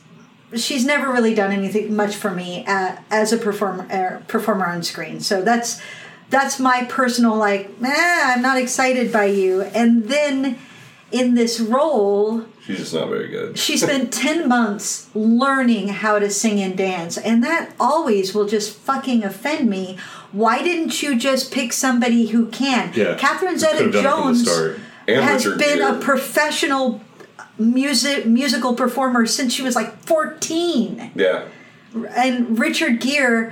she's 0.55 0.85
never 0.85 1.11
really 1.11 1.33
done 1.35 1.51
anything 1.51 1.95
much 1.95 2.15
for 2.15 2.31
me 2.31 2.65
uh, 2.67 2.97
as 3.11 3.31
a 3.33 3.37
performer 3.37 3.87
uh, 3.91 4.23
performer 4.27 4.65
on 4.65 4.83
screen. 4.83 5.19
So 5.19 5.41
that's 5.41 5.81
that's 6.29 6.59
my 6.59 6.85
personal 6.89 7.35
like. 7.35 7.71
I'm 7.83 8.41
not 8.41 8.57
excited 8.57 9.11
by 9.11 9.25
you. 9.25 9.61
And 9.61 10.09
then 10.09 10.57
in 11.11 11.33
this 11.33 11.59
role, 11.59 12.45
She's 12.63 12.77
just 12.77 12.93
not 12.93 13.09
very 13.09 13.29
good. 13.29 13.57
she 13.57 13.77
spent 13.77 14.13
10 14.27 14.47
months 14.47 15.09
learning 15.15 15.87
how 15.87 16.19
to 16.19 16.29
sing 16.29 16.59
and 16.61 16.77
dance 16.77 17.17
and 17.17 17.43
that 17.43 17.73
always 17.79 18.35
will 18.35 18.45
just 18.45 18.75
fucking 18.77 19.23
offend 19.23 19.67
me 19.67 19.97
why 20.31 20.61
didn't 20.61 21.01
you 21.01 21.17
just 21.17 21.51
pick 21.51 21.73
somebody 21.73 22.27
who 22.27 22.45
can 22.49 22.91
Yeah. 22.93 23.15
catherine 23.17 23.57
zeta 23.57 23.77
done 23.77 23.77
it 23.77 23.81
from 23.85 23.91
the 23.91 24.01
jones 24.03 24.47
has 25.07 25.43
been 25.45 25.79
Gere. 25.79 25.97
a 25.97 25.99
professional 25.99 27.01
music 27.59 28.25
musical 28.25 28.73
performer 28.73 29.25
since 29.25 29.53
she 29.53 29.61
was 29.61 29.75
like 29.75 29.97
14 30.05 31.11
Yeah. 31.15 31.43
and 32.15 32.57
richard 32.57 33.01
gere 33.01 33.51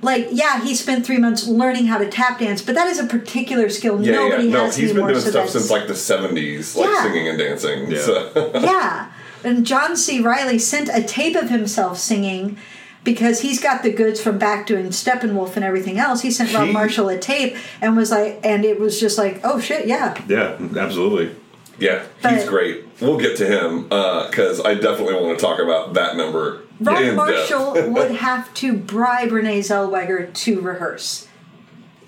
like 0.00 0.28
yeah 0.30 0.62
he 0.62 0.74
spent 0.76 1.04
three 1.04 1.18
months 1.18 1.46
learning 1.46 1.86
how 1.86 1.98
to 1.98 2.08
tap 2.08 2.38
dance 2.38 2.62
but 2.62 2.74
that 2.76 2.86
is 2.86 2.98
a 3.00 3.04
particular 3.06 3.68
skill 3.68 4.00
Yeah, 4.00 4.12
nobody 4.12 4.44
yeah. 4.44 4.52
No, 4.52 4.64
has 4.66 4.76
he's 4.76 4.92
been 4.92 5.06
doing 5.06 5.20
so 5.20 5.30
stuff 5.30 5.48
since 5.48 5.70
like 5.70 5.88
the 5.88 5.94
70s, 5.94 6.76
like 6.76 6.88
Yeah. 6.88 7.02
singing 7.02 7.28
and 7.28 7.38
dancing. 7.38 7.90
Yeah. 7.90 7.98
So. 8.00 8.50
yeah. 8.62 9.10
And 9.44 9.64
John 9.66 9.96
C. 9.96 10.20
Reilly 10.20 10.58
sent 10.58 10.88
a 10.92 11.02
tape 11.02 11.34
of 11.36 11.50
himself 11.50 11.98
singing 11.98 12.56
because 13.04 13.40
he's 13.40 13.60
got 13.60 13.82
the 13.82 13.90
goods 13.90 14.20
from 14.20 14.36
back 14.38 14.66
doing 14.66 14.86
Steppenwolf 14.90 15.56
and 15.56 15.64
everything 15.64 15.98
else. 15.98 16.20
He 16.22 16.30
sent 16.30 16.52
Rob 16.52 16.66
He- 16.68 16.72
Marshall 16.72 17.08
a 17.08 17.18
tape 17.18 17.56
and 17.80 17.96
was 17.96 18.10
like, 18.10 18.38
and 18.44 18.64
it 18.64 18.78
was 18.78 19.00
just 19.00 19.16
like, 19.18 19.40
oh 19.44 19.58
shit, 19.60 19.86
yeah. 19.86 20.20
Yeah, 20.28 20.58
absolutely. 20.76 21.34
Yeah, 21.78 22.04
But- 22.22 22.34
he's 22.34 22.48
great. 22.48 22.84
We'll 23.00 23.18
get 23.18 23.36
to 23.36 23.46
him 23.46 23.86
uh, 23.92 24.28
because 24.28 24.60
I 24.60 24.74
definitely 24.74 25.14
want 25.14 25.38
to 25.38 25.44
talk 25.44 25.60
about 25.60 25.94
that 25.94 26.16
number. 26.16 26.62
Rob 26.80 27.14
Marshall 27.14 27.72
would 27.92 28.12
have 28.12 28.52
to 28.54 28.72
bribe 28.76 29.32
Renee 29.32 29.60
Zellweger 29.60 30.32
to 30.32 30.60
rehearse 30.60 31.28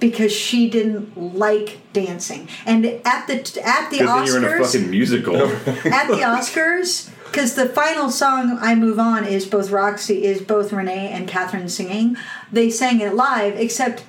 because 0.01 0.33
she 0.33 0.69
didn't 0.69 1.37
like 1.37 1.79
dancing. 1.93 2.49
And 2.67 2.85
at 2.87 3.27
the 3.27 3.35
at 3.65 3.91
the 3.91 3.99
Good 3.99 4.09
thing 4.09 4.27
you're 4.27 4.39
in 4.39 4.45
a 4.45 4.65
fucking 4.65 4.91
musical. 4.91 5.37
at 5.47 6.07
the 6.09 6.23
Oscars, 6.23 7.11
because 7.27 7.55
the 7.55 7.69
final 7.69 8.11
song 8.11 8.59
"I 8.61 8.75
Move 8.75 8.99
On" 8.99 9.25
is 9.25 9.47
both 9.47 9.71
Roxie, 9.71 10.23
is 10.23 10.41
both 10.41 10.73
Renee 10.73 11.11
and 11.11 11.29
Catherine 11.29 11.69
singing. 11.69 12.17
They 12.51 12.71
sang 12.71 13.01
it 13.01 13.15
live, 13.15 13.57
except 13.57 14.05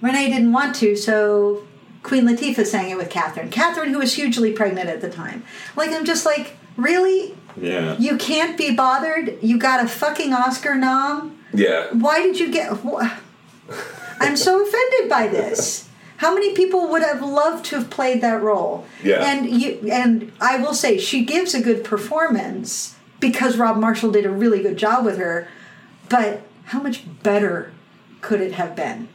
Renee 0.00 0.28
didn't 0.30 0.52
want 0.52 0.74
to, 0.76 0.96
so 0.96 1.66
Queen 2.02 2.26
Latifah 2.26 2.66
sang 2.66 2.90
it 2.90 2.96
with 2.96 3.10
Catherine. 3.10 3.50
Catherine, 3.50 3.90
who 3.92 3.98
was 3.98 4.14
hugely 4.14 4.52
pregnant 4.52 4.88
at 4.88 5.00
the 5.00 5.10
time. 5.10 5.44
Like 5.76 5.90
I'm 5.90 6.04
just 6.04 6.24
like, 6.24 6.56
really? 6.76 7.36
yeah. 7.56 7.96
You 7.98 8.16
can't 8.16 8.56
be 8.56 8.74
bothered? 8.74 9.38
You 9.42 9.58
got 9.58 9.84
a 9.84 9.88
fucking 9.88 10.32
Oscar 10.32 10.74
nom? 10.74 11.38
Yeah. 11.52 11.88
Why 11.92 12.22
did 12.22 12.38
you 12.38 12.50
get? 12.50 12.72
wh- 12.78 13.04
I'm 14.20 14.36
so 14.36 14.62
offended 14.66 15.08
by 15.08 15.28
this. 15.28 15.88
How 16.18 16.34
many 16.34 16.54
people 16.54 16.88
would 16.90 17.02
have 17.02 17.22
loved 17.22 17.64
to 17.66 17.76
have 17.76 17.88
played 17.90 18.20
that 18.20 18.42
role? 18.42 18.86
Yeah. 19.02 19.24
And 19.24 19.50
you 19.50 19.88
and 19.90 20.32
I 20.40 20.58
will 20.58 20.74
say 20.74 20.98
she 20.98 21.24
gives 21.24 21.54
a 21.54 21.62
good 21.62 21.82
performance 21.82 22.94
because 23.20 23.56
Rob 23.56 23.78
Marshall 23.78 24.10
did 24.10 24.26
a 24.26 24.30
really 24.30 24.62
good 24.62 24.76
job 24.76 25.04
with 25.04 25.16
her. 25.18 25.48
But 26.08 26.42
how 26.66 26.80
much 26.80 27.04
better 27.22 27.72
could 28.20 28.40
it 28.40 28.52
have 28.52 28.76
been? 28.76 29.08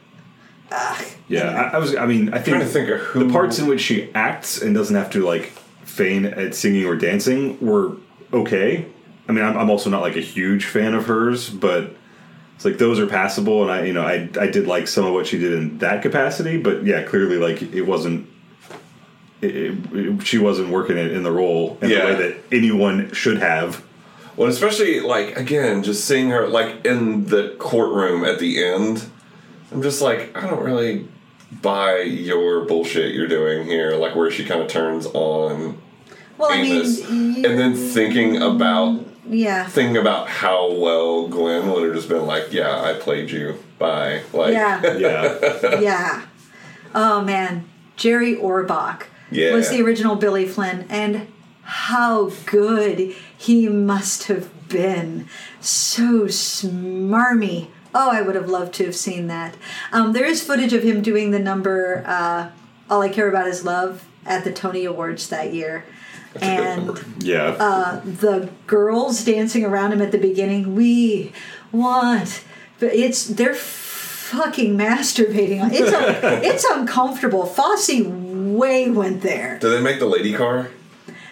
Yeah, 1.28 1.70
I, 1.72 1.76
I 1.76 1.78
was. 1.78 1.94
I 1.96 2.06
mean, 2.06 2.28
I 2.34 2.38
think, 2.38 2.56
Trying 2.56 2.60
to 2.60 2.66
think 2.66 2.88
of 2.90 3.00
who- 3.00 3.24
the 3.26 3.32
parts 3.32 3.58
in 3.58 3.66
which 3.66 3.80
she 3.80 4.10
acts 4.14 4.60
and 4.62 4.74
doesn't 4.74 4.94
have 4.96 5.10
to 5.10 5.24
like 5.24 5.52
feign 5.84 6.24
at 6.26 6.54
singing 6.54 6.84
or 6.86 6.96
dancing 6.96 7.58
were 7.64 7.96
okay. 8.32 8.86
I 9.28 9.32
mean, 9.32 9.44
I'm, 9.44 9.56
I'm 9.56 9.70
also 9.70 9.90
not 9.90 10.02
like 10.02 10.16
a 10.16 10.20
huge 10.20 10.64
fan 10.66 10.94
of 10.94 11.06
hers, 11.06 11.50
but 11.50 11.94
It's 12.56 12.64
like 12.64 12.78
those 12.78 12.98
are 13.00 13.06
passable, 13.06 13.62
and 13.62 13.70
I 13.72 13.84
you 13.84 13.92
know 13.92 14.02
I 14.06 14.28
I 14.40 14.46
did 14.46 14.66
like 14.66 14.86
some 14.88 15.04
of 15.04 15.12
what 15.12 15.26
she 15.26 15.38
did 15.38 15.52
in 15.52 15.78
that 15.78 16.02
capacity, 16.02 16.56
but 16.58 16.84
yeah, 16.84 17.02
clearly 17.02 17.36
like 17.38 17.60
it 17.62 17.82
wasn't. 17.82 18.28
It, 19.42 19.54
it- 19.56 19.78
it- 19.92 20.26
she 20.26 20.38
wasn't 20.38 20.70
working 20.70 20.96
it 20.96 21.12
in 21.12 21.22
the 21.22 21.32
role 21.32 21.76
in 21.82 21.90
Yeah. 21.90 21.98
the 22.00 22.04
way 22.06 22.14
that 22.22 22.36
anyone 22.52 23.12
should 23.12 23.38
have. 23.38 23.84
Well, 24.36 24.48
especially 24.48 25.00
like 25.00 25.36
again, 25.36 25.82
just 25.82 26.04
seeing 26.04 26.30
her 26.30 26.46
like 26.46 26.84
in 26.86 27.26
the 27.26 27.54
courtroom 27.58 28.24
at 28.24 28.38
the 28.38 28.62
end. 28.64 29.04
I'm 29.72 29.82
just 29.82 30.00
like, 30.00 30.36
I 30.36 30.46
don't 30.48 30.62
really 30.64 31.08
buy 31.62 32.00
your 32.00 32.64
bullshit 32.64 33.14
you're 33.14 33.28
doing 33.28 33.66
here. 33.66 33.92
Like 33.96 34.14
where 34.14 34.30
she 34.30 34.44
kind 34.44 34.60
of 34.60 34.68
turns 34.68 35.06
on 35.06 35.78
Well, 36.38 36.50
I 36.52 36.56
Amos, 36.56 37.08
mean, 37.10 37.44
and 37.44 37.58
then 37.58 37.74
thinking 37.74 38.36
about 38.42 39.04
yeah. 39.28 39.66
thinking 39.66 39.96
about 39.96 40.28
how 40.28 40.72
well 40.72 41.28
Gwen 41.28 41.70
would 41.70 41.84
have 41.84 41.94
just 41.94 42.08
been 42.08 42.26
like, 42.26 42.52
yeah, 42.52 42.80
I 42.80 42.94
played 42.94 43.30
you. 43.30 43.58
Bye. 43.78 44.22
Like, 44.32 44.52
Yeah. 44.52 44.82
Yeah, 44.98 45.80
yeah. 45.80 46.22
Oh 46.94 47.22
man, 47.22 47.68
Jerry 47.96 48.36
Orbach 48.36 49.04
Yeah. 49.30 49.52
was 49.54 49.68
the 49.70 49.82
original 49.82 50.16
Billy 50.16 50.46
Flynn, 50.46 50.86
and 50.88 51.26
how 51.62 52.30
good 52.46 53.14
he 53.36 53.68
must 53.68 54.24
have 54.24 54.48
been. 54.68 55.28
So 55.60 56.24
smarmy. 56.26 57.68
Oh, 57.98 58.10
I 58.10 58.20
would 58.20 58.34
have 58.34 58.50
loved 58.50 58.74
to 58.74 58.84
have 58.84 58.94
seen 58.94 59.26
that. 59.28 59.56
Um, 59.90 60.12
there 60.12 60.26
is 60.26 60.42
footage 60.42 60.74
of 60.74 60.82
him 60.82 61.00
doing 61.00 61.30
the 61.30 61.38
number 61.38 62.04
uh, 62.06 62.50
"All 62.90 63.00
I 63.00 63.08
Care 63.08 63.26
About 63.26 63.48
Is 63.48 63.64
Love" 63.64 64.06
at 64.26 64.44
the 64.44 64.52
Tony 64.52 64.84
Awards 64.84 65.30
that 65.30 65.54
year, 65.54 65.82
and 66.42 67.02
yeah. 67.20 67.56
uh, 67.58 68.00
the 68.04 68.50
girls 68.66 69.24
dancing 69.24 69.64
around 69.64 69.94
him 69.94 70.02
at 70.02 70.12
the 70.12 70.18
beginning. 70.18 70.74
We 70.74 71.32
want, 71.72 72.44
but 72.80 72.92
it's 72.92 73.24
they're 73.24 73.54
fucking 73.54 74.76
masturbating. 74.76 75.66
It's 75.72 76.44
it's 76.46 76.64
uncomfortable. 76.64 77.46
Fosse 77.46 78.02
way 78.04 78.90
went 78.90 79.22
there. 79.22 79.58
Do 79.58 79.70
they 79.70 79.80
make 79.80 80.00
the 80.00 80.06
lady 80.06 80.34
car? 80.34 80.68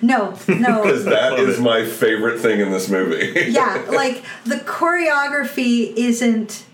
No, 0.03 0.37
no. 0.49 0.83
Because 0.83 1.05
that 1.05 1.39
is 1.39 1.59
my 1.61 1.85
favorite 1.85 2.41
thing 2.41 2.61
in 2.61 2.71
this 2.71 2.89
movie. 2.89 3.47
yeah, 3.51 3.85
like 3.91 4.23
the 4.45 4.57
choreography 4.57 5.95
isn't. 5.97 6.65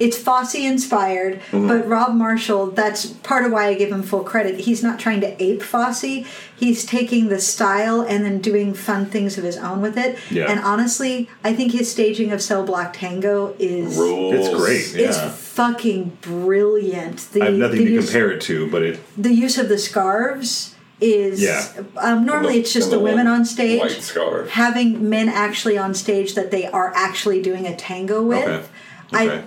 It's 0.00 0.18
Fosse 0.18 0.56
inspired, 0.56 1.40
Mhm. 1.52 1.68
but 1.68 1.86
Rob 1.88 2.14
Marshall, 2.16 2.72
that's 2.72 3.06
part 3.06 3.46
of 3.46 3.52
why 3.52 3.66
I 3.68 3.74
give 3.74 3.92
him 3.92 4.02
full 4.02 4.24
credit. 4.24 4.58
He's 4.58 4.82
not 4.82 4.98
trying 4.98 5.20
to 5.20 5.40
ape 5.40 5.62
Fosse. 5.62 6.24
He's 6.56 6.84
taking 6.84 7.28
the 7.28 7.38
style 7.38 8.00
and 8.00 8.24
then 8.24 8.38
doing 8.40 8.74
fun 8.74 9.06
things 9.06 9.38
of 9.38 9.44
his 9.44 9.56
own 9.56 9.80
with 9.80 9.96
it. 9.96 10.18
Yeah. 10.32 10.46
And 10.50 10.58
honestly, 10.58 11.28
I 11.44 11.52
think 11.52 11.70
his 11.70 11.88
staging 11.88 12.32
of 12.32 12.42
Cell 12.42 12.64
Block 12.64 12.92
Tango 12.94 13.54
is 13.60 13.96
Rules. 13.96 14.34
It's 14.34 14.48
great. 14.56 15.00
it's 15.00 15.18
fucking 15.18 16.18
brilliant. 16.22 17.18
The, 17.32 17.42
I 17.42 17.44
have 17.46 17.54
nothing 17.54 17.84
to 17.84 17.90
use, 17.92 18.06
compare 18.06 18.32
it 18.32 18.40
to, 18.42 18.68
but 18.72 18.82
it 18.82 18.98
the 19.16 19.32
use 19.32 19.58
of 19.58 19.68
the 19.68 19.78
scarves 19.78 20.73
is 21.04 21.40
Yeah. 21.42 21.66
um, 21.98 22.24
normally 22.24 22.54
the- 22.54 22.60
it's 22.60 22.72
just 22.72 22.90
the, 22.90 22.98
women 22.98 23.26
on 23.26 23.44
stage 23.44 23.80
white 23.80 23.90
scarf. 24.02 24.50
having 24.50 25.08
men 25.10 25.28
actually 25.28 25.76
on 25.78 25.92
stage 25.94 26.34
that 26.34 26.50
they 26.50 26.66
are 26.66 26.92
actually 26.96 27.40
doing 27.42 27.66
a 27.66 27.74
tango 27.76 28.22
with 28.22 28.46
Okay. 28.46 28.64
i 29.12 29.26
Okay. 29.26 29.42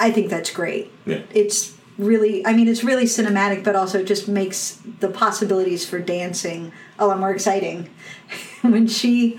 i 0.00 0.10
think 0.10 0.28
that's 0.30 0.50
great 0.50 0.90
Yeah. 1.06 1.20
it's 1.32 1.72
really 1.98 2.46
i 2.46 2.52
mean 2.52 2.68
it's 2.68 2.84
really 2.84 3.04
cinematic 3.06 3.64
but 3.64 3.74
also 3.74 4.02
just 4.04 4.28
makes 4.28 4.78
the 5.00 5.08
possibilities 5.08 5.84
for 5.86 5.98
dancing 5.98 6.72
a 6.98 7.06
lot 7.06 7.18
more 7.18 7.32
exciting 7.32 7.88
when 8.62 8.86
she 8.86 9.38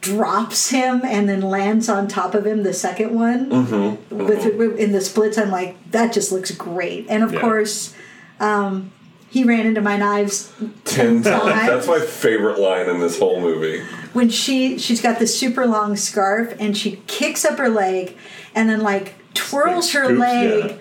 drops 0.00 0.70
him 0.70 1.02
and 1.04 1.28
then 1.28 1.42
lands 1.42 1.88
on 1.88 2.08
top 2.08 2.34
of 2.34 2.46
him 2.46 2.62
the 2.62 2.72
second 2.72 3.14
one 3.14 3.50
Mm-hmm. 3.50 4.16
with 4.26 4.46
in 4.78 4.92
the 4.92 5.00
splits 5.00 5.36
i'm 5.38 5.50
like 5.50 5.76
that 5.90 6.12
just 6.12 6.32
looks 6.32 6.50
great 6.52 7.06
and 7.10 7.22
of 7.22 7.32
Yeah. 7.34 7.40
course 7.40 7.94
um 8.40 8.92
he 9.30 9.44
ran 9.44 9.64
into 9.66 9.80
my 9.80 9.96
knives 9.96 10.52
Ten 10.84 11.22
times. 11.22 11.66
That's 11.66 11.86
my 11.86 12.00
favorite 12.00 12.58
line 12.58 12.88
in 12.90 13.00
this 13.00 13.18
whole 13.18 13.40
movie. 13.40 13.82
when 14.12 14.28
she 14.28 14.76
she's 14.78 15.00
got 15.00 15.18
this 15.18 15.38
super 15.38 15.64
long 15.66 15.96
scarf 15.96 16.54
and 16.60 16.76
she 16.76 17.00
kicks 17.06 17.44
up 17.44 17.56
her 17.58 17.68
leg 17.68 18.16
and 18.54 18.68
then 18.68 18.80
like 18.80 19.14
twirls 19.34 19.92
her 19.92 20.04
Scoops, 20.06 20.20
leg 20.20 20.80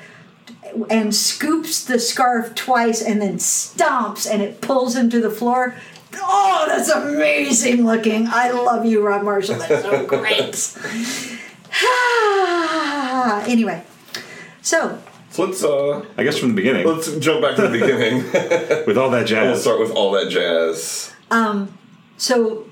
and 0.90 1.16
scoops 1.16 1.84
the 1.86 2.00
scarf 2.00 2.54
twice 2.56 3.02
and 3.02 3.22
then 3.22 3.38
stomps 3.38 4.30
and 4.30 4.42
it 4.42 4.62
pulls 4.62 4.96
him 4.96 5.10
to 5.10 5.20
the 5.22 5.30
floor. 5.32 5.76
Oh, 6.16 6.66
that's 6.68 6.90
amazing 6.90 7.86
looking. 7.86 8.28
I 8.28 8.50
love 8.52 8.84
you, 8.86 9.06
Rob 9.06 9.24
Marshall. 9.24 9.56
That's 9.60 9.84
so 9.84 10.06
great. 10.08 10.56
anyway, 13.48 13.84
So 14.62 15.02
let's 15.39 15.63
uh 15.63 16.06
I 16.17 16.23
guess 16.23 16.38
from 16.38 16.49
the 16.49 16.56
beginning 16.56 16.86
let's 16.88 17.15
jump 17.17 17.41
back 17.41 17.56
to 17.56 17.63
the 17.63 17.69
beginning. 17.69 18.23
with 18.88 18.97
all 18.97 19.10
that 19.12 19.25
jazz. 19.28 19.45
we'll 19.47 19.58
start 19.58 19.80
with 19.80 19.91
all 19.91 20.12
that 20.12 20.30
jazz. 20.30 21.13
um 21.32 21.78
so 22.17 22.65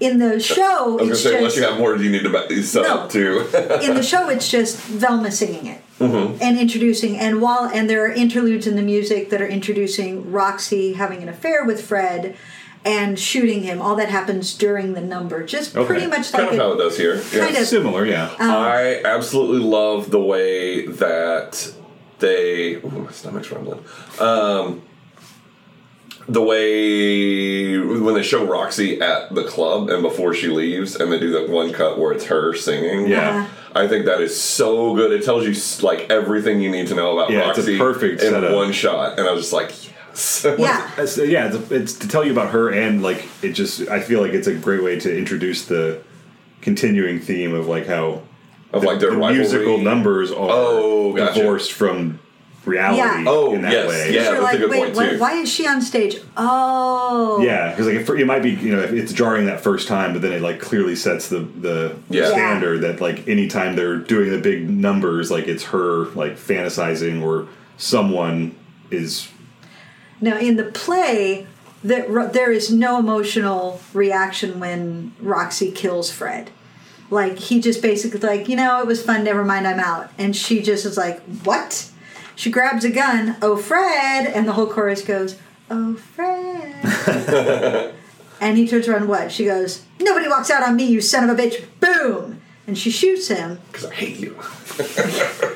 in 0.00 0.18
the 0.18 0.40
show 0.40 0.62
I 0.62 0.82
was 0.86 0.96
gonna 1.00 1.10
it's 1.12 1.22
say, 1.22 1.36
unless 1.38 1.56
you 1.56 1.62
have 1.62 1.78
more, 1.78 1.96
do 1.96 2.02
you 2.02 2.10
need 2.10 2.24
to 2.24 2.30
back 2.30 2.48
these 2.48 2.74
No. 2.74 2.82
up 2.82 3.10
too. 3.10 3.40
in 3.82 3.94
the 3.94 4.02
show 4.02 4.28
it's 4.28 4.50
just 4.50 4.76
Velma 4.76 5.30
singing 5.30 5.66
it 5.66 5.80
Mhm. 6.00 6.38
and 6.42 6.58
introducing 6.58 7.16
and 7.16 7.40
while 7.40 7.70
and 7.72 7.88
there 7.88 8.04
are 8.04 8.10
interludes 8.12 8.66
in 8.66 8.74
the 8.74 8.82
music 8.82 9.30
that 9.30 9.40
are 9.40 9.46
introducing 9.46 10.32
Roxie 10.32 10.94
having 10.94 11.22
an 11.22 11.28
affair 11.28 11.64
with 11.64 11.80
Fred 11.84 12.36
and 12.84 13.18
shooting 13.18 13.62
him 13.62 13.80
all 13.80 13.96
that 13.96 14.08
happens 14.10 14.54
during 14.54 14.92
the 14.94 15.00
number 15.00 15.42
just 15.44 15.74
Okay. 15.76 15.86
pretty 15.86 16.06
much 16.06 16.30
kind 16.32 16.44
like 16.44 16.52
of 16.54 16.58
how 16.58 16.70
a, 16.72 16.74
it 16.74 16.78
does 16.78 16.96
here. 16.98 17.16
Yeah. 17.32 17.44
kind 17.46 17.56
of 17.56 17.66
Similar, 17.66 18.04
yeah. 18.06 18.30
um, 18.38 18.50
I 18.50 19.02
absolutely 19.04 19.60
love 19.60 20.10
the 20.10 20.20
way 20.20 20.86
that 20.86 21.72
they. 22.18 22.74
Ooh, 22.76 22.90
my 22.90 23.10
stomach's 23.10 23.50
rumbling. 23.50 23.84
Um, 24.20 24.82
the 26.26 26.40
way 26.42 27.78
when 27.78 28.14
they 28.14 28.22
show 28.22 28.46
Roxie 28.46 29.00
at 29.00 29.34
the 29.34 29.44
club 29.44 29.90
and 29.90 30.02
before 30.02 30.32
she 30.34 30.48
leaves, 30.48 30.96
and 30.96 31.12
they 31.12 31.18
do 31.18 31.30
that 31.32 31.48
one 31.50 31.72
cut 31.72 31.98
where 31.98 32.12
it's 32.12 32.24
her 32.26 32.54
singing. 32.54 33.08
Yeah. 33.08 33.48
I 33.74 33.88
think 33.88 34.06
that 34.06 34.20
is 34.20 34.38
so 34.40 34.94
good. 34.94 35.10
It 35.12 35.24
tells 35.24 35.44
you 35.46 35.86
like 35.86 36.08
everything 36.10 36.60
you 36.62 36.70
need 36.70 36.86
to 36.88 36.94
know 36.94 37.18
about 37.18 37.30
Yeah, 37.30 37.50
it's 37.50 37.58
a 37.58 37.62
Roxie 37.62 37.78
perfect 37.78 38.22
in 38.22 38.30
setup. 38.30 38.54
one 38.54 38.72
shot, 38.72 39.18
and 39.18 39.28
I 39.28 39.32
was 39.32 39.42
just 39.42 39.52
like, 39.52 39.72
yes. 40.14 40.44
yeah 40.58 40.90
uh, 40.98 41.02
It's- 41.02 41.18
yeah, 41.18 41.52
it's, 41.52 41.70
it's 41.70 41.92
to 41.94 42.08
tell 42.08 42.24
you 42.24 42.32
about 42.32 42.50
her, 42.52 42.70
and 42.70 43.02
like 43.02 43.26
it 43.42 43.52
just, 43.52 43.88
I 43.88 44.00
feel 44.00 44.20
like 44.20 44.32
it's 44.32 44.46
a 44.46 44.54
great 44.54 44.82
way 44.82 44.98
to 45.00 45.16
introduce 45.16 45.66
the 45.66 46.02
continuing 46.60 47.20
theme 47.20 47.54
of 47.54 47.66
like 47.66 47.86
how 47.86 48.22
Of 48.72 48.82
the, 48.82 48.86
like 48.88 49.00
their 49.00 49.10
the 49.10 49.16
rivalry. 49.16 49.38
musical 49.38 49.78
numbers 49.78 50.30
are 50.30 50.48
Oh, 50.50 51.12
gotcha. 51.14 51.34
divorced 51.40 51.72
from 51.72 52.20
reality 52.64 52.96
Yeah. 52.98 53.24
Oh, 53.26 53.54
in 53.54 53.60
that 53.62 53.72
oh, 53.74 53.76
yes, 53.76 53.88
way. 53.90 54.14
yeah. 54.14 54.22
you're 54.22 54.22
that's 54.32 54.38
a 54.38 54.42
like 54.42 54.58
good 54.58 54.70
wait 54.70 54.94
point, 54.94 55.10
too. 55.10 55.18
why 55.18 55.32
is 55.34 55.52
she 55.52 55.66
on 55.66 55.82
stage 55.82 56.16
oh 56.38 57.42
Yeah, 57.42 57.68
because 57.70 57.86
like 57.86 57.96
it, 57.96 58.20
it 58.22 58.26
might 58.26 58.42
be 58.42 58.52
you 58.52 58.74
know 58.74 58.82
it's 58.82 59.12
jarring 59.12 59.44
that 59.46 59.60
first 59.60 59.86
time, 59.86 60.14
but 60.14 60.22
then 60.22 60.32
it 60.32 60.40
like 60.40 60.60
clearly 60.60 60.96
sets 60.96 61.28
the 61.28 61.40
the 61.40 61.94
Yeah. 62.08 62.28
standard 62.30 62.80
that 62.80 63.02
like 63.02 63.28
anytime 63.28 63.76
they're 63.76 63.98
doing 63.98 64.30
the 64.30 64.38
big 64.38 64.70
numbers, 64.70 65.30
like 65.30 65.46
it's 65.46 65.64
her 65.64 66.06
like 66.14 66.36
fantasizing 66.38 67.22
or 67.22 67.48
someone 67.76 68.54
is 68.90 69.28
Now, 70.20 70.38
in 70.38 70.56
the 70.56 70.64
play, 70.64 71.46
there, 71.82 72.28
there 72.28 72.50
is 72.50 72.72
no 72.72 72.98
emotional 72.98 73.80
reaction 73.92 74.60
when 74.60 75.14
Roxie 75.20 75.72
kills 75.72 76.10
Fred. 76.10 76.50
Like, 77.10 77.38
he 77.38 77.60
just 77.60 77.82
basically, 77.82 78.20
like, 78.20 78.48
you 78.48 78.56
know, 78.56 78.80
it 78.80 78.86
was 78.86 79.02
fun, 79.02 79.24
never 79.24 79.44
mind, 79.44 79.66
I'm 79.66 79.78
out. 79.78 80.10
And 80.18 80.34
she 80.34 80.62
just 80.62 80.86
is 80.86 80.96
like, 80.96 81.20
what? 81.44 81.90
She 82.34 82.50
grabs 82.50 82.84
a 82.84 82.90
gun, 82.90 83.36
oh, 83.42 83.56
Fred! 83.56 84.26
And 84.26 84.48
the 84.48 84.52
whole 84.52 84.66
chorus 84.66 85.02
goes, 85.02 85.38
oh, 85.70 85.94
Fred. 85.94 87.94
and 88.40 88.58
he 88.58 88.66
turns 88.66 88.88
around, 88.88 89.08
what? 89.08 89.30
She 89.30 89.44
goes, 89.44 89.84
nobody 90.00 90.28
walks 90.28 90.50
out 90.50 90.62
on 90.62 90.76
me, 90.76 90.86
you 90.86 91.00
son 91.00 91.28
of 91.28 91.38
a 91.38 91.40
bitch. 91.40 91.64
Boom! 91.80 92.40
And 92.66 92.78
she 92.78 92.90
shoots 92.90 93.28
him. 93.28 93.60
Because 93.70 93.84
I 93.84 93.94
hate 93.94 94.16
you. 94.16 94.38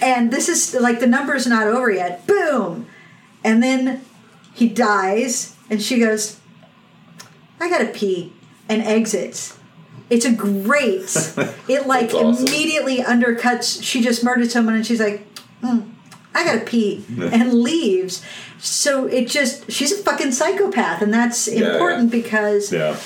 And 0.00 0.30
this 0.30 0.48
is 0.48 0.74
like 0.74 1.00
the 1.00 1.06
number's 1.06 1.46
not 1.46 1.66
over 1.66 1.90
yet. 1.90 2.26
Boom! 2.26 2.86
And 3.48 3.62
then 3.62 4.02
he 4.52 4.68
dies, 4.68 5.56
and 5.70 5.80
she 5.80 5.98
goes, 5.98 6.38
I 7.58 7.70
gotta 7.70 7.86
pee, 7.86 8.32
and 8.68 8.82
exits. 8.82 9.58
It's 10.10 10.26
a 10.26 10.32
great. 10.32 11.08
It 11.68 11.86
like 11.86 12.12
awesome. 12.14 12.46
immediately 12.46 12.98
undercuts. 12.98 13.82
She 13.82 14.00
just 14.02 14.22
murdered 14.24 14.50
someone, 14.50 14.74
and 14.74 14.86
she's 14.86 15.00
like, 15.00 15.26
"Mm, 15.62 15.90
I 16.34 16.44
gotta 16.44 16.60
pee, 16.64 17.04
and 17.18 17.52
leaves. 17.54 18.22
So 18.58 19.06
it 19.06 19.28
just 19.28 19.70
she's 19.70 19.92
a 19.92 20.02
fucking 20.02 20.32
psychopath, 20.32 21.00
and 21.02 21.12
that's 21.12 21.46
Yeah. 21.48 21.72
important 21.72 22.10
because 22.10 22.72
yeah. 22.72 22.96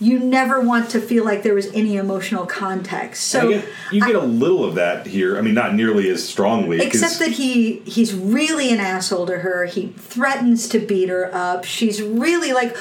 You 0.00 0.18
never 0.18 0.60
want 0.60 0.88
to 0.90 1.00
feel 1.00 1.24
like 1.24 1.42
there 1.42 1.54
was 1.54 1.66
any 1.74 1.96
emotional 1.96 2.46
context. 2.46 3.24
So 3.26 3.48
you 3.48 3.60
get, 3.60 3.68
you 3.92 4.00
get 4.06 4.14
a 4.14 4.20
little 4.20 4.64
of 4.64 4.74
that 4.76 5.06
here. 5.06 5.36
I 5.36 5.42
mean, 5.42 5.54
not 5.54 5.74
nearly 5.74 6.08
as 6.08 6.26
strongly. 6.26 6.80
Except 6.80 7.18
that 7.18 7.32
he 7.32 7.80
he's 7.80 8.14
really 8.14 8.72
an 8.72 8.80
asshole 8.80 9.26
to 9.26 9.40
her. 9.40 9.66
He 9.66 9.88
threatens 9.98 10.68
to 10.70 10.78
beat 10.78 11.10
her 11.10 11.30
up. 11.34 11.64
She's 11.64 12.00
really 12.02 12.52
like 12.52 12.76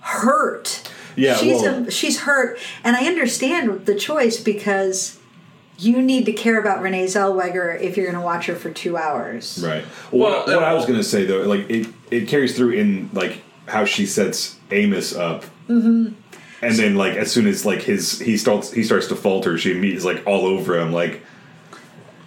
hurt. 0.00 0.82
Yeah, 1.16 1.36
she's 1.36 1.62
well- 1.62 1.74
um 1.74 1.90
she's 1.90 2.20
hurt, 2.20 2.58
and 2.84 2.96
I 2.96 3.06
understand 3.06 3.86
the 3.86 3.94
choice 3.94 4.40
because 4.40 5.18
you 5.78 6.02
need 6.02 6.26
to 6.26 6.32
care 6.32 6.58
about 6.60 6.82
Renee 6.82 7.04
Zellweger 7.04 7.80
if 7.80 7.96
you're 7.96 8.06
going 8.06 8.18
to 8.18 8.24
watch 8.24 8.46
her 8.46 8.56
for 8.56 8.68
two 8.70 8.96
hours. 8.96 9.62
Right. 9.64 9.84
Well, 10.10 10.44
Well, 10.44 10.56
what 10.56 10.64
I 10.64 10.74
was 10.74 10.86
going 10.86 10.98
to 10.98 11.04
say 11.04 11.24
though, 11.24 11.42
like 11.42 11.70
it, 11.70 11.86
it 12.10 12.26
carries 12.28 12.56
through 12.56 12.72
in 12.72 13.10
like 13.12 13.42
how 13.66 13.84
she 13.84 14.04
sets 14.06 14.56
Amos 14.72 15.14
up, 15.14 15.44
Mm-hmm. 15.68 16.12
and 16.62 16.74
then 16.76 16.96
like 16.96 17.14
as 17.16 17.30
soon 17.30 17.46
as 17.46 17.64
like 17.66 17.82
his 17.82 18.18
he 18.20 18.36
starts 18.36 18.72
he 18.72 18.82
starts 18.82 19.06
to 19.08 19.16
falter, 19.16 19.58
she 19.58 19.70
immediately 19.72 19.96
is 19.98 20.04
like 20.04 20.26
all 20.26 20.46
over 20.46 20.78
him, 20.78 20.92
like 20.92 21.22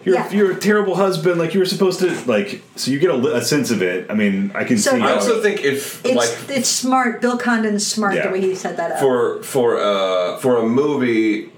you're 0.04 0.16
Yeah. 0.16 0.32
you're 0.32 0.52
a 0.52 0.60
terrible 0.60 0.96
husband, 0.96 1.38
like 1.40 1.54
you 1.54 1.60
were 1.60 1.66
supposed 1.66 2.00
to 2.00 2.10
like. 2.26 2.64
So 2.76 2.90
you 2.92 2.98
get 3.00 3.12
a, 3.12 3.36
a 3.36 3.42
sense 3.42 3.70
of 3.72 3.84
it. 3.84 4.10
I 4.10 4.16
mean, 4.16 4.52
I 4.56 4.64
can 4.64 4.78
So- 4.80 4.92
see. 4.92 4.98
I 4.98 5.10
how 5.10 5.14
also 5.16 5.42
think 5.44 5.64
if 5.64 6.04
It's 6.04 6.16
like 6.16 6.58
it's 6.58 6.70
smart. 6.70 7.22
Bill 7.22 7.38
Condon's 7.38 7.86
smart 7.86 8.16
Yeah. 8.16 8.28
the 8.28 8.34
way 8.34 8.42
he 8.42 8.56
set 8.56 8.78
that 8.78 8.94
up. 8.94 9.00
for 9.00 9.44
for 9.44 9.78
uh 9.80 10.38
for 10.38 10.58
a 10.58 10.64
movie 10.68 11.50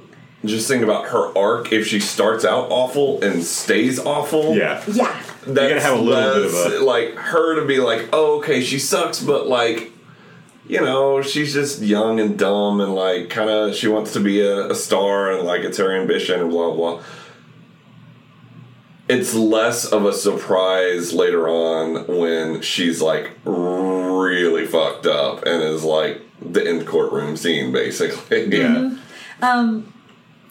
just 0.46 0.68
think 0.68 0.84
about 0.84 1.06
her 1.08 1.38
arc 1.38 1.72
if 1.72 1.88
she 1.88 2.02
starts 2.02 2.44
out 2.44 2.68
awful 2.70 3.24
and 3.24 3.42
stays 3.42 3.98
awful 3.98 4.54
yeah, 4.58 4.84
yeah. 4.92 5.18
that's 5.48 5.70
gotta 5.70 5.80
have 5.80 5.98
a 5.98 6.02
little 6.02 6.34
bit 6.34 6.46
of 6.48 6.54
less, 6.54 6.74
a- 6.74 6.84
like 6.84 7.16
her 7.16 7.56
to 7.62 7.66
be 7.66 7.80
like 7.80 8.10
oh 8.12 8.40
okay 8.40 8.60
she 8.60 8.78
sucks 8.78 9.22
but 9.24 9.48
like 9.48 9.93
you 10.68 10.80
know 10.80 11.22
she's 11.22 11.54
just 11.54 11.82
young 11.82 12.20
and 12.20 12.38
dumb 12.40 12.80
and 12.82 12.94
like 12.96 13.30
kind 13.30 13.50
of 13.50 13.76
she 13.76 13.88
wants 13.88 14.14
to 14.14 14.20
be 14.20 14.40
a, 14.42 14.70
a 14.70 14.76
star 14.76 15.32
and 15.32 15.46
like 15.46 15.62
it's 15.62 15.78
her 15.78 15.92
ambition 15.96 16.40
and 16.40 16.50
blah 16.50 16.74
blah 16.74 17.02
it's 19.10 19.34
less 19.36 19.86
of 19.86 20.06
a 20.06 20.14
surprise 20.14 21.12
later 21.14 21.50
on 21.50 22.08
when 22.08 22.62
she's 22.62 23.02
like 23.02 23.32
really 23.46 24.66
fucked 24.66 25.06
up 25.06 25.44
and 25.46 25.62
is 25.62 25.84
like 25.84 26.22
the 26.42 26.66
end 26.66 26.88
courtroom 26.88 27.36
scene 27.36 27.72
basically 27.72 28.46
yeah. 28.58 28.92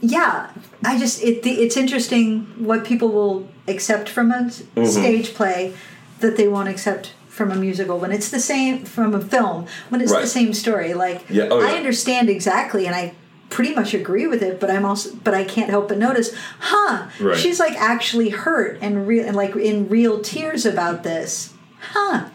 Yeah, 0.05 0.51
I 0.85 0.99
just 0.99 1.23
it, 1.23 1.47
it's 1.47 1.77
interesting 1.77 2.43
what 2.59 2.85
people 2.85 3.11
will 3.13 3.49
accept 3.69 4.09
from 4.09 4.33
a 4.33 4.35
Mm-hmm. 4.51 4.85
stage 4.85 5.33
play 5.33 5.75
that 6.19 6.37
they 6.37 6.49
won't 6.49 6.69
accept 6.69 7.13
from 7.33 7.51
a 7.51 7.55
musical 7.57 7.99
when 7.99 8.13
it's 8.13 8.29
the 8.29 8.39
same 8.39 8.85
from 8.85 9.15
a 9.15 9.21
film 9.21 9.67
when 9.89 10.03
it's 10.03 10.13
the 10.13 10.27
same 10.27 10.53
story. 10.53 10.93
Like 10.93 11.25
Yeah, 11.31 11.49
oh, 11.51 11.63
I 11.63 11.73
understand 11.77 12.29
exactly, 12.29 12.87
and 12.87 12.95
I 12.95 13.15
pretty 13.49 13.75
much 13.75 13.95
agree 13.95 14.27
with 14.27 14.43
it. 14.43 14.61
But 14.61 14.71
I'm 14.71 14.85
also 14.85 15.15
but 15.25 15.33
I 15.33 15.43
can't 15.43 15.71
help 15.71 15.89
but 15.89 15.97
notice, 15.97 16.37
huh? 16.61 17.09
Right. 17.19 17.39
She's 17.39 17.59
like 17.59 17.73
actually 17.81 18.29
hurt 18.29 18.79
and 18.83 19.09
real 19.09 19.27
and 19.27 19.35
like 19.35 19.57
in 19.57 19.89
real 19.89 20.21
tears 20.21 20.67
about 20.67 21.05
this, 21.05 21.55
huh? 21.81 22.29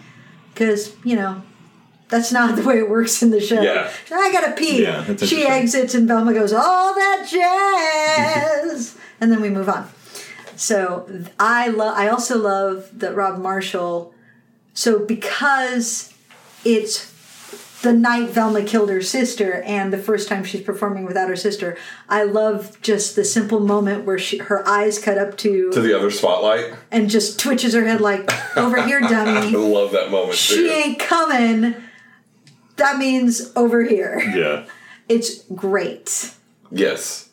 Because 0.54 0.96
you 1.04 1.16
know. 1.16 1.44
That's 2.10 2.32
not 2.32 2.56
the 2.56 2.64
way 2.64 2.78
it 2.80 2.90
works 2.90 3.22
in 3.22 3.32
the 3.32 3.42
show. 3.42 3.62
Yeah. 3.62 3.92
I 4.10 4.32
gotta 4.32 4.54
pee. 4.54 4.82
Yeah, 4.82 5.18
she 5.18 5.46
exits 5.46 5.94
and 5.94 6.08
Velma 6.08 6.34
goes, 6.34 6.54
all 6.54 6.96
that 6.96 7.28
jazz, 7.30 8.98
and 9.20 9.30
then 9.30 9.42
we 9.42 9.50
move 9.50 9.68
on. 9.68 9.90
So 10.56 11.26
I 11.38 11.68
love. 11.68 11.98
I 11.98 12.08
also 12.08 12.38
love 12.38 12.90
that 12.94 13.14
Rob 13.14 13.40
Marshall. 13.40 14.14
So 14.78 15.00
because 15.00 16.14
it's 16.64 17.12
the 17.82 17.94
night 17.94 18.30
Velma 18.30 18.62
killed 18.64 18.92
her 18.92 19.02
sister 19.02 19.64
and 19.64 19.92
the 19.92 19.98
first 19.98 20.30
time 20.30 20.44
she's 20.44 20.62
performing 20.62 21.04
without 21.04 21.30
her 21.30 21.36
sister, 21.36 21.76
I 22.08 22.22
love 22.26 22.80
just 22.84 23.16
the 23.16 23.26
simple 23.26 23.60
moment 23.60 24.06
where 24.06 24.20
she, 24.20 24.38
her 24.38 24.68
eyes 24.68 25.00
cut 25.00 25.18
up 25.18 25.36
to, 25.40 25.72
to 25.72 25.82
the 25.82 25.98
other 25.98 26.12
spotlight 26.12 26.76
and 26.92 27.10
just 27.10 27.40
twitches 27.40 27.74
her 27.74 27.86
head 27.86 28.02
like, 28.02 28.32
"Over 28.56 28.84
here, 28.86 29.00
dummy. 29.02 29.32
I 29.32 29.42
dummy." 29.52 29.58
love 29.58 29.94
that 29.94 30.12
moment 30.12 30.36
She 30.36 30.58
too. 30.58 30.68
ain't 30.70 31.00
coming. 31.00 31.74
That 32.76 33.00
means 33.00 33.52
over 33.56 33.84
here. 33.84 34.20
Yeah. 34.36 34.68
It's 35.10 35.42
great. 35.56 36.36
Yes. 36.70 37.30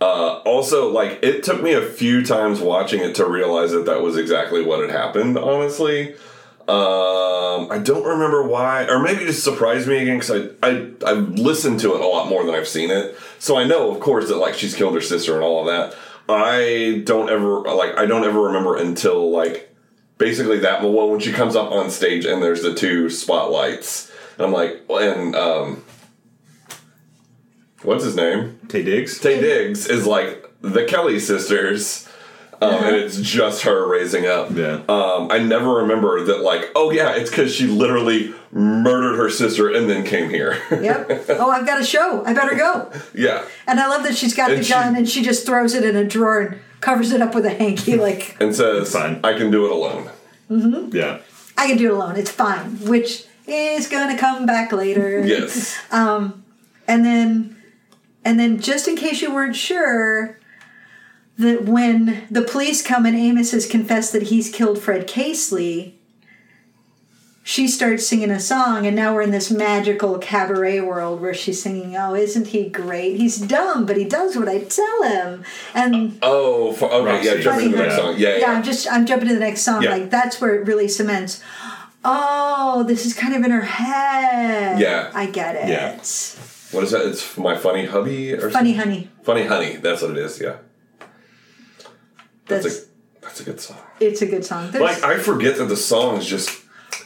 Uh, 0.00 0.42
also, 0.44 0.88
like 0.92 1.18
it 1.24 1.42
took 1.42 1.60
me 1.60 1.72
a 1.72 1.82
few 1.84 2.24
times 2.24 2.60
watching 2.60 3.00
it 3.00 3.16
to 3.16 3.26
realize 3.26 3.72
that 3.72 3.86
that 3.86 4.00
was 4.00 4.16
exactly 4.16 4.62
what 4.64 4.78
had 4.78 4.90
happened. 4.90 5.36
Honestly, 5.36 6.14
um, 6.68 7.72
I 7.72 7.78
don't 7.78 8.04
remember 8.04 8.42
why, 8.42 8.86
or 8.88 8.98
maybe 8.98 9.22
it 9.22 9.28
just 9.28 9.42
surprised 9.42 9.88
me 9.88 10.02
again 10.02 10.18
because 10.18 10.30
I 10.30 10.68
I 10.68 10.90
I've 11.06 11.30
listened 11.30 11.80
to 11.80 11.94
it 11.94 12.00
a 12.00 12.06
lot 12.06 12.28
more 12.28 12.44
than 12.44 12.54
I've 12.54 12.68
seen 12.68 12.90
it, 12.90 13.16
so 13.38 13.56
I 13.56 13.64
know, 13.64 13.90
of 13.90 14.00
course, 14.00 14.28
that 14.28 14.36
like 14.36 14.54
she's 14.54 14.74
killed 14.74 14.94
her 14.94 15.00
sister 15.00 15.34
and 15.34 15.42
all 15.42 15.60
of 15.60 15.66
that. 15.66 15.98
I 16.28 17.02
don't 17.04 17.30
ever 17.30 17.60
like 17.60 17.96
I 17.96 18.04
don't 18.04 18.24
ever 18.24 18.42
remember 18.42 18.76
until 18.76 19.30
like 19.30 19.74
basically 20.18 20.58
that 20.58 20.82
well 20.82 21.08
when 21.08 21.20
she 21.20 21.32
comes 21.32 21.56
up 21.56 21.72
on 21.72 21.90
stage 21.90 22.26
and 22.26 22.42
there's 22.42 22.62
the 22.62 22.74
two 22.74 23.08
spotlights. 23.08 24.12
And 24.36 24.46
I'm 24.46 24.52
like, 24.52 24.82
and 24.90 25.34
um, 25.34 25.84
what's 27.82 28.04
his 28.04 28.14
name? 28.14 28.60
Taye 28.66 28.84
Diggs. 28.84 29.18
Taye 29.18 29.40
Diggs 29.40 29.86
is 29.86 30.06
like 30.06 30.44
the 30.60 30.84
Kelly 30.84 31.18
sisters. 31.18 32.06
Um, 32.60 32.74
and 32.84 32.96
it's 32.96 33.20
just 33.20 33.62
her 33.62 33.86
raising 33.88 34.26
up. 34.26 34.50
Yeah. 34.50 34.82
Um, 34.88 35.30
I 35.30 35.38
never 35.38 35.74
remember 35.74 36.24
that, 36.24 36.40
like, 36.40 36.70
oh 36.74 36.90
yeah, 36.90 37.12
it's 37.14 37.30
because 37.30 37.54
she 37.54 37.66
literally 37.66 38.34
murdered 38.50 39.16
her 39.16 39.30
sister 39.30 39.70
and 39.72 39.88
then 39.88 40.04
came 40.04 40.28
here. 40.30 40.60
Yep. 40.70 41.26
oh, 41.38 41.50
I've 41.50 41.66
got 41.66 41.80
a 41.80 41.84
show. 41.84 42.24
I 42.24 42.32
better 42.32 42.56
go. 42.56 42.90
yeah. 43.14 43.44
And 43.66 43.78
I 43.78 43.86
love 43.88 44.02
that 44.04 44.16
she's 44.16 44.34
got 44.34 44.50
And 44.50 44.60
the 44.60 44.64
she- 44.64 44.72
gun 44.72 44.96
and 44.96 45.08
she 45.08 45.22
just 45.22 45.46
throws 45.46 45.74
it 45.74 45.84
in 45.84 45.94
a 45.96 46.04
drawer 46.04 46.40
and 46.40 46.60
covers 46.80 47.12
it 47.12 47.20
up 47.22 47.34
with 47.34 47.44
a 47.46 47.50
hanky. 47.50 47.96
Like, 47.96 48.36
And 48.40 48.54
says, 48.54 48.92
Fine. 48.92 49.20
I 49.22 49.34
can 49.34 49.50
do 49.50 49.64
it 49.66 49.70
alone. 49.70 50.10
Yeah. 50.92 51.18
I 51.56 51.66
can 51.68 51.76
do 51.76 51.86
it 51.90 51.94
alone. 51.94 52.16
It's 52.16 52.30
fine. 52.30 52.78
Which 52.88 53.24
is 53.46 53.88
going 53.88 54.14
to 54.14 54.20
come 54.20 54.46
back 54.46 54.72
later. 54.72 55.24
Yes. 55.24 55.76
Um, 55.92 56.44
And 56.88 57.04
then, 57.04 57.56
and 58.24 58.40
then 58.40 58.60
just 58.60 58.88
in 58.88 58.96
case 58.96 59.20
you 59.22 59.32
weren't 59.34 59.56
sure, 59.56 60.37
that 61.38 61.64
when 61.64 62.24
the 62.30 62.42
police 62.42 62.82
come 62.82 63.06
and 63.06 63.16
Amos 63.16 63.52
has 63.52 63.66
confessed 63.66 64.12
that 64.12 64.24
he's 64.24 64.50
killed 64.50 64.78
Fred 64.80 65.06
Casely, 65.06 65.94
she 67.44 67.66
starts 67.66 68.06
singing 68.06 68.30
a 68.30 68.40
song, 68.40 68.86
and 68.86 68.94
now 68.94 69.14
we're 69.14 69.22
in 69.22 69.30
this 69.30 69.50
magical 69.50 70.18
cabaret 70.18 70.80
world 70.82 71.20
where 71.22 71.32
she's 71.32 71.62
singing, 71.62 71.96
"Oh, 71.96 72.14
isn't 72.14 72.48
he 72.48 72.68
great? 72.68 73.16
He's 73.16 73.38
dumb, 73.38 73.86
but 73.86 73.96
he 73.96 74.04
does 74.04 74.36
what 74.36 74.48
I 74.48 74.58
tell 74.58 75.02
him." 75.04 75.44
And 75.74 76.18
Oh, 76.20 76.68
oh 76.68 76.72
for, 76.72 76.92
okay, 76.92 77.24
yeah, 77.24 77.30
Roxie. 77.32 77.42
jump 77.42 77.62
into 77.62 77.76
the 77.76 77.82
next 77.84 77.96
Yeah. 77.96 78.02
song. 78.02 78.14
Yeah, 78.18 78.28
yeah, 78.28 78.36
yeah. 78.38 78.52
I'm 78.52 78.62
just 78.62 78.92
I'm 78.92 79.06
jumping 79.06 79.28
to 79.28 79.34
the 79.34 79.40
next 79.40 79.62
song. 79.62 79.82
Yeah. 79.82 79.92
Like 79.92 80.10
that's 80.10 80.40
where 80.42 80.56
it 80.56 80.66
really 80.66 80.88
cements. 80.88 81.40
Oh, 82.04 82.84
this 82.86 83.06
is 83.06 83.14
kind 83.14 83.34
of 83.34 83.42
in 83.42 83.50
her 83.50 83.62
head. 83.62 84.78
Yeah. 84.78 85.10
I 85.14 85.26
get 85.26 85.56
it. 85.56 85.68
Yeah. 85.68 85.92
What 86.72 86.84
is 86.84 86.90
that? 86.90 87.06
It's 87.06 87.36
my 87.38 87.56
funny 87.56 87.86
hubby 87.86 88.34
or 88.34 88.50
Funny 88.50 88.74
something? 88.74 88.74
honey. 88.76 89.10
Funny 89.22 89.44
honey. 89.46 89.76
That's 89.76 90.02
what 90.02 90.10
it 90.10 90.18
is. 90.18 90.38
Yeah. 90.40 90.56
That's, 92.48 92.64
That's 92.64 92.78
a 92.78 92.84
that's 93.20 93.40
a 93.40 93.44
good 93.44 93.60
song. 93.60 93.76
it's 94.00 94.22
a 94.22 94.26
good 94.26 94.44
song. 94.44 94.70
There's, 94.70 94.82
Like 94.82 95.02
I 95.04 95.18
forget 95.18 95.56
that 95.58 95.64
the 95.66 95.76
songs 95.76 96.26
just 96.26 96.50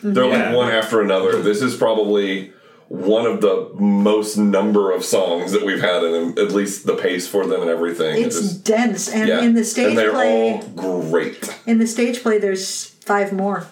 they're 0.02 0.24
Yeah. 0.26 0.46
like 0.50 0.56
one 0.56 0.70
after 0.72 1.00
another. 1.00 1.40
This 1.42 1.62
is 1.62 1.76
probably 1.76 2.52
one 2.88 3.24
of 3.26 3.40
the 3.40 3.70
most 3.78 4.36
number 4.36 4.92
of 4.92 5.02
songs 5.04 5.52
that 5.52 5.64
we've 5.64 5.80
had, 5.80 6.04
and 6.04 6.38
at 6.38 6.52
least 6.52 6.86
the 6.86 6.94
pace 6.94 7.26
for 7.26 7.46
them 7.46 7.62
and 7.62 7.70
everything. 7.70 8.22
it's 8.22 8.38
just- 8.38 8.64
dense, 8.64 9.08
and 9.08 9.28
yeah. 9.28 9.40
in 9.40 9.54
the 9.54 9.64
stage 9.64 9.88
and 9.88 9.98
they're 9.98 10.10
play, 10.12 10.52
all 10.78 11.02
great. 11.10 11.58
in 11.66 11.78
the 11.78 11.86
stage 11.86 12.22
play, 12.22 12.38
there's 12.38 12.84
five 13.04 13.32
more. 13.32 13.66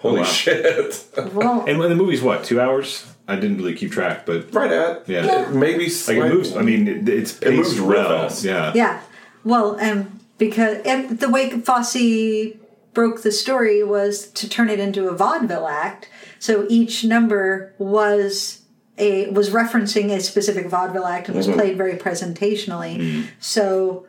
Holy 0.00 0.20
Wow. 0.20 0.24
shit! 0.26 1.04
Well, 1.32 1.64
And 1.66 1.78
when 1.78 1.88
the 1.88 1.96
movie's 1.96 2.22
what 2.22 2.44
two 2.44 2.60
hours? 2.60 3.06
I 3.26 3.34
didn't 3.36 3.56
really 3.56 3.74
keep 3.74 3.90
track, 3.90 4.24
but 4.26 4.52
right 4.54 4.70
at 4.70 5.08
Yeah. 5.08 5.48
maybe 5.50 5.86
like 6.06 6.16
it 6.18 6.32
moves. 6.34 6.54
I 6.56 6.62
mean, 6.62 6.86
it, 6.86 7.08
it's 7.08 7.38
It 7.40 7.54
moves 7.54 7.70
paced 7.70 7.80
real 7.80 7.88
well. 8.04 8.28
fast. 8.28 8.44
Yeah. 8.44 8.72
yeah. 8.74 9.00
Well, 9.42 9.74
and 9.80 10.15
because 10.38 10.78
and 10.84 11.18
the 11.18 11.28
way 11.28 11.50
Fosse 11.50 12.56
broke 12.94 13.22
the 13.22 13.32
story 13.32 13.82
was 13.82 14.28
to 14.32 14.48
turn 14.48 14.70
it 14.70 14.80
into 14.80 15.08
a 15.08 15.14
vaudeville 15.14 15.68
act. 15.68 16.08
So 16.38 16.66
each 16.68 17.04
number 17.04 17.74
was 17.78 18.62
a 18.98 19.28
was 19.30 19.50
referencing 19.50 20.10
a 20.10 20.20
specific 20.20 20.66
vaudeville 20.66 21.06
act 21.06 21.28
and 21.28 21.36
was 21.36 21.46
mm-hmm. 21.46 21.58
played 21.58 21.76
very 21.76 21.96
presentationally. 21.96 22.98
Mm. 22.98 23.26
So 23.40 24.06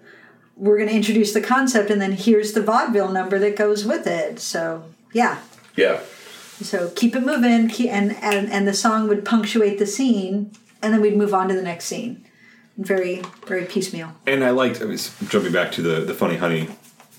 we're 0.55 0.77
going 0.77 0.89
to 0.89 0.95
introduce 0.95 1.33
the 1.33 1.41
concept, 1.41 1.91
and 1.91 2.01
then 2.01 2.13
here's 2.13 2.53
the 2.53 2.61
vaudeville 2.61 3.11
number 3.11 3.37
that 3.39 3.55
goes 3.55 3.85
with 3.85 4.07
it. 4.07 4.39
So 4.39 4.85
yeah. 5.13 5.39
yeah. 5.75 6.01
So 6.61 6.89
keep 6.95 7.15
it 7.15 7.23
moving, 7.23 7.69
keep, 7.69 7.91
and, 7.91 8.15
and 8.21 8.51
and 8.51 8.67
the 8.67 8.73
song 8.73 9.07
would 9.07 9.23
punctuate 9.23 9.77
the 9.77 9.85
scene, 9.85 10.51
and 10.81 10.93
then 10.93 11.01
we'd 11.01 11.17
move 11.17 11.33
on 11.33 11.47
to 11.49 11.53
the 11.53 11.61
next 11.61 11.85
scene. 11.85 12.26
Very 12.77 13.23
very 13.45 13.65
piecemeal. 13.65 14.13
And 14.25 14.43
I 14.43 14.51
liked. 14.51 14.81
I 14.81 14.85
was 14.85 15.15
jumping 15.27 15.51
back 15.51 15.71
to 15.73 15.81
the 15.81 16.01
the 16.01 16.13
funny 16.13 16.37
honey 16.37 16.69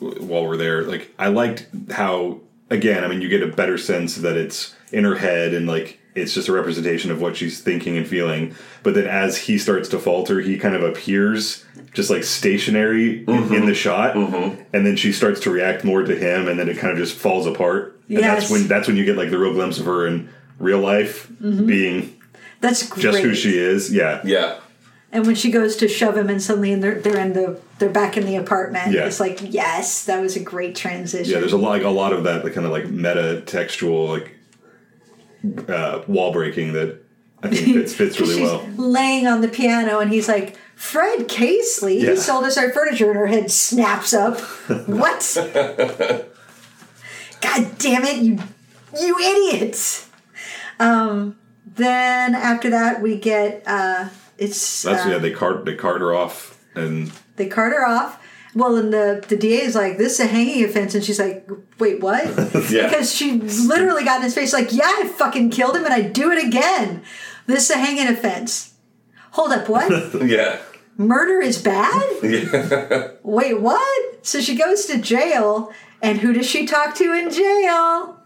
while 0.01 0.47
we're 0.47 0.57
there. 0.57 0.83
Like 0.83 1.13
I 1.19 1.29
liked 1.29 1.67
how 1.91 2.41
again. 2.71 3.05
I 3.05 3.09
mean, 3.09 3.21
you 3.21 3.29
get 3.29 3.43
a 3.43 3.49
better 3.49 3.79
sense 3.79 4.17
that 4.17 4.37
it's 4.37 4.75
in 4.93 5.05
her 5.05 5.17
head 5.17 5.55
and 5.55 5.67
like 5.67 5.99
it's 6.15 6.35
just 6.35 6.49
a 6.49 6.53
representation 6.53 7.11
of 7.11 7.21
what 7.21 7.37
she's 7.37 7.61
thinking 7.61 7.97
and 7.97 8.07
feeling. 8.07 8.55
But 8.83 8.95
then 8.95 9.07
as 9.07 9.37
he 9.37 9.59
starts 9.59 9.89
to 9.91 9.99
falter, 9.99 10.41
he 10.41 10.59
kind 10.59 10.75
of 10.75 10.83
appears 10.83 11.65
just 11.93 12.11
like 12.11 12.25
stationary 12.25 13.25
in, 13.25 13.29
in 13.29 13.49
the 13.49 13.57
mm-hmm. 13.57 13.73
shot, 13.73 14.15
mm-hmm. 14.15 14.63
and 14.73 14.87
then 14.87 14.97
she 14.97 15.13
starts 15.13 15.41
to 15.41 15.51
react 15.51 15.85
more 15.85 16.03
to 16.03 16.17
him, 16.17 16.49
and 16.49 16.59
then 16.59 16.69
it 16.69 16.79
kind 16.79 16.93
of 16.93 16.99
just 16.99 17.17
falls 17.17 17.47
apart. 17.47 18.01
And 18.09 18.19
that's 18.19 18.51
when 18.51 18.69
that's 18.69 18.87
when 18.87 18.97
you 18.97 19.05
get 19.05 19.17
like 19.17 19.31
the 19.31 19.39
real 19.39 19.53
glimpse 19.53 19.79
of 19.79 19.87
her 19.87 20.07
in 20.07 20.31
real 20.59 20.81
life 20.81 21.29
mm-hmm. 21.29 21.67
being 21.67 22.17
That's 22.61 22.89
great. 22.89 23.03
just 23.03 23.19
who 23.19 23.35
she 23.35 23.59
is. 23.59 23.93
Yeah. 23.93 24.21
Yeah. 24.25 24.59
And 25.11 25.27
when 25.27 25.35
she 25.37 25.51
goes 25.51 25.77
to 25.77 25.89
shove 25.89 26.17
him, 26.19 26.29
and 26.29 26.43
suddenly 26.43 26.71
in 26.73 26.81
they're 26.81 27.01
they're 27.01 27.19
in 27.19 27.33
the 27.33 27.59
they're 27.79 27.89
back 27.89 28.17
in 28.19 28.27
the 28.27 28.37
apartment. 28.37 28.93
Yeah. 28.93 29.07
It's 29.07 29.21
like 29.21 29.39
yes, 29.43 30.05
that 30.05 30.21
was 30.21 30.37
a 30.37 30.41
great 30.41 30.77
transition. 30.77 31.33
Yeah, 31.33 31.41
there's 31.41 31.55
a 31.55 31.57
lot, 31.59 31.71
like 31.71 31.83
a 31.83 31.89
lot 31.89 32.13
of 32.13 32.25
that, 32.25 32.45
like 32.45 32.53
kind 32.55 32.67
of 32.67 32.73
like 32.73 32.89
meta 32.91 33.41
textual, 33.47 34.07
like 34.09 34.35
uh, 35.69 36.03
wall 36.07 36.31
breaking 36.33 36.75
that 36.75 37.01
I 37.43 37.49
think 37.49 37.65
fits 37.77 37.95
fits 37.95 38.21
really 38.21 38.35
She's 38.35 38.43
well. 38.43 38.67
laying 38.77 39.27
on 39.27 39.41
the 39.41 39.49
piano, 39.49 39.99
and 40.01 40.13
he's 40.13 40.29
like, 40.29 40.57
"Fred 40.77 41.27
Casely, 41.27 42.03
Yeah. 42.03 42.11
he 42.11 42.17
sold 42.17 42.45
us 42.45 42.59
our 42.59 42.71
furniture," 42.71 43.09
and 43.11 43.19
her 43.19 43.29
head 43.29 43.51
snaps 43.51 44.13
up. 44.13 44.39
what? 44.87 45.35
God 47.41 47.79
damn 47.79 48.05
it, 48.05 48.17
you 48.23 48.39
you 49.01 49.19
idiots! 49.19 50.11
Um, 50.81 51.39
then 51.77 52.35
after 52.35 52.69
that, 52.71 53.01
we 53.01 53.17
get 53.19 53.63
uh, 53.67 54.09
it's 54.39 54.83
That's 54.83 55.07
uh, 55.07 55.11
yeah. 55.11 55.19
They 55.19 55.31
cart 55.33 55.65
they 55.65 55.75
cart 55.75 56.01
her 56.01 56.15
off, 56.15 56.59
and 56.75 57.13
they 57.37 57.47
cart 57.47 57.73
her 57.73 57.87
off. 57.87 58.23
Well, 58.55 58.77
and 58.77 58.93
the 58.93 59.25
the 59.29 59.37
DA 59.37 59.59
is 59.63 59.75
like, 59.75 59.99
"This 59.99 60.15
is 60.15 60.21
a 60.21 60.27
hanging 60.27 60.65
offense," 60.65 60.95
and 60.95 61.05
she's 61.05 61.19
like, 61.19 61.49
"Wait, 61.79 62.01
what?" 62.01 62.25
Yeah. 62.71 62.89
Because 62.89 63.15
she 63.15 63.33
literally 63.33 64.05
got 64.05 64.17
in 64.17 64.23
his 64.23 64.35
face, 64.35 64.53
like, 64.53 64.73
"Yeah, 64.73 64.87
I 64.87 65.09
fucking 65.09 65.51
killed 65.51 65.77
him, 65.77 65.85
and 65.85 65.93
I 65.95 66.03
do 66.03 66.31
it 66.31 66.45
again. 66.45 67.03
This 67.47 67.69
is 67.71 67.77
a 67.77 67.79
hanging 67.79 68.09
offense." 68.09 68.75
Hold 69.33 69.53
up, 69.53 69.69
what? 69.69 69.91
Yeah. 70.27 70.59
Murder 70.97 71.41
is 71.41 71.63
bad? 71.63 72.03
Yeah. 72.23 73.09
Wait, 73.23 73.61
what? 73.61 74.27
So 74.27 74.41
she 74.41 74.57
goes 74.57 74.87
to 74.87 74.99
jail, 74.99 75.73
and 76.03 76.19
who 76.19 76.33
does 76.33 76.47
she 76.49 76.67
talk 76.67 76.95
to 76.97 77.13
in 77.13 77.31
jail? 77.31 78.18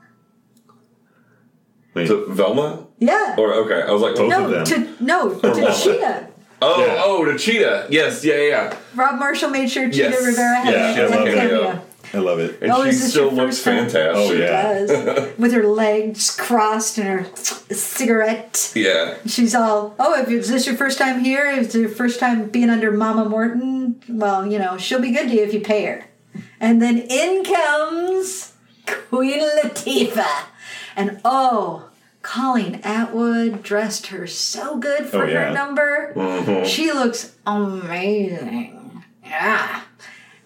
To 1.94 2.26
Velma? 2.28 2.86
Yeah. 2.98 3.36
Or 3.38 3.52
okay, 3.54 3.82
I 3.86 3.90
was 3.92 4.00
like 4.02 4.14
Both 4.16 4.28
no, 4.30 4.64
to 4.64 4.94
no, 5.04 5.38
to 5.40 5.48
Or 5.68 5.72
Chita. 5.72 6.28
Oh, 6.64 7.02
oh, 7.04 7.24
to 7.24 7.36
Chita. 7.38 7.86
Yes, 7.90 8.24
yeah, 8.24 8.34
yeah, 8.36 8.42
yeah. 8.48 8.76
Rob 8.94 9.18
Marshall 9.18 9.50
made 9.50 9.68
sure 9.70 9.86
Chita 9.90 10.10
Yes. 10.10 10.24
Rivera 10.24 10.56
had 10.60 10.72
Yeah, 10.72 10.96
a 11.00 11.04
I 11.04 11.06
love 11.16 11.26
a 11.26 11.30
it. 11.30 11.34
cameo. 11.34 11.82
I 12.14 12.18
love 12.18 12.38
it. 12.40 12.62
And 12.62 12.70
Oh, 12.70 12.82
she 12.84 12.90
is 12.90 13.00
this 13.00 13.10
still 13.10 13.24
your 13.24 13.32
looks 13.32 13.58
first 13.58 13.64
time? 13.64 13.88
fantastic. 13.88 14.16
Oh, 14.16 14.30
She 14.32 14.38
yeah. 14.40 14.62
does. 14.74 15.32
With 15.38 15.52
her 15.52 15.66
legs 15.66 16.30
crossed 16.36 16.98
and 16.98 17.08
her 17.08 17.74
cigarette. 17.74 18.72
Yeah. 18.74 19.16
She's 19.26 19.54
all, 19.54 19.94
oh, 19.98 20.20
if 20.22 20.28
is 20.28 20.48
this 20.48 20.66
your 20.66 20.76
first 20.76 20.98
time 20.98 21.20
here? 21.24 21.46
Is 21.46 21.74
it 21.74 21.80
your 21.80 21.88
first 21.90 22.20
time 22.20 22.48
being 22.48 22.70
under 22.70 22.90
Mama 22.92 23.28
Morton? 23.28 24.00
Well, 24.08 24.46
you 24.46 24.58
know, 24.58 24.76
she'll 24.78 25.00
be 25.00 25.10
good 25.10 25.28
to 25.28 25.34
you 25.34 25.42
if 25.42 25.52
you 25.54 25.60
pay 25.60 25.84
her. 25.86 26.04
And 26.60 26.80
then 26.80 26.98
in 26.98 27.44
comes 27.44 28.52
Queen 28.86 29.40
Latifah. 29.62 30.44
And 30.96 31.20
oh, 31.24 31.88
Colleen 32.22 32.76
Atwood 32.84 33.62
dressed 33.62 34.08
her 34.08 34.26
so 34.26 34.76
good 34.78 35.06
for 35.06 35.24
Oh, 35.24 35.26
yeah. 35.26 35.48
her 35.48 35.52
number. 35.54 36.12
Mhm. 36.14 36.66
She 36.66 36.92
looks 36.92 37.34
amazing. 37.46 39.04
Yeah. 39.24 39.82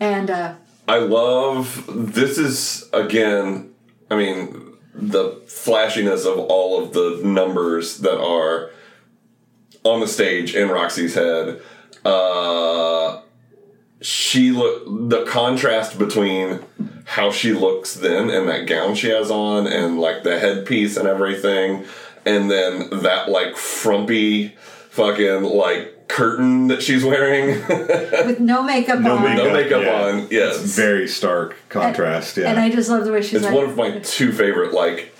And 0.01 0.31
uh, 0.31 0.55
I 0.89 0.99
love 0.99 1.85
this 1.89 2.39
is 2.39 2.89
again, 2.93 3.73
I 4.11 4.17
mean, 4.17 4.75
the 4.95 5.43
flashiness 5.47 6.25
of 6.25 6.39
all 6.39 6.83
of 6.83 6.93
the 6.93 7.21
numbers 7.25 7.99
that 7.99 8.19
are 8.21 8.71
on 9.85 10.01
the 10.01 10.09
stage 10.09 10.55
in 10.55 10.69
Roxie's 10.69 11.15
head. 11.15 11.61
Uh 12.05 13.21
she 14.01 14.53
look 14.53 14.85
the 15.11 15.25
contrast 15.25 15.99
between 15.99 16.61
how 17.07 17.31
she 17.31 17.53
looks 17.53 17.95
then 17.95 18.29
and 18.31 18.49
that 18.49 18.67
gown 18.67 18.95
she 18.95 19.09
has 19.09 19.31
on 19.31 19.67
and 19.67 19.99
like 20.01 20.23
the 20.25 20.39
headpiece 20.39 20.97
and 20.97 21.07
everything 21.09 21.85
and 22.25 22.51
then 22.51 22.89
that 22.91 23.29
like 23.31 23.57
frumpy 23.57 24.49
fucking 24.91 25.43
like 25.43 25.93
curtain 26.09 26.69
that 26.69 26.83
she's 26.83 27.05
wearing 27.05 27.49
with 28.27 28.39
no 28.41 28.63
makeup 28.63 29.01
No 29.01 29.17
on. 29.17 29.23
makeup, 29.25 29.45
no 29.47 29.53
makeup 29.53 29.83
yeah. 29.83 30.03
on 30.05 30.29
yes 30.31 30.63
It's 30.63 30.75
very 30.77 31.09
stark 31.09 31.57
contrast. 31.69 32.37
yeah, 32.37 32.51
And 32.51 32.59
I 32.61 32.71
just 32.71 32.89
love 32.89 33.05
the 33.05 33.13
way 33.13 33.23
she's 33.23 33.35
it's 33.35 33.45
like, 33.45 33.55
one 33.55 33.65
of 33.65 33.77
my 33.77 33.99
two 34.01 34.33
favorite 34.33 34.73
like 34.73 35.13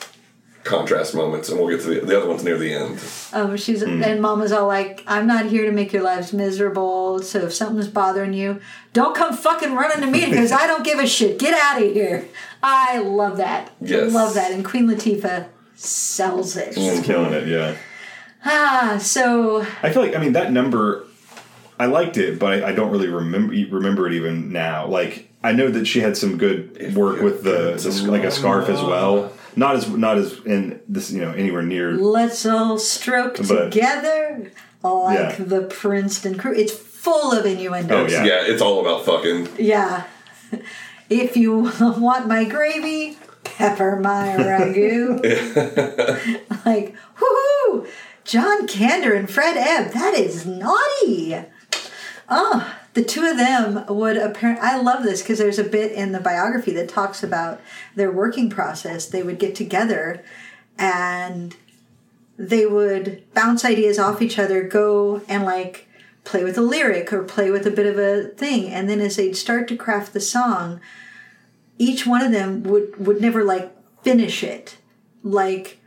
contrast 0.67 1.15
moments, 1.15 1.49
and 1.49 1.59
we'll 1.59 1.69
get 1.69 1.81
to 1.83 1.87
the, 1.95 2.01
the 2.07 2.17
other 2.19 2.29
ones 2.29 2.45
near 2.45 2.59
the 2.59 2.73
end. 2.75 2.99
Um, 3.33 3.57
she's 3.57 3.83
Mm. 3.83 4.05
and 4.05 4.21
Mama's 4.21 4.53
all 4.53 4.67
like, 4.67 5.03
"I'm 5.07 5.27
not 5.27 5.47
here 5.47 5.65
to 5.65 5.73
make 5.73 5.93
your 5.93 6.03
lives 6.03 6.33
miserable. 6.33 7.23
So 7.23 7.41
if 7.47 7.55
something's 7.55 7.89
bothering 7.89 8.33
you, 8.35 8.61
don't 8.93 9.15
come 9.17 9.35
fucking 9.37 9.75
running 9.75 10.01
to 10.05 10.11
me 10.11 10.27
because 10.31 10.53
I 10.53 10.67
don't 10.67 10.85
give 10.85 10.99
a 10.99 11.07
shit. 11.07 11.39
Get 11.39 11.55
out 11.55 11.81
of 11.83 11.93
here." 11.93 12.27
I 12.63 12.99
love 12.99 13.37
that. 13.37 13.71
Yes. 13.81 14.13
love 14.13 14.35
that. 14.35 14.51
And 14.53 14.65
Queen 14.65 14.89
Latifah 14.89 15.47
sells 15.77 16.57
it. 16.57 16.75
she's 16.75 17.01
killing 17.03 17.33
it. 17.33 17.47
Yeah. 17.47 17.77
Ah, 18.45 18.99
so 19.01 19.65
I 19.83 19.91
feel 19.91 20.03
like 20.03 20.15
I 20.15 20.19
mean 20.21 20.33
that 20.33 20.53
number. 20.53 21.05
I 21.79 21.87
liked 21.87 22.17
it, 22.17 22.39
but 22.39 22.53
I, 22.55 22.69
I 22.69 22.73
don't 22.73 22.91
really 22.91 23.09
remember 23.09 23.53
remember 23.75 24.07
it 24.07 24.15
even 24.15 24.51
now. 24.53 24.87
Like 24.87 25.29
I 25.45 25.53
know 25.53 25.69
that 25.69 25.85
she 25.87 26.01
had 26.01 26.17
some 26.17 26.39
good 26.39 26.95
work 26.97 27.21
with 27.21 27.43
the, 27.45 27.75
the 27.77 28.11
like 28.11 28.25
a 28.25 28.31
scarf 28.31 28.69
as 28.69 28.81
well. 28.83 29.33
Not 29.57 29.77
as 29.77 29.89
not 29.89 30.19
as 30.19 30.39
in 30.45 30.81
this 30.89 31.11
you 31.11 31.21
know 31.23 31.33
anywhere 31.33 31.63
near. 31.63 31.93
let's 31.97 32.45
all 32.47 32.79
stroke 32.79 33.37
But- 33.49 33.73
together 33.73 34.51
like 34.83 35.19
Yeah. 35.19 35.45
the 35.45 35.63
Princeton 35.63 36.37
crew. 36.39 36.55
It's 36.55 36.73
full 36.73 37.33
of 37.33 37.45
innuendos. 37.47 38.13
Oh, 38.15 38.25
yeah. 38.25 38.43
it's 38.47 38.63
all 38.63 38.81
about 38.81 39.05
fucking. 39.05 39.49
Yeah. 39.59 40.05
If 41.09 41.37
you 41.37 41.71
want 41.81 42.27
my 42.27 42.43
gravy, 42.45 43.17
pepper 43.45 43.95
my 43.95 44.35
ragu. 44.39 45.23
like, 46.67 46.97
woohoo! 47.19 47.87
John 48.25 48.67
Kander 48.67 49.17
and 49.17 49.31
Fred 49.31 49.57
Ebb, 49.57 49.93
that 49.93 50.15
is 50.15 50.47
naughty. 50.47 51.37
Oh, 52.29 52.75
the 52.97 53.05
two 53.05 53.27
of 53.27 53.37
them 53.37 53.85
would 53.89 54.17
apparently. 54.17 54.67
I 54.67 54.79
love 54.79 55.03
this 55.03 55.21
because 55.21 55.39
there's 55.39 55.59
a 55.59 55.65
bit 55.65 55.93
in 55.93 56.13
the 56.13 56.19
biography 56.19 56.73
that 56.73 56.89
talks 56.89 57.23
about 57.23 57.61
their 57.95 58.11
working 58.11 58.49
process. 58.49 59.05
They 59.05 59.23
would 59.23 59.39
get 59.39 59.55
together 59.55 60.25
and 60.79 61.55
they 62.39 62.65
would 62.65 63.23
bounce 63.35 63.67
ideas 63.67 63.99
off 63.99 64.23
each 64.23 64.39
other, 64.39 64.63
go 64.63 65.21
and 65.29 65.45
like 65.45 65.87
play 66.25 66.43
with 66.43 66.57
a 66.57 66.63
lyric 66.63 67.13
or 67.13 67.23
play 67.23 67.51
with 67.51 67.67
a 67.67 67.71
bit 67.71 67.85
of 67.85 67.99
a 67.99 68.29
thing. 68.29 68.71
And 68.71 68.89
then 68.89 69.03
as 69.03 69.17
they'd 69.17 69.37
start 69.37 69.69
to 69.69 69.77
craft 69.77 70.15
the 70.15 70.21
song, 70.21 70.81
each 71.77 72.07
one 72.07 72.23
of 72.23 72.33
them 72.33 72.63
would, 72.63 72.97
would 72.97 73.21
never 73.21 73.45
like 73.45 73.77
finish 74.05 74.43
it. 74.43 74.79
Like, 75.23 75.81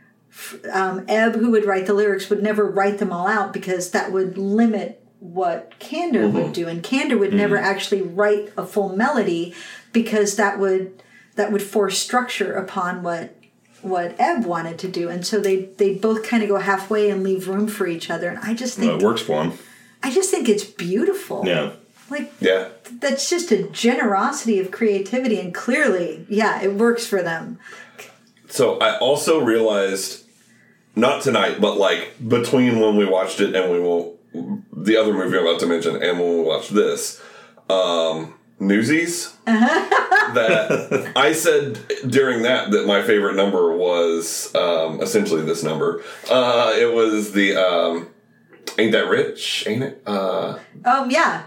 um, 0.72 1.04
Ebb, 1.08 1.34
who 1.34 1.50
would 1.50 1.64
write 1.64 1.86
the 1.86 1.94
lyrics, 1.94 2.30
would 2.30 2.42
never 2.42 2.64
write 2.64 2.98
them 2.98 3.12
all 3.12 3.26
out 3.26 3.52
because 3.52 3.90
that 3.90 4.12
would 4.12 4.38
limit 4.38 4.99
what 5.20 5.78
Kander 5.78 6.30
would 6.32 6.44
mm-hmm. 6.44 6.52
do. 6.52 6.68
And 6.68 6.82
Kander 6.82 7.18
would 7.18 7.32
never 7.32 7.56
mm-hmm. 7.56 7.64
actually 7.64 8.02
write 8.02 8.52
a 8.56 8.66
full 8.66 8.96
melody 8.96 9.54
because 9.92 10.36
that 10.36 10.58
would 10.58 11.02
that 11.36 11.52
would 11.52 11.62
force 11.62 11.98
structure 11.98 12.52
upon 12.54 13.02
what 13.02 13.36
what 13.82 14.14
Ebb 14.18 14.44
wanted 14.44 14.78
to 14.80 14.88
do. 14.88 15.08
And 15.08 15.26
so 15.26 15.40
they 15.40 15.66
they 15.76 15.94
both 15.94 16.26
kind 16.26 16.42
of 16.42 16.48
go 16.48 16.58
halfway 16.58 17.10
and 17.10 17.22
leave 17.22 17.48
room 17.48 17.68
for 17.68 17.86
each 17.86 18.10
other. 18.10 18.28
And 18.28 18.38
I 18.38 18.54
just 18.54 18.78
Well, 18.78 18.88
think 18.88 19.02
it 19.02 19.04
works 19.04 19.22
for 19.22 19.42
him. 19.42 19.52
I 20.02 20.10
just 20.10 20.30
think 20.30 20.48
it's 20.48 20.64
beautiful. 20.64 21.46
Yeah. 21.46 21.72
Like 22.08 22.32
Yeah. 22.40 22.68
that's 23.00 23.30
just 23.30 23.52
a 23.52 23.64
generosity 23.64 24.58
of 24.58 24.70
creativity 24.70 25.38
and 25.38 25.54
clearly, 25.54 26.26
yeah, 26.28 26.60
it 26.62 26.74
works 26.74 27.06
for 27.06 27.22
them. 27.22 27.58
So 28.48 28.78
I 28.78 28.98
also 28.98 29.40
realized, 29.40 30.24
not 30.96 31.22
tonight, 31.22 31.60
but 31.60 31.76
like 31.76 32.14
between 32.26 32.80
when 32.80 32.96
we 32.96 33.04
watched 33.06 33.40
it 33.40 33.54
and 33.54 33.70
we 33.70 33.78
will, 33.78 34.18
the 34.32 34.96
other 34.96 35.12
movie 35.12 35.36
I'm 35.38 35.46
about 35.46 35.60
to 35.60 35.66
mention, 35.66 35.96
and 36.02 36.18
when 36.18 36.36
we 36.38 36.42
watch 36.42 36.68
this, 36.68 37.20
um, 37.68 38.34
Newsies. 38.58 39.34
that 39.46 41.12
I 41.16 41.32
said 41.32 41.78
during 42.06 42.42
that 42.42 42.70
that 42.72 42.86
my 42.86 43.02
favorite 43.02 43.34
number 43.34 43.74
was 43.76 44.54
um, 44.54 45.00
essentially 45.00 45.42
this 45.42 45.62
number. 45.62 46.02
Uh, 46.30 46.72
it 46.78 46.92
was 46.94 47.32
the 47.32 47.56
um, 47.56 48.08
"Ain't 48.78 48.92
That 48.92 49.08
Rich?" 49.08 49.64
Ain't 49.66 49.82
it? 49.82 50.02
Uh, 50.06 50.58
Um, 50.84 51.10
yeah. 51.10 51.44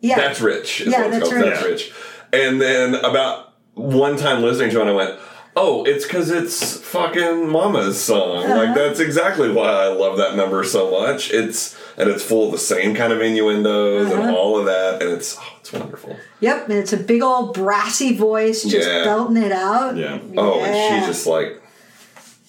Yeah. 0.00 0.16
That's 0.16 0.40
rich. 0.40 0.82
Is 0.82 0.88
Yeah, 0.92 1.08
that's 1.08 1.28
called. 1.28 1.34
rich. 1.34 1.54
That's 1.54 1.64
rich. 1.64 1.92
And 2.32 2.60
then 2.60 2.94
about 2.94 3.54
one 3.74 4.16
time 4.16 4.42
listening 4.42 4.70
to 4.70 4.82
it, 4.82 4.86
I 4.86 4.92
went, 4.92 5.18
"Oh, 5.56 5.84
it's 5.84 6.04
because 6.04 6.30
it's 6.30 6.78
fucking 6.78 7.48
Mama's 7.48 8.02
song. 8.02 8.44
Uh-huh. 8.44 8.56
Like 8.56 8.74
that's 8.74 9.00
exactly 9.00 9.50
why 9.50 9.68
I 9.68 9.88
love 9.88 10.16
that 10.18 10.36
number 10.36 10.64
so 10.64 10.90
much. 10.90 11.30
It's 11.30 11.76
and 11.96 12.10
it's 12.10 12.24
full 12.24 12.46
of 12.46 12.52
the 12.52 12.58
same 12.58 12.94
kind 12.94 13.12
of 13.12 13.20
innuendos 13.20 14.10
and 14.10 14.20
Uh-huh. 14.22 14.34
all 14.36 14.58
of 14.58 14.66
that, 14.66 15.00
and 15.02 15.12
it's 15.12 15.36
oh, 15.38 15.42
it's 15.60 15.72
wonderful. 15.72 16.16
Yep, 16.40 16.68
and 16.68 16.78
it's 16.78 16.92
a 16.92 16.96
big 16.96 17.22
old 17.22 17.54
brassy 17.54 18.16
voice 18.16 18.62
just 18.64 18.88
Yeah. 18.88 19.04
belting 19.04 19.36
it 19.36 19.52
out. 19.52 19.96
Yeah. 19.96 20.18
Oh, 20.36 20.60
and 20.60 20.74
Yeah. 20.74 21.00
she 21.00 21.06
just 21.06 21.26
like 21.26 21.60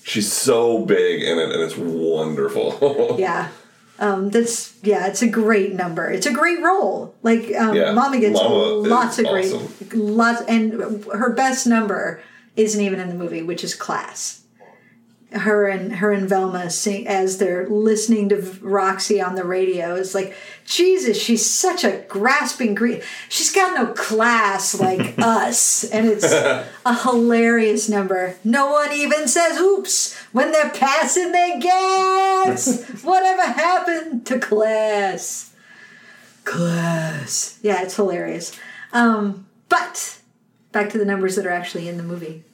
she's 0.04 0.32
so 0.32 0.80
big 0.80 1.22
in 1.24 1.38
it, 1.40 1.52
and 1.52 1.62
it's 1.62 1.78
wonderful. 1.78 3.16
Yeah. 3.20 3.50
Um, 3.98 4.30
that's 4.30 4.74
yeah, 4.84 5.08
it's 5.08 5.22
a 5.22 5.28
great 5.28 5.74
number. 5.74 6.10
It's 6.10 6.26
a 6.26 6.32
great 6.34 6.62
role. 6.62 7.16
Like 7.24 7.54
um, 7.58 7.76
Yeah, 7.76 7.94
Mama 7.94 8.20
gets 8.20 8.34
Mama 8.34 8.56
lots 8.56 9.20
of 9.20 9.26
great, 9.28 9.54
awesome. 9.54 9.70
lots, 10.18 10.42
and 10.50 11.06
her 11.14 11.30
best 11.32 11.66
number 11.66 12.20
isn't 12.56 12.82
even 12.82 13.00
in 13.00 13.10
the 13.10 13.16
movie, 13.16 13.42
which 13.42 13.64
is 13.64 13.76
Class. 13.76 14.42
her 15.32 15.68
and 15.68 15.98
her 15.98 16.14
and 16.14 16.30
Velma 16.30 16.70
sing 16.70 17.08
as 17.08 17.40
they're 17.40 17.68
listening 17.68 18.30
to 18.30 18.38
Roxie 18.62 19.22
on 19.22 19.36
the 19.36 19.44
radio. 19.44 19.96
It's 19.96 20.16
like, 20.16 20.34
Jesus, 20.66 21.22
she's 21.22 21.46
such 21.46 21.84
a 21.84 22.06
grasping 22.08 22.74
green. 22.74 23.02
She's 23.28 23.52
got 23.52 23.76
no 23.76 23.92
class 23.94 24.80
like 24.80 25.16
us, 25.20 25.84
and 25.84 26.08
it's 26.08 26.32
a 26.32 26.66
hilarious 27.04 27.90
number. 27.90 28.36
No 28.46 28.72
one 28.72 28.94
even 28.94 29.28
says 29.28 29.58
"oops" 29.60 30.16
when 30.32 30.52
they're 30.54 30.70
passing 30.70 31.34
their 31.34 31.60
gas. 31.60 32.90
Whatever 33.04 33.42
happened 33.52 34.26
to 34.28 34.40
class? 34.40 35.52
Class. 36.46 37.60
Yeah, 37.62 37.82
it's 37.82 37.96
hilarious. 37.98 38.58
Um, 38.94 39.48
but 39.68 40.20
back 40.72 40.90
to 40.92 40.98
the 40.98 41.04
numbers 41.06 41.36
that 41.36 41.46
are 41.46 41.52
actually 41.52 41.90
in 41.90 41.98
the 41.98 42.04
movie. 42.04 42.45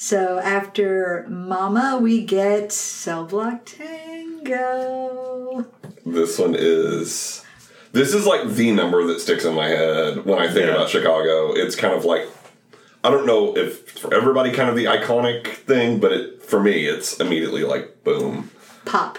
So 0.00 0.38
after 0.38 1.26
Mama, 1.28 1.98
we 2.00 2.24
get 2.24 2.70
Cell 2.70 3.24
Block 3.24 3.64
Tango. 3.66 5.66
This 6.06 6.38
one 6.38 6.54
is. 6.56 7.44
This 7.90 8.14
is 8.14 8.24
like 8.24 8.48
the 8.48 8.70
number 8.70 9.04
that 9.08 9.18
sticks 9.20 9.44
in 9.44 9.54
my 9.54 9.66
head 9.66 10.24
when 10.24 10.38
I 10.38 10.46
think 10.46 10.66
Yeah. 10.66 10.74
about 10.74 10.88
Chicago. 10.88 11.52
It's 11.52 11.74
kind 11.74 11.92
of 11.94 12.04
like. 12.04 12.28
I 13.02 13.10
don't 13.10 13.26
know 13.26 13.56
if 13.56 13.90
for 13.90 14.14
everybody 14.14 14.52
kind 14.52 14.68
of 14.68 14.76
the 14.76 14.84
iconic 14.84 15.48
thing, 15.48 15.98
but 15.98 16.12
it 16.12 16.42
for 16.44 16.60
me 16.60 16.86
it's 16.86 17.18
immediately 17.18 17.64
like 17.64 18.04
boom. 18.04 18.50
Pop. 18.84 19.18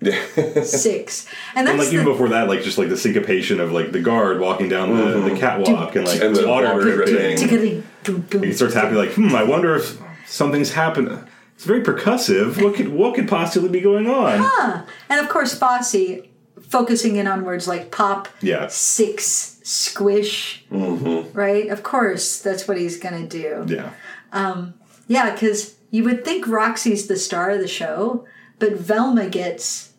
Yeah. 0.00 0.20
Six. 0.64 1.28
And 1.54 1.68
And 1.68 1.78
that's 1.78 1.88
like 1.90 1.94
even 1.94 2.06
before 2.06 2.28
that, 2.30 2.48
like 2.48 2.62
just 2.62 2.76
like 2.78 2.88
the 2.88 2.96
syncopation 2.96 3.60
of 3.60 3.70
like 3.72 3.92
the 3.92 4.00
guard 4.00 4.40
walking 4.40 4.68
down 4.68 4.96
the, 4.96 5.20
the 5.30 5.36
catwalk 5.36 5.94
and 5.94 6.06
like 6.06 6.20
And 6.20 6.34
the 6.34 6.46
water 6.48 6.66
water 6.72 6.82
dripping. 6.82 7.14
dripping. 7.14 7.36
tickling. 7.36 7.84
Dum, 8.04 8.20
dum. 8.30 8.42
He 8.42 8.52
starts 8.52 8.74
happening 8.74 8.98
like, 8.98 9.12
hmm, 9.14 9.32
I 9.34 9.42
wonder 9.44 9.74
if 9.76 10.00
something's 10.28 10.72
happened. 10.72 11.26
It's 11.54 11.64
very 11.64 11.82
percussive. 11.82 12.62
What 12.62 12.76
could 12.76 12.88
what 12.88 13.14
could 13.14 13.28
possibly 13.28 13.68
be 13.68 13.80
going 13.80 14.06
on? 14.06 14.38
Huh. 14.40 14.84
And 15.08 15.20
of 15.20 15.28
course, 15.28 15.58
Fosse 15.58 16.20
focusing 16.62 17.16
in 17.16 17.26
on 17.26 17.44
words 17.44 17.66
like 17.66 17.90
pop, 17.90 18.28
Yeah. 18.40 18.68
six, 18.68 19.58
squish, 19.64 20.64
mm-hmm. 20.70 21.36
right? 21.36 21.68
Of 21.68 21.82
course, 21.82 22.40
that's 22.40 22.68
what 22.68 22.76
he's 22.78 22.98
going 22.98 23.26
to 23.26 23.28
do. 23.66 23.74
Yeah. 23.74 23.90
um, 24.32 24.74
Yeah, 25.06 25.32
because 25.32 25.76
you 25.90 26.04
would 26.04 26.24
think 26.24 26.46
Roxie's 26.46 27.06
the 27.06 27.16
star 27.16 27.50
of 27.50 27.60
the 27.60 27.68
show, 27.68 28.26
but 28.58 28.74
Velma 28.74 29.28
gets 29.28 29.92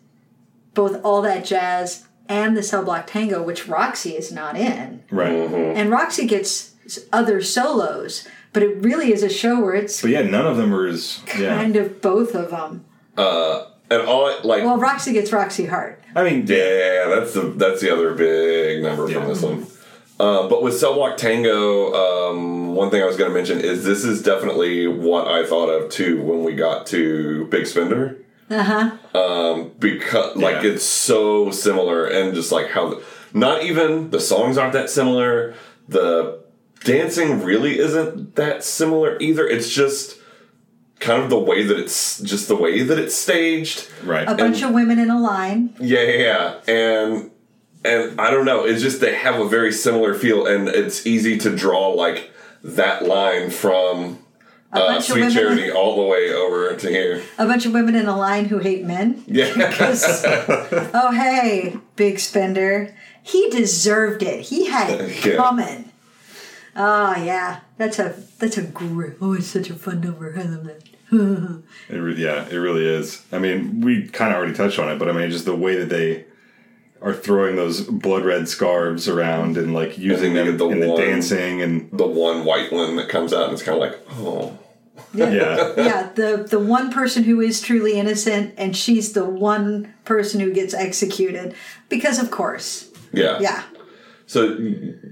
both 0.74 1.00
all 1.04 1.22
that 1.22 1.44
jazz 1.44 2.06
and 2.28 2.56
the 2.56 2.62
cell 2.62 2.84
block 2.84 3.08
tango, 3.08 3.42
which 3.42 3.66
Roxie 3.66 4.16
is 4.16 4.30
not 4.30 4.56
in. 4.56 5.02
Right. 5.10 5.32
And 5.32 5.90
Roxie 5.90 6.26
gets 6.28 6.74
other 7.12 7.42
solos, 7.42 8.26
but 8.52 8.62
it 8.62 8.76
really 8.82 9.12
is 9.12 9.22
a 9.22 9.28
show 9.28 9.60
where 9.60 9.74
it's 9.74 10.02
But 10.02 10.10
yeah, 10.10 10.22
none 10.22 10.46
of 10.46 10.56
them 10.56 10.74
are 10.74 10.86
as 10.86 11.20
yeah. 11.38 11.56
kind 11.56 11.76
of 11.76 12.00
both 12.00 12.34
of 12.34 12.50
them. 12.50 12.84
Uh, 13.16 13.66
And 13.90 14.02
all 14.02 14.28
it, 14.28 14.44
like 14.44 14.64
Well, 14.64 14.78
Roxie 14.78 15.12
gets 15.12 15.30
Roxie 15.32 15.66
Hart. 15.66 16.02
I 16.14 16.22
mean, 16.24 16.46
Yeah, 16.46 17.06
that's 17.14 17.34
the 17.34 17.42
that's 17.56 17.80
the 17.80 17.92
other 17.92 18.14
big 18.14 18.82
number 18.82 19.08
Yeah. 19.08 19.18
from 19.20 19.28
this 19.28 19.42
one. 19.42 19.66
Uh, 20.18 20.46
but 20.48 20.62
with 20.62 20.76
Cell 20.78 20.94
Block 20.94 21.16
Tango, 21.16 21.94
um, 22.04 22.74
one 22.74 22.90
thing 22.90 23.02
I 23.02 23.06
was 23.06 23.16
going 23.16 23.30
to 23.30 23.34
mention 23.34 23.58
is 23.60 23.84
this 23.84 24.04
is 24.04 24.22
definitely 24.22 24.86
what 24.86 25.26
I 25.26 25.46
thought 25.46 25.68
of 25.70 25.90
too 25.90 26.22
when 26.22 26.44
we 26.44 26.54
got 26.54 26.86
to 26.88 27.46
Big 27.46 27.66
Spender. 27.66 28.18
Uh 28.50 28.62
huh. 28.62 29.64
because 29.78 30.36
like 30.36 30.62
Yeah. 30.62 30.70
it's 30.72 30.84
so 30.84 31.50
similar 31.50 32.04
and 32.06 32.34
just 32.34 32.52
like 32.52 32.68
how 32.68 32.90
the, 32.90 33.02
not 33.32 33.62
even 33.62 34.10
the 34.10 34.20
songs 34.20 34.58
aren't 34.58 34.72
that 34.74 34.90
similar 34.90 35.54
the 35.88 36.40
dancing 36.84 37.42
really 37.42 37.78
isn't 37.78 38.36
that 38.36 38.64
similar 38.64 39.18
either 39.20 39.46
it's 39.46 39.68
just 39.70 40.18
kind 40.98 41.22
of 41.22 41.30
the 41.30 41.38
way 41.38 41.62
that 41.62 41.78
it's 41.78 42.20
just 42.20 42.48
the 42.48 42.56
way 42.56 42.82
that 42.82 42.98
it's 42.98 43.14
staged 43.14 43.88
right. 44.04 44.28
A 44.28 44.34
bunch 44.34 44.62
of 44.62 44.72
women 44.72 44.98
in 44.98 45.10
a 45.10 45.20
line. 45.20 45.74
yeah 45.80 46.00
yeah 46.02 46.54
yeah 46.66 46.74
and 46.74 47.30
and 47.84 48.20
i 48.20 48.30
don't 48.30 48.44
know 48.44 48.64
it's 48.64 48.82
just 48.82 49.00
they 49.00 49.14
have 49.14 49.40
a 49.40 49.48
very 49.48 49.72
similar 49.72 50.14
feel 50.14 50.46
and 50.46 50.68
it's 50.68 51.06
easy 51.06 51.38
to 51.38 51.54
draw 51.54 51.88
like 51.88 52.30
that 52.62 53.04
line 53.06 53.48
from 53.50 54.18
A 54.72 54.76
uh, 54.78 54.86
bunch 54.92 55.04
sweet 55.06 55.20
women- 55.20 55.32
charity 55.34 55.70
all 55.70 55.96
the 55.96 56.02
way 56.06 56.32
over 56.32 56.76
to 56.76 56.88
here 56.90 57.22
A 57.38 57.46
bunch 57.46 57.64
of 57.66 57.72
women 57.72 57.94
in 57.94 58.06
a 58.06 58.16
line 58.16 58.44
who 58.46 58.58
hate 58.58 58.84
men. 58.84 59.22
yeah 59.26 59.72
'Cause- 59.76 60.22
oh, 60.26 61.10
hey, 61.12 61.76
big 61.96 62.18
spender. 62.18 62.94
He 63.22 63.48
deserved 63.50 64.22
it. 64.22 64.40
He 64.42 64.66
had 64.66 64.90
it 65.00 65.24
Yeah. 65.26 65.36
coming. 65.36 65.89
Oh, 66.76 67.16
yeah. 67.16 67.60
That's 67.78 67.98
a 67.98 68.14
that's 68.38 68.58
a 68.58 68.62
great. 68.62 69.14
Oh, 69.20 69.34
it's 69.34 69.46
such 69.46 69.70
a 69.70 69.74
fun 69.74 70.00
number. 70.00 70.32
I 70.36 70.42
love 70.42 70.64
that. 70.64 70.82
It 71.88 71.96
re- 71.96 72.14
yeah, 72.14 72.48
it 72.48 72.56
really 72.56 72.86
is. 72.86 73.24
I 73.32 73.38
mean, 73.38 73.80
we 73.80 74.06
kind 74.06 74.30
of 74.32 74.38
already 74.38 74.54
touched 74.54 74.78
on 74.78 74.88
it, 74.90 74.98
but 74.98 75.08
I 75.08 75.12
mean, 75.12 75.28
just 75.30 75.44
the 75.44 75.56
way 75.56 75.74
that 75.76 75.88
they 75.88 76.24
are 77.02 77.12
throwing 77.12 77.56
those 77.56 77.80
blood 77.80 78.24
red 78.24 78.48
scarves 78.48 79.08
around 79.08 79.56
and 79.56 79.74
like 79.74 79.98
using 79.98 80.34
then 80.34 80.46
them 80.46 80.58
the 80.58 80.68
in 80.68 80.80
the 80.80 80.96
dancing 80.96 81.62
and 81.62 81.90
the 81.92 82.06
one 82.06 82.44
white 82.44 82.70
one 82.70 82.94
that 82.96 83.08
comes 83.08 83.32
out 83.32 83.44
and 83.44 83.54
it's 83.54 83.62
kind 83.62 83.82
of 83.82 83.90
like 83.90 83.98
oh 84.12 84.56
yeah, 85.14 85.26
yeah, 85.76 86.10
the 86.14 86.46
the 86.48 86.58
one 86.60 86.92
person 86.92 87.24
who 87.24 87.40
is 87.40 87.60
truly 87.60 87.98
innocent, 87.98 88.54
and 88.56 88.76
she's 88.76 89.12
the 89.12 89.24
one 89.24 89.92
person 90.04 90.40
who 90.40 90.52
gets 90.52 90.74
executed 90.74 91.54
because, 91.88 92.18
of 92.22 92.30
course. 92.30 92.90
yeah 93.12 93.40
Yeah. 93.40 93.64
So 94.30 94.56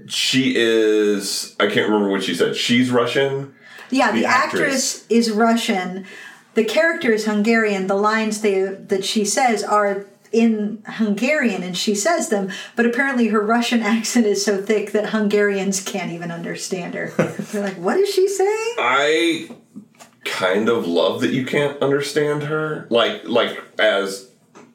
she 0.07 0.53
is. 0.55 1.53
I 1.59 1.65
can't 1.65 1.89
remember 1.89 2.09
what 2.09 2.23
she 2.23 2.33
said. 2.33 2.55
She's 2.55 2.89
Russian. 2.89 3.53
Yeah, 3.89 4.13
the, 4.13 4.21
The 4.21 4.25
actress. 4.25 5.05
is 5.09 5.29
Russian. 5.29 6.05
The 6.53 6.63
character 6.63 7.11
is 7.11 7.25
Hungarian. 7.25 7.87
The 7.87 7.95
lines 7.95 8.39
they, 8.39 8.61
that 8.63 9.03
she 9.03 9.25
says 9.25 9.61
are 9.61 10.05
in 10.31 10.81
Hungarian, 10.87 11.63
and 11.63 11.77
she 11.77 11.95
says 11.95 12.29
them. 12.29 12.49
But 12.77 12.85
apparently, 12.85 13.27
her 13.27 13.41
Russian 13.41 13.81
accent 13.81 14.25
is 14.25 14.45
so 14.45 14.61
thick 14.61 14.93
that 14.93 15.09
Hungarians 15.09 15.83
can't 15.83 16.13
even 16.13 16.31
understand 16.31 16.93
her. 16.93 17.07
They're 17.51 17.61
like, 17.63 17.77
"What 17.77 17.97
is 17.97 18.07
she 18.07 18.25
saying?" 18.29 18.75
I 18.77 19.49
kind 20.23 20.69
of 20.69 20.87
love 20.87 21.19
that 21.19 21.33
you 21.33 21.45
can't 21.45 21.77
understand 21.81 22.43
her. 22.43 22.87
Like 22.89 23.27
like 23.27 23.61
as 23.77 24.28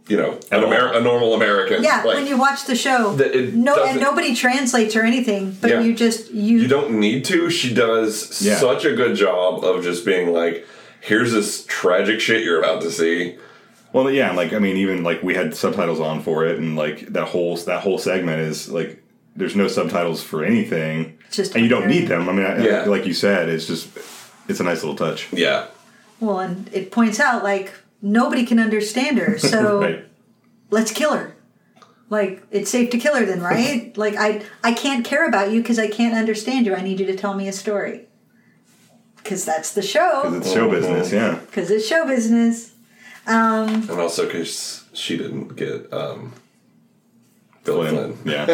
you 0.09 0.17
know 0.17 0.33
an 0.53 0.59
At. 0.59 0.65
Amer- 0.65 0.93
a 0.95 1.01
normal 1.01 1.35
American. 1.35 1.83
Yeah, 1.83 2.03
Like, 2.05 2.17
when 2.17 2.27
you 2.27 2.37
watch 2.37 2.67
the 2.67 2.75
show, 2.75 3.15
That 3.17 3.35
it 3.35 3.55
no, 3.55 3.83
and 3.85 4.01
nobody 4.01 4.35
translates 4.35 4.95
or 4.97 5.03
anything, 5.03 5.57
but 5.61 5.71
Yeah. 5.71 5.81
you 5.81 5.95
just 5.95 6.31
you, 6.33 6.59
you 6.61 6.69
don't 6.69 6.93
need 7.01 7.25
to. 7.27 7.49
She 7.51 7.73
does 7.73 8.41
Yeah. 8.43 8.57
such 8.59 8.85
a 8.85 8.93
good 8.95 9.17
job 9.17 9.65
of 9.65 9.83
just 9.83 10.05
being 10.05 10.33
like, 10.33 10.67
here's 11.01 11.33
this 11.33 11.65
tragic 11.67 12.21
shit 12.21 12.45
you're 12.45 12.59
about 12.61 12.83
to 12.83 12.91
see. 12.91 13.37
Well, 13.93 14.11
yeah, 14.11 14.33
like 14.33 14.53
I 14.53 14.59
mean, 14.59 14.77
even 14.77 15.05
like 15.05 15.23
we 15.23 15.35
had 15.35 15.55
subtitles 15.55 16.01
on 16.01 16.21
for 16.23 16.45
it, 16.45 16.59
and 16.59 16.77
like 16.77 17.13
that 17.13 17.29
whole 17.29 17.57
that 17.59 17.81
whole 17.83 17.99
segment 17.99 18.41
is 18.41 18.69
like 18.69 19.01
there's 19.37 19.57
no 19.57 19.69
subtitles 19.69 20.23
for 20.23 20.45
anything, 20.45 21.17
Just 21.31 21.55
and 21.55 21.63
you 21.65 21.69
don't 21.71 21.87
need 21.89 22.09
them. 22.09 22.29
I 22.29 22.33
mean, 22.33 22.45
I, 22.47 22.65
Yeah. 22.65 22.85
like 22.85 23.07
you 23.07 23.15
said, 23.15 23.49
it's 23.49 23.67
just 23.67 23.89
it's 24.49 24.61
a 24.61 24.65
nice 24.65 24.83
little 24.83 24.97
touch. 24.97 25.29
Yeah. 25.33 25.65
well, 26.21 26.41
and 26.41 26.69
it 26.73 26.91
points 26.91 27.19
out 27.21 27.43
like 27.43 27.73
nobody 28.05 28.45
can 28.47 28.61
understand 28.61 29.19
her, 29.19 29.39
so. 29.39 29.81
right. 29.81 30.05
let's 30.71 30.93
kill 30.93 31.15
her. 31.15 31.35
Like 32.11 32.43
it's 32.51 32.71
safe 32.71 32.91
to 32.91 32.99
kill 32.99 33.17
her 33.17 33.25
then, 33.25 33.41
right? 33.41 33.97
like 34.05 34.15
I 34.17 34.43
I 34.63 34.73
can't 34.75 35.05
care 35.05 35.27
about 35.27 35.51
you 35.51 35.63
because 35.63 35.79
I 35.79 35.89
can't 35.89 36.15
understand 36.15 36.67
you. 36.67 36.75
I 36.75 36.83
need 36.83 37.01
you 37.01 37.07
to 37.07 37.17
tell 37.17 37.35
me 37.35 37.49
a 37.49 37.53
story. 37.53 38.07
Because 39.17 39.47
that's 39.47 39.73
the 39.73 39.83
show. 39.83 40.23
Because 40.25 40.47
it's 40.47 40.53
show 40.53 40.71
business, 40.71 41.13
yeah. 41.13 41.39
Because 41.47 41.71
it's 41.71 41.87
show 41.87 42.07
business. 42.07 42.73
Um, 43.27 43.89
And 43.89 43.93
also 43.93 44.27
because 44.27 44.85
she 44.93 45.17
didn't 45.17 45.57
get 45.57 45.91
um, 45.95 46.35
Bill 47.65 47.87
Flynn. 47.89 48.19
Yeah. 48.27 48.47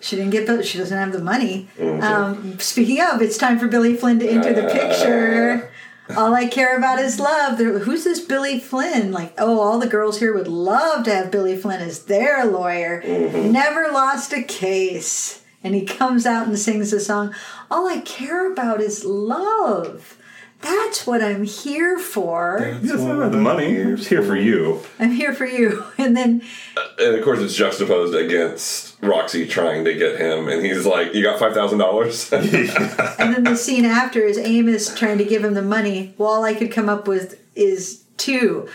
she 0.00 0.14
didn't 0.14 0.30
get 0.30 0.46
Bill. 0.46 0.62
She 0.62 0.78
doesn't 0.78 0.96
have 0.96 1.12
the 1.12 1.18
money. 1.18 1.68
Um, 1.80 2.60
speaking 2.60 3.00
of, 3.00 3.20
it's 3.20 3.36
time 3.36 3.58
for 3.58 3.66
Billy 3.66 3.96
Flynn 3.96 4.20
to 4.20 4.28
enter 4.28 4.52
the 4.52 4.68
picture. 4.68 5.69
All 6.16 6.34
I 6.34 6.46
care 6.46 6.76
about 6.76 6.98
is 6.98 7.20
love. 7.20 7.58
They're, 7.58 7.80
Who's 7.80 8.04
this 8.04 8.20
Billy 8.20 8.60
Flynn? 8.60 9.12
Like, 9.12 9.34
oh, 9.38 9.60
all 9.60 9.78
the 9.78 9.86
girls 9.86 10.18
here 10.18 10.34
would 10.34 10.48
love 10.48 11.04
to 11.04 11.14
have 11.14 11.30
Billy 11.30 11.56
Flynn 11.56 11.80
as 11.80 12.04
their 12.04 12.44
lawyer. 12.44 13.02
Mm-hmm. 13.02 13.52
Never 13.52 13.90
lost 13.92 14.32
a 14.32 14.42
case. 14.42 15.42
And 15.62 15.74
he 15.74 15.84
comes 15.84 16.24
out 16.24 16.46
and 16.46 16.58
sings 16.58 16.90
the 16.90 17.00
song, 17.00 17.34
All 17.70 17.86
I 17.86 17.98
care 18.00 18.50
about 18.50 18.80
is 18.80 19.04
love. 19.04 20.16
That's 20.62 21.06
what 21.06 21.22
I'm 21.22 21.44
here 21.44 21.98
for. 21.98 22.78
He 22.80 22.88
doesn't 22.88 23.08
have 23.08 23.32
the 23.32 23.38
money. 23.38 23.80
I'm 23.80 23.96
here 23.96 24.22
for 24.22 24.36
you. 24.36 24.82
I'm 24.98 25.12
here 25.12 25.32
for 25.32 25.46
you. 25.46 25.84
And 25.98 26.16
then 26.16 26.42
uh, 26.76 26.86
And 26.98 27.16
of 27.16 27.24
course, 27.24 27.40
it's 27.40 27.54
juxtaposed 27.54 28.14
against 28.14 28.89
Roxie 29.02 29.46
trying 29.46 29.84
to 29.84 29.94
get 29.94 30.18
him, 30.18 30.48
and 30.48 30.64
he's 30.64 30.84
like, 30.84 31.14
"You 31.14 31.22
got 31.22 31.38
five 31.38 31.54
thousand 31.54 31.78
dollars." 31.78 32.30
And 32.32 33.34
then 33.34 33.44
the 33.44 33.56
scene 33.56 33.84
after 33.84 34.20
is 34.20 34.38
Amos 34.38 34.94
trying 34.94 35.18
to 35.18 35.24
give 35.24 35.44
him 35.44 35.54
the 35.54 35.62
money. 35.62 36.14
Well, 36.18 36.28
all 36.30 36.44
I 36.44 36.54
could 36.54 36.70
come 36.72 36.88
up 36.88 37.06
with 37.06 37.40
is 37.54 38.04
two. 38.16 38.68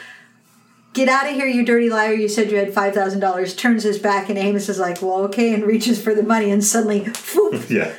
Get 0.93 1.09
out 1.09 1.27
of 1.27 1.33
here, 1.33 1.45
you 1.45 1.65
dirty 1.65 1.89
liar. 1.89 2.13
You 2.13 2.29
said 2.29 2.49
you 2.49 2.57
had 2.57 2.73
$5,000. 2.73 3.57
Turns 3.57 3.83
his 3.83 3.99
back, 3.99 4.29
and 4.29 4.37
Amos 4.37 4.69
is 4.69 4.79
like, 4.79 5.01
well, 5.01 5.23
okay, 5.25 5.53
and 5.53 5.65
reaches 5.65 6.01
for 6.01 6.15
the 6.15 6.23
money, 6.23 6.49
and 6.49 6.63
suddenly, 6.63 7.05
whoop, 7.35 7.65
Yeah. 7.69 7.93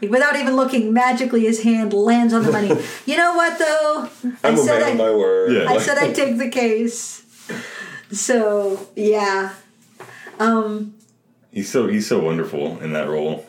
Without 0.00 0.36
even 0.36 0.54
looking, 0.54 0.92
magically 0.92 1.40
his 1.42 1.62
hand 1.62 1.92
lands 1.92 2.32
on 2.32 2.44
the 2.44 2.52
money. 2.52 2.68
you 3.06 3.16
know 3.16 3.34
what 3.34 3.58
though? 3.58 4.08
I'm 4.44 4.58
a 4.58 4.64
man 4.64 4.82
I, 4.82 4.88
of 4.90 4.96
my 4.96 5.10
word. 5.10 5.52
Yeah. 5.52 5.68
I 5.68 5.78
said 5.78 5.98
I'd 5.98 6.14
take 6.14 6.38
the 6.38 6.48
case. 6.48 7.24
So 8.12 8.88
yeah. 8.94 9.54
Um 10.38 10.94
He's 11.58 11.70
so 11.72 11.88
he's 11.88 12.06
so 12.06 12.20
wonderful 12.20 12.78
in 12.80 12.92
that 12.92 13.08
role. 13.08 13.44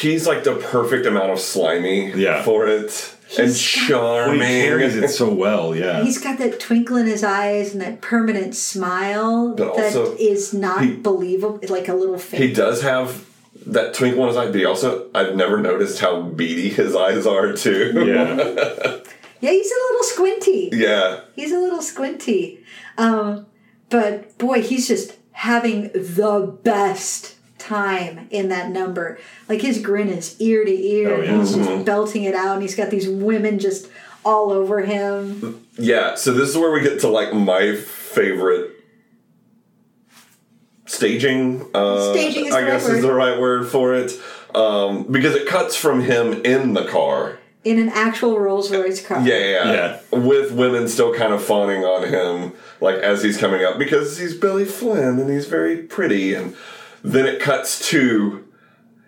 he's 0.00 0.26
like 0.26 0.44
the 0.44 0.56
perfect 0.56 1.04
amount 1.06 1.30
of 1.30 1.38
slimy 1.40 2.10
Yeah. 2.12 2.42
for 2.42 2.66
it. 2.66 3.12
and 3.38 3.48
Well, 3.48 3.54
charming. 3.54 4.40
he 4.40 4.62
carries 4.62 4.96
it 4.96 5.08
so 5.10 5.28
well. 5.32 5.74
Yeah. 5.76 6.02
he's 6.04 6.16
got 6.18 6.38
that 6.38 6.58
twinkle 6.60 6.96
in 6.96 7.06
his 7.06 7.22
eyes 7.24 7.72
and 7.72 7.82
that 7.82 8.00
permanent 8.00 8.54
smile 8.54 9.52
But 9.54 9.76
that 9.76 9.84
also, 9.96 10.16
is 10.18 10.54
not 10.54 10.84
he- 10.84 10.92
believable 10.92 11.60
like 11.68 11.88
a 11.88 11.94
little 11.94 12.18
fake. 12.18 12.40
He 12.40 12.52
does 12.52 12.82
have 12.82 13.24
that 13.66 13.92
twinkle 13.94 14.22
in 14.22 14.28
his 14.28 14.36
eye, 14.38 14.46
but 14.46 14.54
he 14.54 14.64
also 14.64 15.08
I've 15.14 15.34
never 15.36 15.58
noticed 15.60 15.98
how 16.00 16.22
beady 16.22 16.68
his 16.70 16.94
eyes 16.96 17.26
are 17.26 17.52
too. 17.52 17.92
Yeah. 18.06 18.96
Yeah, 19.38 19.50
he's 19.50 19.70
a 19.70 19.80
little 19.90 20.02
squinty. 20.04 20.70
yeah. 20.72 21.20
He's 21.36 21.52
a 21.52 21.58
little 21.58 21.82
squinty. 21.82 22.64
Um, 22.96 23.44
but 23.90 24.38
boy, 24.38 24.62
he's 24.62 24.88
just 24.88 25.12
having 25.36 25.90
the 25.92 26.58
best 26.62 27.34
time 27.58 28.26
in 28.30 28.48
that 28.48 28.70
number. 28.70 29.18
Like 29.50 29.60
his 29.60 29.78
grin 29.80 30.08
is 30.08 30.34
ear 30.40 30.64
to 30.64 30.70
ear. 30.70 31.14
Oh, 31.18 31.22
yeah. 31.22 31.38
He's 31.38 31.54
Mm-hmm. 31.54 31.64
just 31.74 31.84
belting 31.84 32.24
it 32.24 32.34
out, 32.34 32.54
and 32.54 32.62
he's 32.62 32.74
got 32.74 32.88
these 32.90 33.06
women 33.08 33.58
just 33.58 33.88
all 34.24 34.50
over 34.50 34.80
him. 34.80 35.66
Yeah, 35.78 36.14
so 36.14 36.32
this 36.32 36.48
is 36.48 36.56
where 36.56 36.72
we 36.72 36.80
get 36.80 37.00
to 37.00 37.08
like 37.08 37.32
my 37.34 37.76
favorite 37.76 38.72
staging. 40.86 41.66
Uh, 41.74 42.12
Staging 42.12 42.46
is 42.46 42.54
I 42.54 42.60
the 42.62 42.66
right 42.66 42.72
guess 42.72 42.88
is 42.88 43.02
the 43.02 43.12
right 43.12 43.38
word 43.38 43.68
for 43.68 43.94
it, 43.94 44.12
um, 44.54 45.04
because 45.10 45.34
it 45.34 45.46
cuts 45.46 45.76
from 45.76 46.00
him 46.00 46.32
in 46.44 46.72
the 46.74 46.84
car. 46.86 47.38
In 47.64 47.78
an 47.80 47.88
actual 47.90 48.38
Rolls 48.38 48.70
Royce 48.70 49.04
car. 49.04 49.20
Yeah, 49.26 49.38
yeah, 49.38 49.72
yeah. 50.12 50.18
With 50.18 50.52
women 50.52 50.86
still 50.88 51.12
kind 51.14 51.32
of 51.32 51.42
fawning 51.44 51.84
on 51.84 52.08
him, 52.08 52.52
like 52.80 52.96
as 52.96 53.22
he's 53.22 53.38
coming 53.38 53.64
up, 53.64 53.78
because 53.78 54.18
he's 54.18 54.34
Billy 54.34 54.64
Flynn 54.64 55.18
and 55.18 55.30
he's 55.30 55.46
very 55.46 55.78
pretty. 55.82 56.34
And 56.34 56.54
then 57.02 57.26
it 57.26 57.40
cuts 57.40 57.88
to 57.90 58.42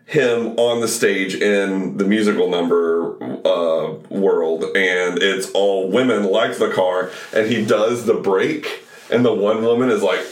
him 0.07 0.59
on 0.59 0.81
the 0.81 0.89
stage 0.89 1.35
in 1.35 1.99
the 1.99 2.05
musical 2.05 2.49
number 2.49 3.23
uh, 3.47 3.93
world, 4.09 4.65
and 4.75 5.23
it's 5.23 5.51
all 5.51 5.91
women 5.91 6.25
like 6.25 6.57
the 6.57 6.71
car, 6.71 7.11
and 7.35 7.47
he 7.47 7.63
does 7.63 8.07
the 8.07 8.15
break, 8.15 8.85
and 9.11 9.23
the 9.23 9.35
one 9.35 9.63
woman 9.63 9.91
is 9.91 10.03
like, 10.03 10.25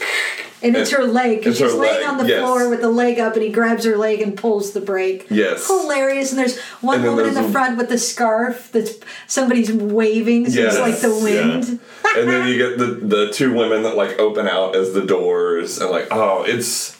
And 0.63 0.75
it's 0.75 0.89
her 0.91 1.03
leg 1.03 1.45
It's 1.45 1.59
her 1.59 1.67
she's 1.69 1.75
laying 1.75 2.01
leg, 2.01 2.07
on 2.09 2.17
the 2.17 2.27
yes. 2.27 2.39
floor 2.43 2.67
with 2.67 2.81
the 2.81 2.89
leg 2.89 3.19
up, 3.19 3.33
and 3.35 3.43
he 3.43 3.49
grabs 3.51 3.85
her 3.85 3.95
leg 3.95 4.21
and 4.21 4.35
pulls 4.35 4.71
the 4.71 4.81
brake. 4.81 5.27
Yes. 5.29 5.67
hilarious. 5.67 6.31
And 6.31 6.39
there's 6.39 6.57
one 6.81 6.95
And 7.01 7.05
woman 7.09 7.27
in 7.27 7.33
the 7.35 7.45
a- 7.45 7.51
front 7.51 7.77
with 7.77 7.89
the 7.89 7.97
scarf 7.99 8.71
that's 8.71 8.93
somebody's 9.27 9.71
waving, 9.71 10.49
so 10.49 10.59
Yes, 10.59 10.73
it's 10.75 10.81
like 10.81 10.99
the 10.99 11.13
wind. 11.23 11.79
and 12.17 12.27
then 12.29 12.47
you 12.47 12.57
get 12.69 12.79
the 12.79 12.85
the 12.85 13.31
two 13.31 13.53
women 13.53 13.83
that 13.83 13.95
like 13.95 14.17
open 14.19 14.47
out 14.47 14.75
as 14.75 14.93
the 14.93 15.05
doors, 15.05 15.77
and 15.79 15.91
like, 15.91 16.07
oh, 16.09 16.43
it's 16.43 16.96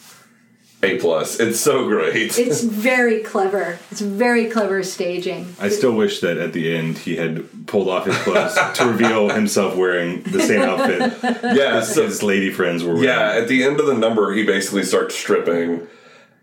a 0.83 0.97
plus. 0.99 1.39
It's 1.39 1.59
so 1.59 1.87
great. 1.87 2.37
It's 2.47 2.61
very 2.61 3.21
clever. 3.23 3.79
It's 3.91 4.01
very 4.01 4.49
clever 4.49 4.83
staging. 4.83 5.55
I 5.59 5.69
still 5.69 5.93
wish 5.93 6.19
that 6.21 6.37
at 6.37 6.53
the 6.53 6.75
end 6.75 6.99
he 6.99 7.15
had 7.15 7.67
pulled 7.67 7.87
off 7.89 8.05
his 8.05 8.17
clothes 8.19 8.55
to 8.75 8.85
reveal 8.85 9.29
himself 9.29 9.75
wearing 9.75 10.21
the 10.23 10.41
same 10.41 10.61
outfit 10.61 11.13
yeah, 11.55 11.81
so- 11.81 12.05
his 12.05 12.21
lady 12.23 12.51
friends 12.51 12.83
were 12.83 12.93
wearing. 12.93 13.05
Yeah, 13.05 13.31
at 13.41 13.47
the 13.47 13.63
end 13.63 13.79
of 13.79 13.87
the 13.87 13.95
number, 13.95 14.33
he 14.33 14.43
basically 14.45 14.83
starts 14.83 15.15
stripping, 15.15 15.87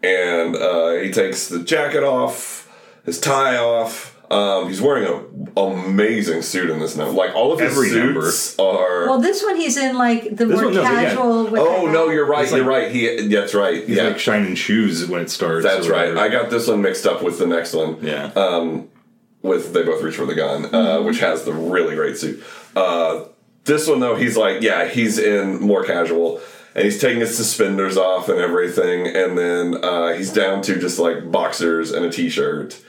and 0.02 0.56
uh, 0.56 0.94
he 0.94 1.10
takes 1.12 1.48
the 1.48 1.60
jacket 1.62 2.02
off, 2.02 2.68
his 3.04 3.20
tie 3.20 3.56
off. 3.56 4.13
Um, 4.34 4.68
he's 4.68 4.80
wearing 4.80 5.06
an 5.06 5.52
amazing 5.56 6.42
suit 6.42 6.70
in 6.70 6.78
this 6.80 6.96
number. 6.96 7.12
Like 7.12 7.34
all 7.34 7.52
of 7.52 7.60
his 7.60 7.72
Every 7.72 7.88
suits 7.90 8.58
are. 8.58 9.08
Well, 9.08 9.20
this 9.20 9.42
one 9.42 9.56
he's 9.56 9.76
in 9.76 9.96
like 9.96 10.24
the 10.24 10.46
This 10.46 10.48
more 10.56 10.64
one, 10.64 10.74
no, 10.74 10.82
but 10.82 10.92
yeah. 10.92 11.04
casual. 11.04 11.44
With 11.50 11.60
oh 11.60 11.86
no, 11.90 12.08
you're 12.10 12.26
right. 12.26 12.50
Like- 12.50 12.56
you're 12.56 12.68
right. 12.68 12.90
He. 12.90 13.28
That's 13.28 13.54
right. 13.54 13.86
He's 13.86 13.96
yeah, 13.96 14.04
like 14.04 14.18
shining 14.18 14.54
shoes 14.54 15.06
when 15.08 15.20
it 15.22 15.30
starts. 15.30 15.64
that's 15.64 15.88
right. 15.88 16.16
I 16.16 16.28
got 16.28 16.50
this 16.50 16.68
one 16.68 16.82
mixed 16.82 17.06
up 17.06 17.22
with 17.22 17.38
the 17.38 17.46
next 17.46 17.74
one. 17.74 17.98
Yeah. 18.04 18.26
Um, 18.34 18.88
with 19.42 19.72
they 19.74 19.82
both 19.82 20.02
reach 20.02 20.16
for 20.16 20.26
the 20.26 20.34
gun, 20.34 20.74
uh, 20.74 21.02
which 21.02 21.20
has 21.20 21.44
the 21.44 21.52
really 21.52 21.94
great 21.94 22.16
suit. 22.16 22.42
Uh, 22.74 23.24
this 23.64 23.86
one 23.86 24.00
though, 24.00 24.16
he's 24.16 24.36
like, 24.36 24.62
yeah, 24.62 24.88
he's 24.88 25.18
in 25.18 25.60
more 25.60 25.84
casual, 25.84 26.40
and 26.74 26.84
he's 26.84 27.00
taking 27.00 27.20
his 27.20 27.36
suspenders 27.36 27.96
off 27.96 28.28
and 28.28 28.38
everything, 28.38 29.06
and 29.06 29.36
then 29.38 29.84
uh, 29.84 30.14
he's 30.14 30.32
down 30.32 30.62
to 30.62 30.78
just 30.78 30.98
like 30.98 31.30
boxers 31.30 31.92
and 31.92 32.04
a 32.06 32.10
t-shirt. 32.10 32.80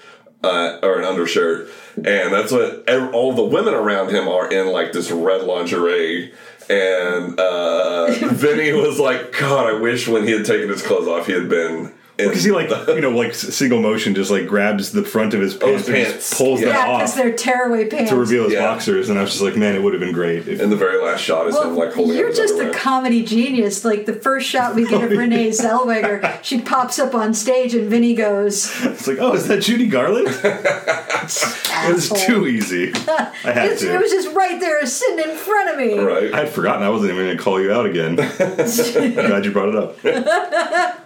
Uh, 0.46 0.80
or 0.84 1.00
an 1.00 1.06
undershirt, 1.06 1.70
and 1.96 2.32
that's 2.32 2.52
what 2.52 2.88
all 3.14 3.34
the 3.34 3.44
women 3.44 3.74
around 3.74 4.10
him 4.10 4.28
are 4.28 4.48
in, 4.52 4.68
like 4.68 4.92
this 4.92 5.10
red 5.10 5.44
lingerie. 5.44 6.34
And 6.70 7.40
uh, 7.40 8.12
Vinny 8.32 8.72
was 8.74 9.00
like, 9.00 9.38
"God, 9.38 9.74
I 9.74 9.80
wish 9.80 10.08
when 10.08 10.24
he 10.24 10.32
had 10.32 10.46
taken 10.46 10.70
his 10.70 10.82
clothes 10.82 11.08
off, 11.08 11.28
he 11.28 11.34
had 11.34 11.50
been." 11.50 11.94
In 12.18 12.28
Because 12.30 12.44
he 12.44 12.52
like 12.52 12.70
you 12.88 13.02
know 13.02 13.10
like 13.12 13.34
single 13.34 13.82
motion 13.82 14.16
just 14.16 14.32
like 14.32 14.48
grabs 14.48 14.92
the 14.92 15.04
front 15.04 15.34
of 15.34 15.42
his 15.42 15.54
pants, 15.54 15.88
and 15.88 15.96
pants. 15.96 16.14
just 16.14 16.38
pulls 16.38 16.62
Yeah. 16.62 16.68
them 16.68 16.76
yeah, 16.76 16.98
because 16.98 17.16
they're 17.16 17.34
tearaway 17.34 17.88
pants. 17.90 18.10
to 18.12 18.16
reveal 18.16 18.46
his 18.46 18.54
Yeah. 18.54 18.62
boxers, 18.62 19.10
and 19.10 19.20
I 19.20 19.22
was 19.24 19.32
just 19.32 19.44
like, 19.44 19.56
man, 19.58 19.76
it 19.76 19.84
would 19.84 19.94
have 19.94 20.00
been 20.00 20.14
great. 20.14 20.48
If, 20.48 20.60
And 20.62 20.72
the 20.72 20.76
very 20.78 21.02
last 21.04 21.22
shot 21.22 21.48
is 21.48 21.56
him 21.56 21.76
like 21.76 21.90
Well, 21.90 21.96
holding 21.96 22.18
you're 22.18 22.30
up 22.30 22.36
his 22.38 22.52
just 22.52 22.60
a 22.62 22.72
comedy 22.72 23.24
genius. 23.24 23.84
Like 23.84 24.06
the 24.06 24.14
first 24.14 24.48
shot 24.48 24.76
we 24.76 24.86
get 24.88 25.04
of 25.04 25.12
oh, 25.14 25.16
Renee 25.16 25.50
Zellweger, 25.50 26.40
she 26.42 26.62
pops 26.62 27.00
up 27.00 27.14
on 27.16 27.34
stage 27.34 27.74
and 27.76 27.90
Vinny 27.90 28.14
goes, 28.16 28.72
it's 28.86 29.08
like, 29.08 29.18
oh, 29.20 29.34
is 29.34 29.48
that 29.48 29.62
Judy 29.62 29.88
Garland? 29.88 30.28
it 30.44 31.94
was 31.94 32.10
too 32.26 32.48
easy. 32.48 32.94
I 32.96 33.32
had 33.52 33.66
It's- 33.66 33.82
to. 33.82 33.94
It 33.94 34.00
was 34.02 34.12
just 34.12 34.34
right 34.36 34.60
there, 34.60 34.86
sitting 34.86 35.20
in 35.30 35.36
front 35.36 35.70
of 35.72 35.78
me. 35.78 35.98
right. 36.00 36.34
I 36.34 36.38
had 36.40 36.50
forgotten. 36.50 36.84
I 36.84 36.90
wasn't 36.90 37.12
even 37.12 37.26
going 37.26 37.38
to 37.38 37.44
call 37.44 37.62
you 37.62 37.72
out 37.74 37.86
again. 37.86 38.16
Glad 38.16 39.46
you 39.46 39.52
brought 39.52 39.70
it 39.70 39.76
up. 39.76 41.02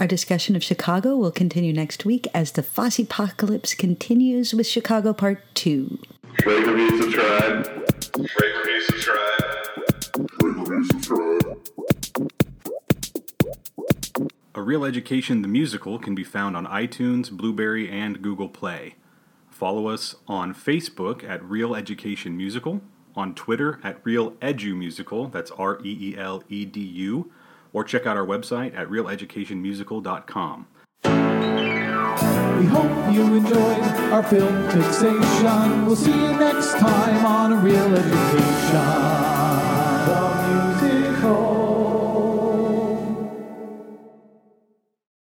Our 0.00 0.08
discussion 0.08 0.56
of 0.56 0.64
Chicago 0.64 1.16
will 1.16 1.30
continue 1.30 1.72
next 1.72 2.04
week 2.04 2.26
as 2.34 2.50
the 2.52 2.62
Fossepocalypse 2.62 3.78
continues 3.78 4.52
with 4.52 4.66
Chicago 4.66 5.12
Part 5.12 5.40
2. 5.54 6.00
Rate, 6.44 6.66
review, 6.66 7.00
subscribe. 7.00 7.66
Rate, 8.18 8.56
review, 8.56 8.82
subscribe. 8.82 9.54
A 14.56 14.62
Reel 14.62 14.84
Education 14.84 15.42
the 15.42 15.48
Musical 15.48 16.00
can 16.00 16.16
be 16.16 16.24
found 16.24 16.56
on 16.56 16.66
iTunes, 16.66 17.30
Blubrry, 17.30 17.88
and 17.88 18.20
Google 18.20 18.48
Play. 18.48 18.96
Follow 19.48 19.86
us 19.86 20.16
on 20.26 20.54
Facebook 20.54 21.22
at 21.22 21.42
Reel 21.44 21.76
Education 21.76 22.36
Musical, 22.36 22.80
on 23.14 23.32
Twitter 23.32 23.78
at 23.84 24.04
Reel 24.04 24.32
Edu 24.32 24.76
Musical, 24.76 25.28
that's 25.28 25.52
R 25.52 25.78
E 25.84 26.10
E 26.10 26.18
L 26.18 26.42
E 26.48 26.64
D 26.64 26.80
U, 26.80 27.30
or 27.74 27.84
check 27.84 28.06
out 28.06 28.16
our 28.16 28.24
website 28.24 28.74
at 28.74 28.88
reeleducationmusical.com. 28.88 30.66
We 31.04 32.66
hope 32.70 33.12
you 33.12 33.34
enjoyed 33.34 33.82
our 34.12 34.22
film 34.22 34.70
fixation. 34.70 35.84
We'll 35.84 35.96
see 35.96 36.12
you 36.12 36.32
next 36.38 36.78
time 36.78 37.26
on 37.26 37.52
A 37.52 37.56
Reel 37.56 37.94
Education. 37.94 39.23